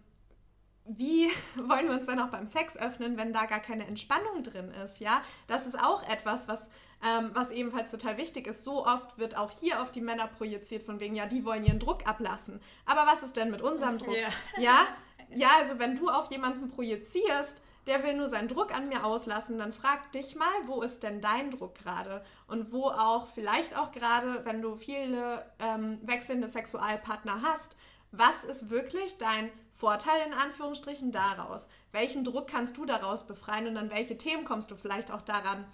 wie 0.86 1.28
wollen 1.56 1.88
wir 1.88 1.96
uns 1.96 2.06
dann 2.06 2.20
auch 2.20 2.30
beim 2.30 2.48
Sex 2.48 2.78
öffnen, 2.78 3.18
wenn 3.18 3.32
da 3.32 3.46
gar 3.46 3.60
keine 3.62 3.88
Entspannung 3.88 4.44
drin 4.44 4.72
ist, 4.84 5.00
ja? 5.00 5.22
Das 5.48 5.66
ist 5.66 5.80
auch 5.80 6.04
etwas, 6.08 6.48
was 6.48 6.70
ähm, 7.06 7.32
was 7.34 7.52
ebenfalls 7.52 7.92
total 7.92 8.18
wichtig 8.18 8.48
ist, 8.48 8.64
so 8.64 8.86
oft 8.86 9.18
wird 9.18 9.38
auch 9.38 9.52
hier 9.52 9.82
auf 9.82 9.92
die 9.92 10.02
Männer 10.02 10.28
projiziert, 10.28 10.84
von 10.84 11.00
wegen, 11.00 11.16
ja, 11.16 11.26
die 11.26 11.46
wollen 11.46 11.64
ihren 11.64 11.80
Druck 11.80 12.08
ablassen. 12.08 12.62
Aber 12.86 13.10
was 13.10 13.24
ist 13.24 13.38
denn 13.38 13.52
mit 13.52 13.62
unserem 13.62 13.98
Druck? 13.98 14.16
Ja, 14.16 14.30
ja, 14.62 14.88
ja 15.36 15.48
also 15.60 15.80
wenn 15.80 15.96
du 15.96 16.10
auf 16.10 16.30
jemanden 16.30 16.70
projizierst, 16.70 17.62
der 17.88 18.04
will 18.04 18.14
nur 18.14 18.28
seinen 18.28 18.48
Druck 18.48 18.76
an 18.76 18.90
mir 18.90 19.06
auslassen, 19.06 19.58
dann 19.58 19.72
frag 19.72 20.12
dich 20.12 20.36
mal, 20.36 20.48
wo 20.66 20.82
ist 20.82 21.02
denn 21.02 21.22
dein 21.22 21.50
Druck 21.50 21.76
gerade? 21.76 22.24
Und 22.48 22.72
wo 22.72 22.88
auch, 22.88 23.28
vielleicht 23.28 23.78
auch 23.78 23.92
gerade, 23.92 24.46
wenn 24.46 24.62
du 24.62 24.76
viele 24.76 25.46
ähm, 25.60 26.00
wechselnde 26.04 26.50
Sexualpartner 26.50 27.42
hast, 27.42 27.78
was 28.12 28.44
ist 28.44 28.70
wirklich 28.70 29.18
dein 29.18 29.50
Vorteil 29.74 30.28
in 30.28 30.34
Anführungsstrichen 30.34 31.12
daraus? 31.12 31.68
Welchen 31.92 32.24
Druck 32.24 32.48
kannst 32.48 32.78
du 32.78 32.86
daraus 32.86 33.26
befreien 33.26 33.68
und 33.68 33.78
an 33.78 33.92
welche 33.92 34.18
Themen 34.18 34.46
kommst 34.46 34.70
du 34.70 34.76
vielleicht 34.76 35.12
auch 35.12 35.22
daran 35.22 35.66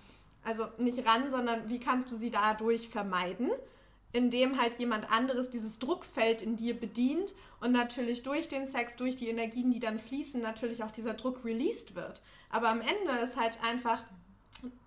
also 0.46 0.68
nicht 0.78 1.06
ran, 1.06 1.30
sondern 1.30 1.68
wie 1.70 1.80
kannst 1.80 2.12
du 2.12 2.16
sie 2.16 2.32
dadurch 2.32 2.88
vermeiden, 2.90 3.50
indem 4.14 4.60
halt 4.60 4.78
jemand 4.80 5.12
anderes 5.12 5.50
dieses 5.50 5.80
Druckfeld 5.80 6.42
in 6.42 6.56
dir 6.56 6.80
bedient 6.80 7.34
und 7.60 7.72
natürlich 7.72 8.24
durch 8.24 8.48
den 8.48 8.68
Sex, 8.68 8.96
durch 8.96 9.16
die 9.16 9.28
Energien, 9.28 9.72
die 9.72 9.80
dann 9.80 10.00
fließen, 10.00 10.42
natürlich 10.42 10.84
auch 10.84 10.92
dieser 10.92 11.16
Druck 11.16 11.44
released 11.44 11.96
wird. 11.96 12.22
Aber 12.50 12.70
am 12.70 12.80
Ende 12.80 13.12
ist 13.24 13.38
halt 13.38 13.58
einfach 13.64 14.04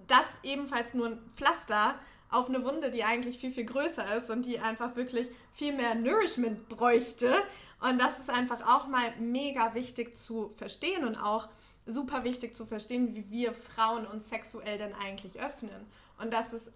das 0.07 0.39
ebenfalls 0.43 0.95
nur 0.95 1.09
ein 1.09 1.19
Pflaster 1.37 1.95
auf 2.31 2.49
eine 2.49 2.65
Wunde, 2.65 2.91
die 2.91 3.05
eigentlich 3.05 3.39
viel, 3.39 3.51
viel 3.51 3.65
größer 3.65 4.15
ist 4.17 4.31
und 4.31 4.45
die 4.47 4.61
einfach 4.61 4.97
wirklich 4.97 5.31
viel 5.53 5.75
mehr 5.75 5.95
Nourishment 5.95 6.69
bräuchte. 6.69 7.35
Und 7.81 7.99
das 7.99 8.19
ist 8.19 8.31
einfach 8.31 8.67
auch 8.67 8.87
mal 8.87 9.13
mega 9.19 9.75
wichtig 9.75 10.17
zu 10.17 10.51
verstehen 10.57 11.05
und 11.05 11.17
auch 11.17 11.49
super 11.89 12.25
wichtig 12.25 12.55
zu 12.55 12.67
verstehen, 12.67 13.15
wie 13.15 13.31
wir 13.31 13.53
Frauen 13.53 14.07
uns 14.07 14.29
sexuell 14.29 14.79
denn 14.79 14.95
eigentlich 14.95 15.41
öffnen. 15.41 15.87
Und 16.19 16.33
das 16.33 16.53
ist 16.53 16.73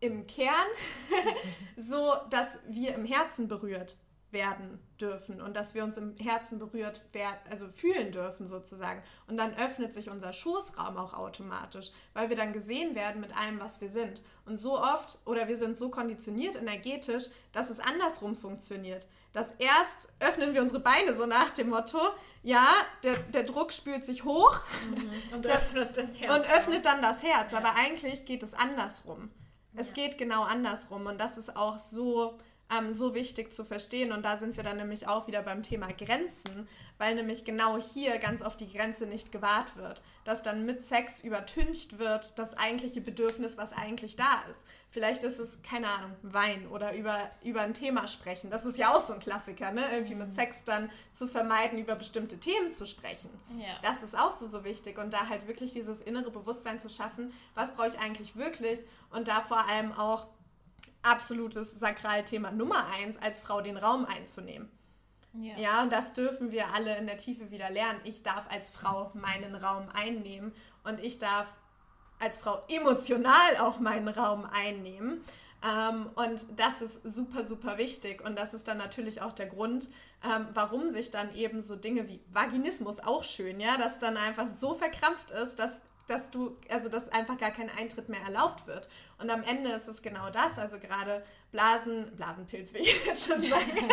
im 0.00 0.26
Kern 0.26 0.66
so, 1.76 2.14
dass 2.30 2.58
wir 2.68 2.94
im 2.94 3.04
Herzen 3.04 3.48
berührt 3.48 3.96
werden 4.32 4.78
dürfen 5.00 5.40
und 5.40 5.56
dass 5.56 5.74
wir 5.74 5.82
uns 5.82 5.96
im 5.96 6.16
Herzen 6.16 6.58
berührt 6.58 7.02
werden, 7.12 7.38
also 7.50 7.68
fühlen 7.68 8.12
dürfen 8.12 8.46
sozusagen. 8.46 9.02
Und 9.26 9.36
dann 9.36 9.54
öffnet 9.54 9.92
sich 9.92 10.08
unser 10.08 10.32
Schoßraum 10.32 10.96
auch 10.96 11.14
automatisch, 11.14 11.90
weil 12.12 12.28
wir 12.28 12.36
dann 12.36 12.52
gesehen 12.52 12.94
werden 12.94 13.20
mit 13.20 13.36
allem, 13.36 13.60
was 13.60 13.80
wir 13.80 13.90
sind. 13.90 14.22
Und 14.46 14.58
so 14.58 14.78
oft 14.78 15.18
oder 15.26 15.48
wir 15.48 15.58
sind 15.58 15.76
so 15.76 15.90
konditioniert 15.90 16.56
energetisch, 16.56 17.24
dass 17.52 17.70
es 17.70 17.80
andersrum 17.80 18.36
funktioniert. 18.36 19.06
Dass 19.32 19.52
erst 19.52 20.08
öffnen 20.18 20.54
wir 20.54 20.62
unsere 20.62 20.80
Beine 20.80 21.14
so 21.14 21.26
nach 21.26 21.50
dem 21.50 21.70
Motto, 21.70 21.98
ja, 22.42 22.66
der, 23.02 23.16
der 23.16 23.44
Druck 23.44 23.72
spült 23.72 24.04
sich 24.04 24.24
hoch 24.24 24.60
mhm. 24.88 25.36
und, 25.36 25.46
öffnet 25.46 25.96
das 25.96 26.18
Herz, 26.20 26.34
und 26.34 26.56
öffnet 26.56 26.84
dann 26.84 27.02
das 27.02 27.22
Herz. 27.22 27.52
Ja. 27.52 27.58
Aber 27.58 27.74
eigentlich 27.74 28.24
geht 28.24 28.42
es 28.42 28.54
andersrum. 28.54 29.30
Es 29.74 29.88
ja. 29.88 29.94
geht 29.94 30.18
genau 30.18 30.42
andersrum 30.42 31.06
und 31.06 31.18
das 31.18 31.38
ist 31.38 31.54
auch 31.56 31.78
so 31.78 32.38
ähm, 32.70 32.92
so 32.92 33.14
wichtig 33.14 33.52
zu 33.52 33.64
verstehen. 33.64 34.12
Und 34.12 34.24
da 34.24 34.36
sind 34.36 34.56
wir 34.56 34.64
dann 34.64 34.76
nämlich 34.76 35.08
auch 35.08 35.26
wieder 35.26 35.42
beim 35.42 35.62
Thema 35.62 35.88
Grenzen, 35.92 36.68
weil 36.98 37.14
nämlich 37.14 37.44
genau 37.44 37.78
hier 37.78 38.18
ganz 38.18 38.42
oft 38.42 38.60
die 38.60 38.72
Grenze 38.72 39.06
nicht 39.06 39.32
gewahrt 39.32 39.76
wird. 39.76 40.02
Dass 40.24 40.42
dann 40.42 40.66
mit 40.66 40.84
Sex 40.84 41.20
übertüncht 41.20 41.98
wird 41.98 42.38
das 42.38 42.56
eigentliche 42.56 43.00
Bedürfnis, 43.00 43.56
was 43.56 43.72
eigentlich 43.72 44.16
da 44.16 44.42
ist. 44.50 44.64
Vielleicht 44.90 45.22
ist 45.22 45.38
es, 45.38 45.62
keine 45.62 45.88
Ahnung, 45.88 46.12
Wein 46.22 46.68
oder 46.68 46.94
über, 46.94 47.30
über 47.42 47.62
ein 47.62 47.74
Thema 47.74 48.06
sprechen. 48.06 48.50
Das 48.50 48.64
ist 48.64 48.76
ja 48.76 48.94
auch 48.94 49.00
so 49.00 49.14
ein 49.14 49.20
Klassiker, 49.20 49.72
ne? 49.72 49.82
Irgendwie 49.92 50.14
mit 50.14 50.28
mhm. 50.28 50.32
Sex 50.32 50.64
dann 50.64 50.90
zu 51.12 51.26
vermeiden, 51.26 51.78
über 51.78 51.94
bestimmte 51.94 52.38
Themen 52.38 52.72
zu 52.72 52.86
sprechen. 52.86 53.30
Ja. 53.56 53.76
Das 53.82 54.02
ist 54.02 54.18
auch 54.18 54.32
so, 54.32 54.46
so 54.46 54.64
wichtig. 54.64 54.98
Und 54.98 55.12
da 55.12 55.28
halt 55.28 55.46
wirklich 55.46 55.72
dieses 55.72 56.00
innere 56.00 56.30
Bewusstsein 56.30 56.78
zu 56.78 56.88
schaffen, 56.88 57.32
was 57.54 57.74
brauche 57.74 57.88
ich 57.88 57.98
eigentlich 57.98 58.36
wirklich? 58.36 58.80
Und 59.10 59.28
da 59.28 59.40
vor 59.40 59.66
allem 59.68 59.92
auch 59.92 60.26
absolutes 61.02 61.78
Sakralthema 61.78 62.50
Nummer 62.50 62.86
eins, 62.98 63.16
als 63.18 63.38
Frau 63.38 63.60
den 63.60 63.76
Raum 63.76 64.06
einzunehmen. 64.06 64.70
Ja. 65.32 65.56
ja, 65.56 65.82
und 65.82 65.92
das 65.92 66.12
dürfen 66.12 66.50
wir 66.50 66.74
alle 66.74 66.96
in 66.96 67.06
der 67.06 67.18
Tiefe 67.18 67.50
wieder 67.50 67.70
lernen. 67.70 68.00
Ich 68.04 68.22
darf 68.22 68.50
als 68.50 68.70
Frau 68.70 69.12
meinen 69.14 69.54
Raum 69.54 69.88
einnehmen 69.92 70.52
und 70.82 70.98
ich 70.98 71.18
darf 71.18 71.54
als 72.18 72.36
Frau 72.36 72.60
emotional 72.68 73.56
auch 73.60 73.78
meinen 73.78 74.08
Raum 74.08 74.44
einnehmen. 74.44 75.24
Ähm, 75.62 76.10
und 76.16 76.44
das 76.56 76.82
ist 76.82 77.02
super, 77.04 77.44
super 77.44 77.78
wichtig. 77.78 78.24
Und 78.24 78.36
das 78.36 78.54
ist 78.54 78.66
dann 78.66 78.78
natürlich 78.78 79.22
auch 79.22 79.32
der 79.32 79.46
Grund, 79.46 79.88
ähm, 80.24 80.48
warum 80.52 80.90
sich 80.90 81.10
dann 81.10 81.34
eben 81.34 81.62
so 81.62 81.76
Dinge 81.76 82.08
wie 82.08 82.20
Vaginismus 82.32 83.00
auch 83.00 83.24
schön, 83.24 83.60
ja, 83.60 83.76
dass 83.76 83.98
dann 83.98 84.16
einfach 84.16 84.48
so 84.48 84.74
verkrampft 84.74 85.30
ist, 85.30 85.58
dass 85.58 85.80
dass 86.10 86.30
du, 86.30 86.56
also 86.68 86.88
dass 86.88 87.08
einfach 87.08 87.38
gar 87.38 87.52
kein 87.52 87.70
Eintritt 87.70 88.08
mehr 88.08 88.20
erlaubt 88.20 88.66
wird. 88.66 88.88
Und 89.18 89.30
am 89.30 89.42
Ende 89.42 89.70
ist 89.70 89.88
es 89.88 90.02
genau 90.02 90.30
das, 90.30 90.58
also 90.58 90.78
gerade 90.78 91.24
Blasen, 91.52 92.14
Blasenpilz 92.16 92.74
will 92.74 92.82
ich 92.82 93.04
jetzt 93.06 93.28
schon 93.28 93.40
sagen, 93.40 93.88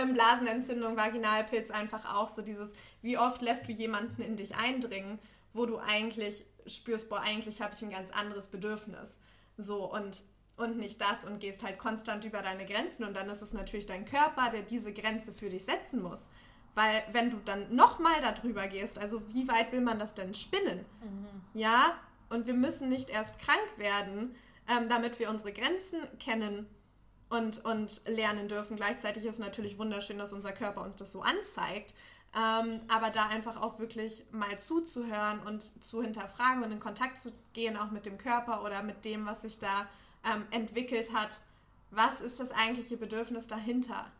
ähm, 0.00 0.14
Blasenentzündung, 0.14 0.96
Vaginalpilz, 0.96 1.70
einfach 1.70 2.14
auch 2.14 2.28
so 2.28 2.42
dieses, 2.42 2.72
wie 3.02 3.18
oft 3.18 3.42
lässt 3.42 3.68
du 3.68 3.72
jemanden 3.72 4.22
in 4.22 4.36
dich 4.36 4.56
eindringen, 4.56 5.18
wo 5.52 5.66
du 5.66 5.78
eigentlich 5.78 6.44
spürst, 6.66 7.08
boah, 7.08 7.20
eigentlich 7.20 7.62
habe 7.62 7.74
ich 7.74 7.82
ein 7.82 7.90
ganz 7.90 8.10
anderes 8.10 8.48
Bedürfnis. 8.48 9.18
So 9.56 9.90
und 9.90 10.22
und 10.56 10.78
nicht 10.78 11.00
das 11.02 11.24
und 11.24 11.38
gehst 11.38 11.62
halt 11.62 11.78
konstant 11.78 12.24
über 12.24 12.40
deine 12.40 12.64
Grenzen 12.64 13.04
und 13.04 13.14
dann 13.14 13.28
ist 13.28 13.42
es 13.42 13.52
natürlich 13.52 13.84
dein 13.84 14.06
Körper, 14.06 14.50
der 14.50 14.62
diese 14.62 14.92
Grenze 14.92 15.32
für 15.32 15.50
dich 15.50 15.66
setzen 15.66 16.02
muss. 16.02 16.28
Weil 16.76 17.02
wenn 17.12 17.30
du 17.30 17.38
dann 17.42 17.74
nochmal 17.74 18.20
darüber 18.20 18.68
gehst, 18.68 18.98
also 18.98 19.22
wie 19.32 19.48
weit 19.48 19.72
will 19.72 19.80
man 19.80 19.98
das 19.98 20.12
denn 20.12 20.34
spinnen? 20.34 20.84
Mhm. 21.00 21.26
Ja, 21.54 21.94
und 22.28 22.46
wir 22.46 22.52
müssen 22.52 22.90
nicht 22.90 23.08
erst 23.08 23.38
krank 23.38 23.78
werden, 23.78 24.36
ähm, 24.68 24.90
damit 24.90 25.18
wir 25.18 25.30
unsere 25.30 25.54
Grenzen 25.54 26.00
kennen 26.18 26.66
und, 27.30 27.64
und 27.64 28.02
lernen 28.06 28.48
dürfen. 28.48 28.76
Gleichzeitig 28.76 29.24
ist 29.24 29.34
es 29.34 29.38
natürlich 29.38 29.78
wunderschön, 29.78 30.18
dass 30.18 30.34
unser 30.34 30.52
Körper 30.52 30.82
uns 30.82 30.96
das 30.96 31.12
so 31.12 31.22
anzeigt. 31.22 31.94
Ähm, 32.36 32.82
aber 32.88 33.08
da 33.08 33.26
einfach 33.28 33.56
auch 33.56 33.78
wirklich 33.78 34.24
mal 34.30 34.58
zuzuhören 34.58 35.40
und 35.46 35.82
zu 35.82 36.02
hinterfragen 36.02 36.62
und 36.62 36.72
in 36.72 36.80
Kontakt 36.80 37.16
zu 37.16 37.32
gehen, 37.54 37.78
auch 37.78 37.90
mit 37.90 38.04
dem 38.04 38.18
Körper 38.18 38.62
oder 38.62 38.82
mit 38.82 39.06
dem, 39.06 39.24
was 39.24 39.40
sich 39.40 39.58
da 39.58 39.88
ähm, 40.30 40.46
entwickelt 40.50 41.14
hat. 41.14 41.40
Was 41.90 42.20
ist 42.20 42.38
das 42.38 42.52
eigentliche 42.52 42.98
Bedürfnis 42.98 43.46
dahinter? 43.46 44.12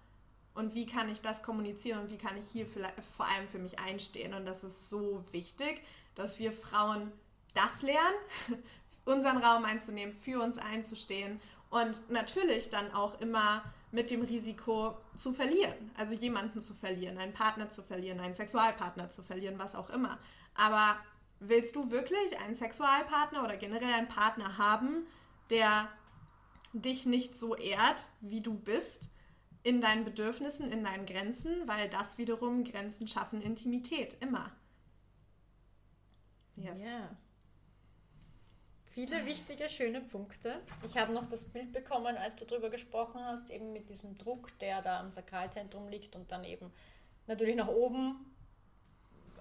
Und 0.56 0.74
wie 0.74 0.86
kann 0.86 1.10
ich 1.10 1.20
das 1.20 1.42
kommunizieren 1.42 2.00
und 2.00 2.10
wie 2.10 2.16
kann 2.16 2.36
ich 2.36 2.46
hier 2.46 2.66
vor 2.66 3.26
allem 3.26 3.46
für 3.46 3.58
mich 3.58 3.78
einstehen? 3.78 4.32
Und 4.32 4.46
das 4.46 4.64
ist 4.64 4.88
so 4.88 5.22
wichtig, 5.30 5.82
dass 6.14 6.38
wir 6.38 6.50
Frauen 6.50 7.12
das 7.54 7.82
lernen, 7.82 8.16
unseren 9.04 9.36
Raum 9.36 9.66
einzunehmen, 9.66 10.14
für 10.14 10.42
uns 10.42 10.56
einzustehen 10.56 11.40
und 11.68 12.08
natürlich 12.10 12.70
dann 12.70 12.92
auch 12.92 13.20
immer 13.20 13.62
mit 13.92 14.10
dem 14.10 14.22
Risiko 14.22 14.96
zu 15.16 15.32
verlieren. 15.32 15.90
Also 15.96 16.14
jemanden 16.14 16.60
zu 16.60 16.74
verlieren, 16.74 17.18
einen 17.18 17.34
Partner 17.34 17.70
zu 17.70 17.82
verlieren, 17.82 18.18
einen 18.18 18.34
Sexualpartner 18.34 19.10
zu 19.10 19.22
verlieren, 19.22 19.58
was 19.58 19.74
auch 19.74 19.90
immer. 19.90 20.18
Aber 20.54 20.96
willst 21.38 21.76
du 21.76 21.90
wirklich 21.90 22.38
einen 22.40 22.54
Sexualpartner 22.54 23.44
oder 23.44 23.56
generell 23.56 23.92
einen 23.92 24.08
Partner 24.08 24.56
haben, 24.58 25.06
der 25.50 25.88
dich 26.72 27.06
nicht 27.06 27.36
so 27.36 27.54
ehrt, 27.56 28.08
wie 28.20 28.40
du 28.40 28.54
bist, 28.54 29.08
in 29.66 29.80
deinen 29.80 30.04
Bedürfnissen, 30.04 30.70
in 30.70 30.84
deinen 30.84 31.06
Grenzen, 31.06 31.66
weil 31.66 31.88
das 31.88 32.18
wiederum 32.18 32.62
Grenzen 32.62 33.08
schaffen 33.08 33.42
Intimität, 33.42 34.16
immer. 34.20 34.52
Yes. 36.54 36.84
Ja. 36.84 37.10
Viele 38.84 39.26
wichtige, 39.26 39.68
schöne 39.68 40.00
Punkte. 40.00 40.60
Ich 40.84 40.96
habe 40.96 41.12
noch 41.12 41.26
das 41.26 41.46
Bild 41.46 41.72
bekommen, 41.72 42.16
als 42.16 42.36
du 42.36 42.44
darüber 42.44 42.70
gesprochen 42.70 43.20
hast, 43.24 43.50
eben 43.50 43.72
mit 43.72 43.90
diesem 43.90 44.16
Druck, 44.16 44.56
der 44.60 44.82
da 44.82 45.00
am 45.00 45.10
Sakralzentrum 45.10 45.88
liegt 45.88 46.14
und 46.14 46.30
dann 46.30 46.44
eben 46.44 46.72
natürlich 47.26 47.56
nach 47.56 47.66
oben 47.66 48.24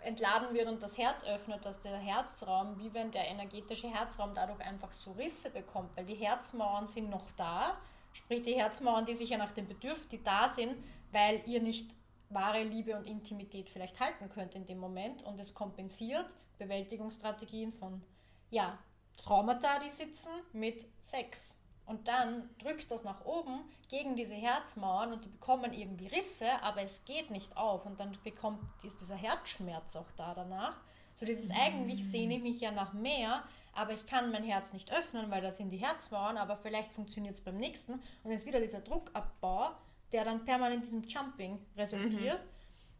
entladen 0.01 0.55
wird 0.55 0.67
und 0.67 0.81
das 0.81 0.97
Herz 0.97 1.23
öffnet, 1.23 1.63
dass 1.65 1.81
der 1.81 1.97
Herzraum, 1.97 2.79
wie 2.79 2.91
wenn 2.95 3.11
der 3.11 3.27
energetische 3.27 3.93
Herzraum 3.93 4.33
dadurch 4.33 4.61
einfach 4.61 4.91
so 4.91 5.11
Risse 5.11 5.51
bekommt, 5.51 5.95
weil 5.95 6.05
die 6.05 6.15
Herzmauern 6.15 6.87
sind 6.87 7.11
noch 7.11 7.31
da, 7.33 7.77
sprich 8.15 8.43
die 8.43 8.55
Herzmauern, 8.55 9.05
die 9.05 9.13
sich 9.13 9.29
ja 9.29 9.37
nach 9.37 9.51
dem 9.51 9.67
Bedürfnis, 9.67 10.07
die 10.07 10.23
da 10.23 10.49
sind, 10.49 10.75
weil 11.11 11.41
ihr 11.45 11.61
nicht 11.61 11.93
wahre 12.29 12.63
Liebe 12.63 12.95
und 12.97 13.05
Intimität 13.05 13.69
vielleicht 13.69 13.99
halten 13.99 14.29
könnt 14.29 14.55
in 14.55 14.65
dem 14.65 14.79
Moment 14.79 15.23
und 15.23 15.39
es 15.39 15.53
kompensiert 15.53 16.35
Bewältigungsstrategien 16.57 17.71
von 17.71 18.01
ja, 18.49 18.79
Traumata, 19.17 19.79
die 19.79 19.89
sitzen, 19.89 20.31
mit 20.53 20.85
Sex. 21.01 21.59
Und 21.85 22.07
dann 22.07 22.49
drückt 22.57 22.89
das 22.89 23.03
nach 23.03 23.25
oben 23.25 23.61
gegen 23.89 24.15
diese 24.15 24.33
Herzmauern 24.33 25.13
und 25.13 25.23
die 25.23 25.29
bekommen 25.29 25.71
irgendwie 25.71 26.07
Risse, 26.07 26.49
aber 26.63 26.81
es 26.81 27.05
geht 27.05 27.29
nicht 27.29 27.55
auf. 27.57 27.85
Und 27.85 27.99
dann 27.99 28.17
bekommt 28.23 28.59
ist 28.83 29.01
dieser 29.01 29.15
Herzschmerz 29.15 29.95
auch 29.95 30.09
da 30.15 30.33
danach. 30.33 30.79
So 31.15 31.25
dieses 31.25 31.49
eigentlich 31.49 32.07
sehne 32.07 32.35
ich 32.35 32.43
mich 32.43 32.61
ja 32.61 32.71
nach 32.71 32.93
mehr, 32.93 33.43
aber 33.73 33.93
ich 33.93 34.05
kann 34.05 34.31
mein 34.31 34.43
Herz 34.43 34.73
nicht 34.73 34.93
öffnen, 34.93 35.31
weil 35.31 35.41
da 35.41 35.51
sind 35.51 35.71
die 35.71 35.77
Herzmauern, 35.77 36.37
aber 36.37 36.55
vielleicht 36.55 36.93
funktioniert 36.93 37.33
es 37.33 37.41
beim 37.41 37.57
nächsten. 37.57 37.93
Und 37.93 38.03
dann 38.23 38.33
ist 38.33 38.45
wieder 38.45 38.61
dieser 38.61 38.81
Druckabbau, 38.81 39.71
der 40.11 40.23
dann 40.23 40.45
permanent 40.45 40.75
in 40.75 40.81
diesem 40.81 41.03
Jumping 41.03 41.59
resultiert. 41.75 42.39
Mhm. 42.39 42.49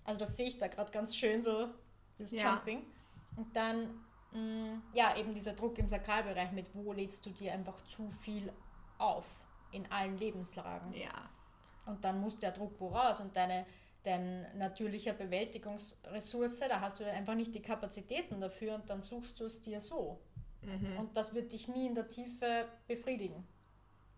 Also 0.06 0.20
das 0.20 0.36
sehe 0.36 0.48
ich 0.48 0.58
da 0.58 0.68
gerade 0.68 0.92
ganz 0.92 1.16
schön 1.16 1.44
so, 1.44 1.70
das 2.18 2.32
ja. 2.32 2.54
Jumping. 2.54 2.82
Und 3.36 3.56
dann 3.56 3.90
Mm, 4.36 4.82
ja, 4.94 5.16
eben 5.16 5.34
dieser 5.34 5.54
Druck 5.54 5.78
im 5.78 5.88
Sakralbereich 5.88 6.52
mit, 6.52 6.76
wo 6.76 6.92
lädst 6.92 7.26
du 7.26 7.30
dir 7.30 7.54
einfach 7.54 7.82
zu 7.86 8.10
viel 8.10 8.52
auf 8.98 9.46
in 9.72 9.90
allen 9.92 10.18
Lebenslagen. 10.18 10.94
Ja. 10.94 11.30
Und 11.86 12.04
dann 12.04 12.20
muss 12.20 12.38
der 12.38 12.52
Druck 12.52 12.74
wo 12.80 12.90
raus 12.90 13.22
und 13.22 13.36
deine 13.36 13.66
dein 14.06 14.46
natürlicher 14.58 15.14
Bewältigungsressource, 15.14 16.60
da 16.60 16.82
hast 16.82 17.00
du 17.00 17.06
einfach 17.06 17.36
nicht 17.36 17.54
die 17.56 17.62
Kapazitäten 17.62 18.40
dafür 18.40 18.76
und 18.76 18.90
dann 18.90 19.04
suchst 19.04 19.40
du 19.40 19.46
es 19.46 19.62
dir 19.62 19.82
so. 19.82 20.20
Mhm. 20.62 20.98
Und 20.98 21.18
das 21.18 21.34
wird 21.34 21.52
dich 21.52 21.68
nie 21.68 21.88
in 21.88 21.96
der 21.96 22.08
Tiefe 22.08 22.66
befriedigen. 22.88 23.48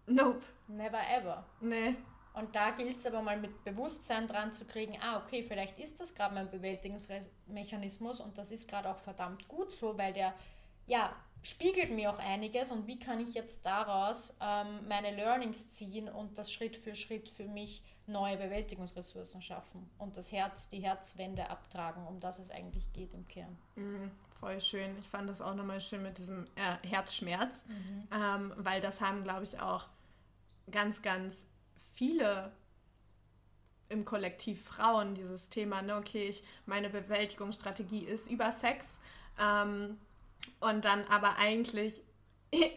Nope. 0.05 0.41
Never 0.67 0.99
ever. 1.09 1.45
Nee. 1.61 1.95
Und 2.33 2.55
da 2.55 2.71
gilt 2.71 2.97
es 2.97 3.05
aber 3.05 3.21
mal 3.21 3.39
mit 3.39 3.63
Bewusstsein 3.63 4.27
dran 4.27 4.53
zu 4.53 4.65
kriegen, 4.65 4.97
ah, 5.01 5.17
okay, 5.17 5.43
vielleicht 5.43 5.79
ist 5.79 5.99
das 5.99 6.13
gerade 6.13 6.35
mein 6.35 6.51
Bewältigungsmechanismus 6.51 8.21
und 8.21 8.38
das 8.38 8.51
ist 8.51 8.69
gerade 8.69 8.89
auch 8.89 8.99
verdammt 8.99 9.47
gut 9.47 9.71
so, 9.71 9.97
weil 9.97 10.13
der, 10.13 10.35
ja, 10.85 11.15
spiegelt 11.43 11.91
mir 11.91 12.11
auch 12.11 12.19
einiges 12.19 12.71
und 12.71 12.88
wie 12.88 12.99
kann 12.99 13.19
ich 13.19 13.33
jetzt 13.33 13.65
daraus 13.65 14.35
ähm, 14.41 14.88
meine 14.88 15.15
Learnings 15.15 15.69
ziehen 15.69 16.09
und 16.09 16.38
das 16.38 16.51
Schritt 16.51 16.75
für 16.75 16.95
Schritt 16.95 17.29
für 17.29 17.45
mich 17.45 17.83
neue 18.07 18.38
Bewältigungsressourcen 18.38 19.41
schaffen 19.41 19.89
und 19.97 20.15
das 20.15 20.31
Herz, 20.31 20.69
die 20.69 20.79
Herzwände 20.79 21.49
abtragen, 21.49 22.07
um 22.07 22.19
das 22.19 22.39
es 22.39 22.49
eigentlich 22.49 22.91
geht 22.93 23.13
im 23.13 23.27
Kern. 23.27 23.57
Mhm, 23.75 24.11
voll 24.39 24.61
schön. 24.61 24.97
Ich 24.97 25.07
fand 25.07 25.29
das 25.29 25.41
auch 25.41 25.55
nochmal 25.55 25.81
schön 25.81 26.03
mit 26.03 26.17
diesem 26.17 26.45
äh, 26.55 26.88
Herzschmerz, 26.88 27.65
mhm. 27.67 28.07
ähm, 28.13 28.53
weil 28.57 28.79
das 28.79 29.01
haben, 29.01 29.23
glaube 29.23 29.43
ich, 29.43 29.59
auch 29.59 29.88
ganz, 30.71 31.01
ganz 31.01 31.47
viele 31.95 32.51
im 33.89 34.05
Kollektiv 34.05 34.63
Frauen 34.63 35.15
dieses 35.15 35.49
Thema, 35.49 35.81
ne, 35.81 35.95
okay, 35.95 36.27
ich, 36.27 36.43
meine 36.65 36.89
Bewältigungsstrategie 36.89 38.03
ist 38.03 38.29
über 38.29 38.51
Sex 38.51 39.01
ähm, 39.39 39.97
und 40.60 40.86
dann 40.86 41.04
aber 41.06 41.38
eigentlich 41.38 42.02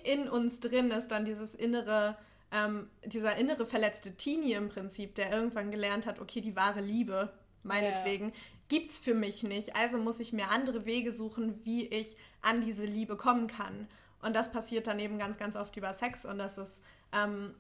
in 0.05 0.29
uns 0.29 0.61
drin 0.61 0.91
ist 0.91 1.09
dann 1.09 1.25
dieses 1.25 1.55
innere, 1.55 2.17
ähm, 2.51 2.91
dieser 3.05 3.37
innere 3.37 3.67
verletzte 3.67 4.17
Teenie 4.17 4.55
im 4.55 4.69
Prinzip, 4.69 5.15
der 5.15 5.33
irgendwann 5.33 5.71
gelernt 5.71 6.07
hat, 6.07 6.21
okay, 6.21 6.41
die 6.41 6.57
wahre 6.57 6.81
Liebe, 6.81 7.33
meinetwegen, 7.63 8.27
yeah. 8.27 8.37
gibt 8.69 8.91
es 8.91 8.99
für 8.99 9.15
mich 9.15 9.43
nicht, 9.43 9.77
also 9.77 9.99
muss 9.99 10.21
ich 10.21 10.33
mir 10.33 10.49
andere 10.51 10.87
Wege 10.87 11.13
suchen, 11.13 11.65
wie 11.65 11.87
ich 11.87 12.17
an 12.43 12.61
diese 12.61 12.85
Liebe 12.85 13.17
kommen 13.17 13.47
kann. 13.47 13.89
Und 14.23 14.35
das 14.35 14.53
passiert 14.53 14.87
dann 14.87 14.99
eben 14.99 15.19
ganz, 15.19 15.39
ganz 15.39 15.57
oft 15.57 15.77
über 15.77 15.95
Sex 15.95 16.25
und 16.25 16.39
das 16.39 16.59
ist 16.59 16.83
ähm, 17.13 17.55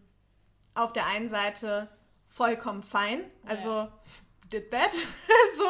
auf 0.74 0.92
der 0.92 1.06
einen 1.06 1.28
Seite 1.28 1.88
vollkommen 2.26 2.82
fein, 2.82 3.24
also 3.44 3.70
yeah. 3.70 3.92
did 4.50 4.70
that, 4.70 4.92
so 5.56 5.64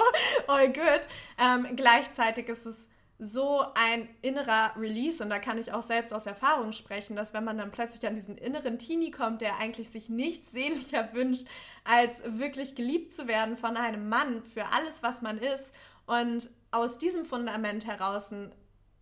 all 0.47 0.72
good. 0.72 1.03
Ähm, 1.38 1.76
gleichzeitig 1.76 2.49
ist 2.49 2.66
es 2.66 2.89
so 3.22 3.62
ein 3.74 4.08
innerer 4.22 4.72
Release 4.76 5.22
und 5.22 5.28
da 5.28 5.38
kann 5.38 5.58
ich 5.58 5.72
auch 5.72 5.82
selbst 5.82 6.14
aus 6.14 6.24
Erfahrung 6.24 6.72
sprechen, 6.72 7.16
dass 7.16 7.34
wenn 7.34 7.44
man 7.44 7.58
dann 7.58 7.70
plötzlich 7.70 8.06
an 8.06 8.14
diesen 8.14 8.38
inneren 8.38 8.78
Teenie 8.78 9.10
kommt, 9.10 9.42
der 9.42 9.58
eigentlich 9.58 9.90
sich 9.90 10.08
nichts 10.08 10.52
sehnlicher 10.52 11.12
wünscht, 11.12 11.46
als 11.84 12.22
wirklich 12.24 12.74
geliebt 12.74 13.12
zu 13.12 13.28
werden 13.28 13.58
von 13.58 13.76
einem 13.76 14.08
Mann 14.08 14.42
für 14.42 14.64
alles, 14.72 15.02
was 15.02 15.20
man 15.20 15.36
ist 15.36 15.74
und 16.06 16.48
aus 16.70 16.98
diesem 16.98 17.26
Fundament 17.26 17.86
heraus 17.86 18.30
ein, 18.30 18.52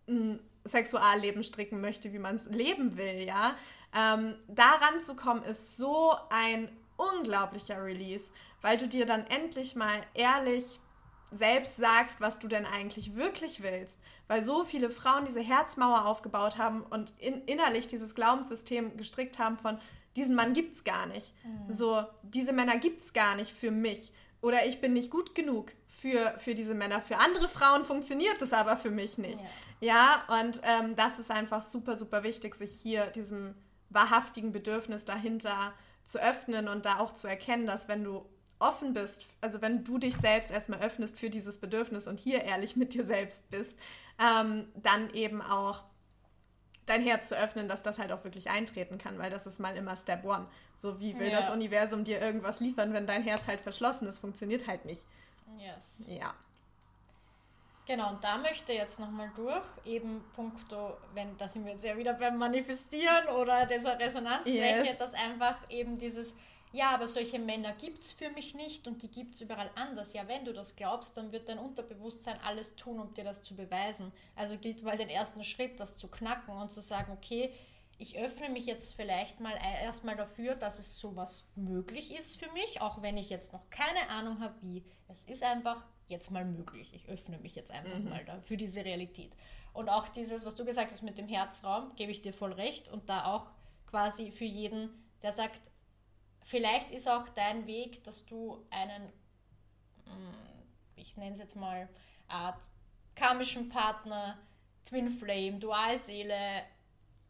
ein 0.09 0.39
Sexualleben 0.65 1.43
stricken 1.43 1.79
möchte, 1.79 2.11
wie 2.11 2.19
man 2.19 2.35
es 2.35 2.47
leben 2.47 2.97
will, 2.97 3.23
ja, 3.25 3.55
ähm, 3.95 4.35
daran 4.49 4.99
zu 4.99 5.15
kommen, 5.15 5.43
ist 5.43 5.77
so 5.77 6.13
ein 6.29 6.69
unglaublicher 6.97 7.81
Release, 7.81 8.33
weil 8.61 8.77
du 8.77 8.89
dir 8.89 9.05
dann 9.05 9.25
endlich 9.27 9.77
mal 9.77 10.01
ehrlich 10.13 10.81
selbst 11.31 11.77
sagst, 11.77 12.21
was 12.21 12.39
du 12.39 12.47
denn 12.47 12.65
eigentlich 12.65 13.15
wirklich 13.15 13.61
willst. 13.61 13.99
Weil 14.27 14.43
so 14.43 14.63
viele 14.63 14.89
Frauen 14.89 15.25
diese 15.25 15.41
Herzmauer 15.41 16.05
aufgebaut 16.05 16.57
haben 16.57 16.83
und 16.83 17.13
in, 17.19 17.43
innerlich 17.45 17.87
dieses 17.87 18.15
Glaubenssystem 18.15 18.97
gestrickt 18.97 19.39
haben 19.39 19.57
von, 19.57 19.79
diesen 20.15 20.35
Mann 20.35 20.53
gibt's 20.53 20.83
gar 20.83 21.05
nicht. 21.05 21.33
Mhm. 21.43 21.73
So, 21.73 22.03
diese 22.23 22.53
Männer 22.53 22.77
gibt's 22.77 23.13
gar 23.13 23.35
nicht 23.35 23.51
für 23.51 23.71
mich. 23.71 24.11
Oder 24.41 24.65
ich 24.65 24.81
bin 24.81 24.93
nicht 24.93 25.11
gut 25.11 25.35
genug 25.35 25.71
für, 25.87 26.33
für 26.37 26.55
diese 26.55 26.73
Männer. 26.73 27.01
Für 27.01 27.17
andere 27.17 27.49
Frauen 27.49 27.83
funktioniert 27.83 28.41
es 28.41 28.53
aber 28.53 28.77
für 28.77 28.91
mich 28.91 29.17
nicht. 29.17 29.43
Ja, 29.81 30.23
ja 30.27 30.41
und 30.41 30.61
ähm, 30.63 30.95
das 30.95 31.19
ist 31.19 31.31
einfach 31.31 31.61
super, 31.61 31.97
super 31.97 32.23
wichtig, 32.23 32.55
sich 32.55 32.71
hier 32.71 33.07
diesem 33.07 33.55
wahrhaftigen 33.89 34.51
Bedürfnis 34.51 35.05
dahinter 35.05 35.73
zu 36.03 36.19
öffnen 36.19 36.67
und 36.67 36.85
da 36.85 36.99
auch 36.99 37.13
zu 37.13 37.27
erkennen, 37.27 37.65
dass 37.65 37.87
wenn 37.87 38.03
du 38.03 38.25
offen 38.59 38.93
bist, 38.93 39.25
also 39.41 39.61
wenn 39.61 39.83
du 39.83 39.97
dich 39.97 40.15
selbst 40.17 40.51
erstmal 40.51 40.79
öffnest 40.81 41.17
für 41.17 41.29
dieses 41.29 41.57
Bedürfnis 41.57 42.07
und 42.07 42.19
hier 42.19 42.43
ehrlich 42.43 42.75
mit 42.75 42.93
dir 42.93 43.05
selbst 43.05 43.49
bist, 43.49 43.77
ähm, 44.19 44.67
dann 44.75 45.13
eben 45.13 45.41
auch 45.41 45.85
dein 46.85 47.01
Herz 47.01 47.29
zu 47.29 47.37
öffnen, 47.37 47.69
dass 47.69 47.83
das 47.83 47.99
halt 47.99 48.11
auch 48.11 48.23
wirklich 48.23 48.49
eintreten 48.49 48.97
kann, 48.97 49.17
weil 49.17 49.29
das 49.29 49.45
ist 49.45 49.59
mal 49.59 49.75
immer 49.77 49.95
Step 49.95 50.25
One. 50.25 50.47
So 50.77 50.99
wie 50.99 51.17
will 51.19 51.29
ja. 51.29 51.39
das 51.39 51.49
Universum 51.49 52.03
dir 52.03 52.19
irgendwas 52.19 52.59
liefern, 52.59 52.93
wenn 52.93 53.07
dein 53.07 53.23
Herz 53.23 53.47
halt 53.47 53.61
verschlossen 53.61 54.07
ist, 54.07 54.19
funktioniert 54.19 54.67
halt 54.67 54.85
nicht. 54.85 55.05
Yes. 55.57 56.07
Ja. 56.09 56.33
Genau, 57.85 58.11
und 58.11 58.23
da 58.23 58.37
möchte 58.37 58.71
ich 58.71 58.77
jetzt 58.77 58.99
nochmal 58.99 59.31
durch, 59.35 59.65
eben 59.83 60.23
punkto, 60.35 60.97
wenn, 61.13 61.35
da 61.37 61.49
sind 61.49 61.65
wir 61.65 61.73
jetzt 61.73 61.83
ja 61.83 61.97
wieder 61.97 62.13
beim 62.13 62.37
Manifestieren 62.37 63.27
oder 63.29 63.65
dieser 63.65 63.97
Resonanzfläche, 63.97 64.85
yes. 64.85 64.97
dass 64.99 65.13
einfach 65.13 65.57
eben 65.69 65.97
dieses, 65.97 66.35
ja, 66.71 66.91
aber 66.91 67.07
solche 67.07 67.39
Männer 67.39 67.73
gibt 67.73 68.03
es 68.03 68.13
für 68.13 68.29
mich 68.29 68.53
nicht 68.53 68.87
und 68.87 69.01
die 69.01 69.09
gibt 69.09 69.35
es 69.35 69.41
überall 69.41 69.71
anders. 69.75 70.13
Ja, 70.13 70.27
wenn 70.27 70.45
du 70.45 70.53
das 70.53 70.75
glaubst, 70.75 71.17
dann 71.17 71.31
wird 71.31 71.49
dein 71.49 71.57
Unterbewusstsein 71.57 72.39
alles 72.45 72.75
tun, 72.75 72.99
um 72.99 73.13
dir 73.13 73.23
das 73.23 73.41
zu 73.41 73.55
beweisen. 73.55 74.11
Also 74.35 74.57
gilt 74.57 74.83
mal 74.83 74.97
den 74.97 75.09
ersten 75.09 75.43
Schritt, 75.43 75.79
das 75.79 75.95
zu 75.95 76.07
knacken 76.09 76.53
und 76.53 76.71
zu 76.71 76.81
sagen, 76.81 77.11
okay, 77.11 77.51
ich 77.97 78.17
öffne 78.17 78.49
mich 78.49 78.65
jetzt 78.65 78.93
vielleicht 78.93 79.39
mal 79.39 79.57
erstmal 79.83 80.15
dafür, 80.15 80.55
dass 80.55 80.79
es 80.79 80.99
sowas 80.99 81.47
möglich 81.55 82.17
ist 82.17 82.39
für 82.39 82.49
mich, 82.53 82.81
auch 82.81 83.01
wenn 83.01 83.17
ich 83.17 83.29
jetzt 83.29 83.51
noch 83.51 83.69
keine 83.69 84.09
Ahnung 84.09 84.39
habe, 84.39 84.55
wie. 84.61 84.83
Es 85.09 85.23
ist 85.23 85.43
einfach 85.43 85.85
jetzt 86.07 86.29
mal 86.29 86.45
möglich. 86.45 86.93
Ich 86.93 87.09
öffne 87.09 87.39
mich 87.39 87.55
jetzt 87.55 87.71
einfach 87.71 87.97
mhm. 87.97 88.09
mal 88.09 88.23
da 88.25 88.39
für 88.41 88.57
diese 88.57 88.85
Realität. 88.85 89.35
Und 89.73 89.89
auch 89.89 90.07
dieses, 90.07 90.45
was 90.45 90.55
du 90.55 90.65
gesagt 90.65 90.91
hast 90.91 91.01
mit 91.01 91.17
dem 91.17 91.27
Herzraum, 91.27 91.93
gebe 91.95 92.11
ich 92.11 92.21
dir 92.21 92.31
voll 92.31 92.53
recht. 92.53 92.89
Und 92.89 93.09
da 93.09 93.25
auch 93.25 93.47
quasi 93.87 94.31
für 94.31 94.45
jeden, 94.45 94.89
der 95.23 95.31
sagt, 95.33 95.71
vielleicht 96.41 96.91
ist 96.91 97.09
auch 97.09 97.29
dein 97.29 97.67
Weg, 97.67 98.03
dass 98.03 98.25
du 98.25 98.65
einen, 98.69 99.05
mm, 100.05 100.61
ich 100.95 101.17
nenne 101.17 101.33
es 101.33 101.39
jetzt 101.39 101.55
mal, 101.55 101.89
Art 102.27 102.69
karmischen 103.15 103.69
Partner, 103.69 104.37
Twin 104.85 105.09
Flame, 105.09 105.59
Dualseele, 105.59 106.63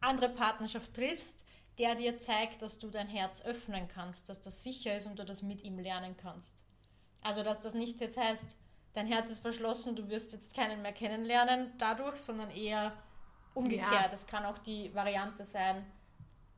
andere 0.00 0.28
Partnerschaft 0.28 0.94
triffst, 0.94 1.44
der 1.78 1.94
dir 1.94 2.20
zeigt, 2.20 2.62
dass 2.62 2.78
du 2.78 2.90
dein 2.90 3.08
Herz 3.08 3.42
öffnen 3.42 3.88
kannst, 3.88 4.28
dass 4.28 4.40
das 4.40 4.62
sicher 4.62 4.96
ist 4.96 5.06
und 5.06 5.18
du 5.18 5.24
das 5.24 5.42
mit 5.42 5.62
ihm 5.62 5.78
lernen 5.78 6.16
kannst. 6.16 6.62
Also, 7.22 7.42
dass 7.42 7.60
das 7.60 7.74
nicht 7.74 8.00
jetzt 8.00 8.18
heißt, 8.18 8.56
dein 8.92 9.06
Herz 9.06 9.30
ist 9.30 9.40
verschlossen, 9.40 9.96
du 9.96 10.08
wirst 10.08 10.32
jetzt 10.32 10.54
keinen 10.54 10.82
mehr 10.82 10.92
kennenlernen 10.92 11.72
dadurch, 11.78 12.16
sondern 12.16 12.50
eher 12.50 12.92
umgekehrt. 13.54 13.90
Ja. 13.92 14.08
Das 14.08 14.26
kann 14.26 14.44
auch 14.44 14.58
die 14.58 14.94
Variante 14.94 15.44
sein, 15.44 15.84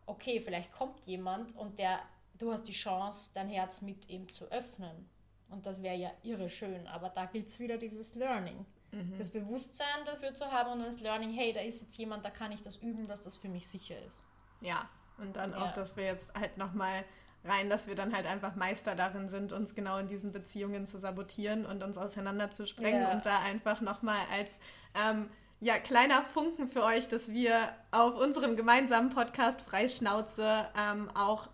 okay, 0.06 0.40
vielleicht 0.40 0.72
kommt 0.72 1.04
jemand 1.06 1.56
und 1.56 1.78
der, 1.78 2.00
du 2.42 2.52
hast 2.52 2.64
die 2.64 2.72
Chance, 2.72 3.30
dein 3.34 3.48
Herz 3.48 3.80
mit 3.80 4.08
ihm 4.08 4.30
zu 4.32 4.50
öffnen. 4.50 5.08
Und 5.48 5.66
das 5.66 5.82
wäre 5.82 5.96
ja 5.96 6.10
irre 6.22 6.50
schön, 6.50 6.86
aber 6.88 7.08
da 7.10 7.26
gilt 7.26 7.48
es 7.48 7.60
wieder 7.60 7.76
dieses 7.76 8.14
Learning. 8.14 8.66
Mhm. 8.90 9.16
Das 9.18 9.30
Bewusstsein 9.30 10.04
dafür 10.06 10.34
zu 10.34 10.50
haben 10.50 10.72
und 10.72 10.80
das 10.80 11.00
Learning, 11.00 11.30
hey, 11.30 11.52
da 11.52 11.60
ist 11.60 11.82
jetzt 11.82 11.96
jemand, 11.98 12.24
da 12.24 12.30
kann 12.30 12.50
ich 12.52 12.62
das 12.62 12.76
üben, 12.76 13.06
dass 13.06 13.20
das 13.20 13.36
für 13.36 13.48
mich 13.48 13.68
sicher 13.68 13.96
ist. 14.06 14.22
Ja, 14.60 14.88
und 15.18 15.36
dann 15.36 15.50
ja. 15.50 15.64
auch, 15.64 15.72
dass 15.72 15.96
wir 15.96 16.04
jetzt 16.04 16.34
halt 16.34 16.56
nochmal 16.56 17.04
rein, 17.44 17.68
dass 17.70 17.86
wir 17.86 17.94
dann 17.94 18.14
halt 18.14 18.26
einfach 18.26 18.54
Meister 18.54 18.94
darin 18.94 19.28
sind, 19.28 19.52
uns 19.52 19.74
genau 19.74 19.98
in 19.98 20.08
diesen 20.08 20.32
Beziehungen 20.32 20.86
zu 20.86 20.98
sabotieren 20.98 21.66
und 21.66 21.82
uns 21.82 21.98
auseinanderzusprengen 21.98 23.02
ja. 23.02 23.12
und 23.12 23.26
da 23.26 23.40
einfach 23.40 23.80
nochmal 23.80 24.20
als 24.32 24.58
ähm, 24.94 25.28
ja, 25.60 25.78
kleiner 25.78 26.22
Funken 26.22 26.68
für 26.68 26.82
euch, 26.82 27.08
dass 27.08 27.30
wir 27.30 27.74
auf 27.90 28.14
unserem 28.16 28.56
gemeinsamen 28.56 29.10
Podcast 29.10 29.62
Freischnauze 29.62 30.66
ähm, 30.76 31.10
auch 31.14 31.48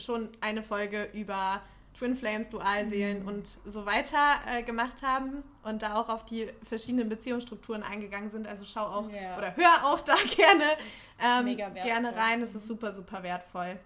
schon 0.00 0.30
eine 0.40 0.62
Folge 0.62 1.10
über 1.12 1.62
Twin 1.98 2.14
Flames, 2.14 2.48
Dualseelen 2.48 3.22
mhm. 3.22 3.28
und 3.28 3.58
so 3.64 3.84
weiter 3.84 4.40
äh, 4.46 4.62
gemacht 4.62 5.02
haben 5.02 5.42
und 5.64 5.82
da 5.82 5.96
auch 5.96 6.08
auf 6.08 6.24
die 6.24 6.48
verschiedenen 6.62 7.08
Beziehungsstrukturen 7.08 7.82
eingegangen 7.82 8.30
sind. 8.30 8.46
Also 8.46 8.64
schau 8.64 8.86
auch 8.86 9.10
yeah. 9.10 9.36
oder 9.36 9.56
hör 9.56 9.84
auch 9.84 10.00
da 10.00 10.14
gerne, 10.36 10.76
ähm, 11.20 11.56
gerne 11.56 12.14
rein. 12.14 12.40
Es 12.40 12.54
ist 12.54 12.66
super, 12.66 12.92
super 12.92 13.22
wertvoll. 13.22 13.78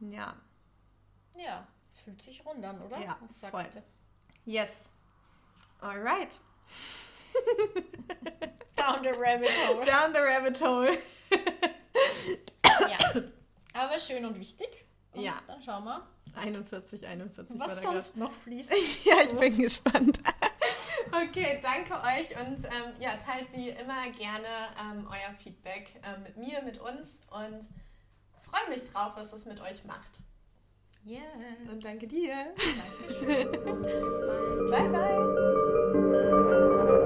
Ja. 0.00 0.34
Ja, 1.36 1.66
es 1.92 2.00
fühlt 2.00 2.22
sich 2.22 2.44
rund 2.46 2.64
an, 2.64 2.80
oder? 2.80 2.98
Ja, 2.98 3.18
Was 3.20 3.40
sagst 3.40 3.54
voll. 3.54 3.82
du? 3.82 4.50
Yes. 4.50 4.88
Alright. 5.80 6.40
Down 8.76 9.02
the 9.02 9.10
rabbit 9.10 9.50
hole. 9.68 9.84
Down 9.84 10.14
the 10.14 10.20
rabbit 10.20 10.60
hole. 10.60 10.98
ja, 12.64 13.22
aber 13.74 13.98
schön 13.98 14.24
und 14.24 14.38
wichtig. 14.38 14.85
Und 15.16 15.22
ja. 15.22 15.40
Dann 15.46 15.62
schauen 15.62 15.84
wir. 15.84 16.06
41, 16.34 17.06
41. 17.06 17.58
Was 17.58 17.82
sonst 17.82 18.16
noch 18.16 18.32
fließt. 18.32 18.70
ja, 19.04 19.14
ich 19.24 19.32
bin 19.32 19.56
gespannt. 19.58 20.20
okay, 21.08 21.60
danke 21.62 21.94
euch 21.94 22.38
und 22.38 22.64
ähm, 22.64 22.92
ja, 23.00 23.16
teilt 23.16 23.52
wie 23.52 23.70
immer 23.70 24.10
gerne 24.10 24.46
ähm, 24.80 25.06
euer 25.08 25.34
Feedback 25.42 26.00
ähm, 26.02 26.22
mit 26.22 26.36
mir, 26.36 26.62
mit 26.62 26.78
uns 26.78 27.20
und 27.30 27.66
freue 28.42 28.68
mich 28.68 28.84
drauf, 28.90 29.12
was 29.16 29.32
es 29.32 29.46
mit 29.46 29.60
euch 29.60 29.84
macht. 29.84 30.20
Yes. 31.04 31.22
Und 31.70 31.84
danke 31.84 32.06
dir. 32.08 32.34
Dankeschön. 33.08 33.50
Bis 33.82 34.20
bald. 34.20 34.70
Bye, 34.70 34.88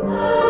bye. 0.06 0.40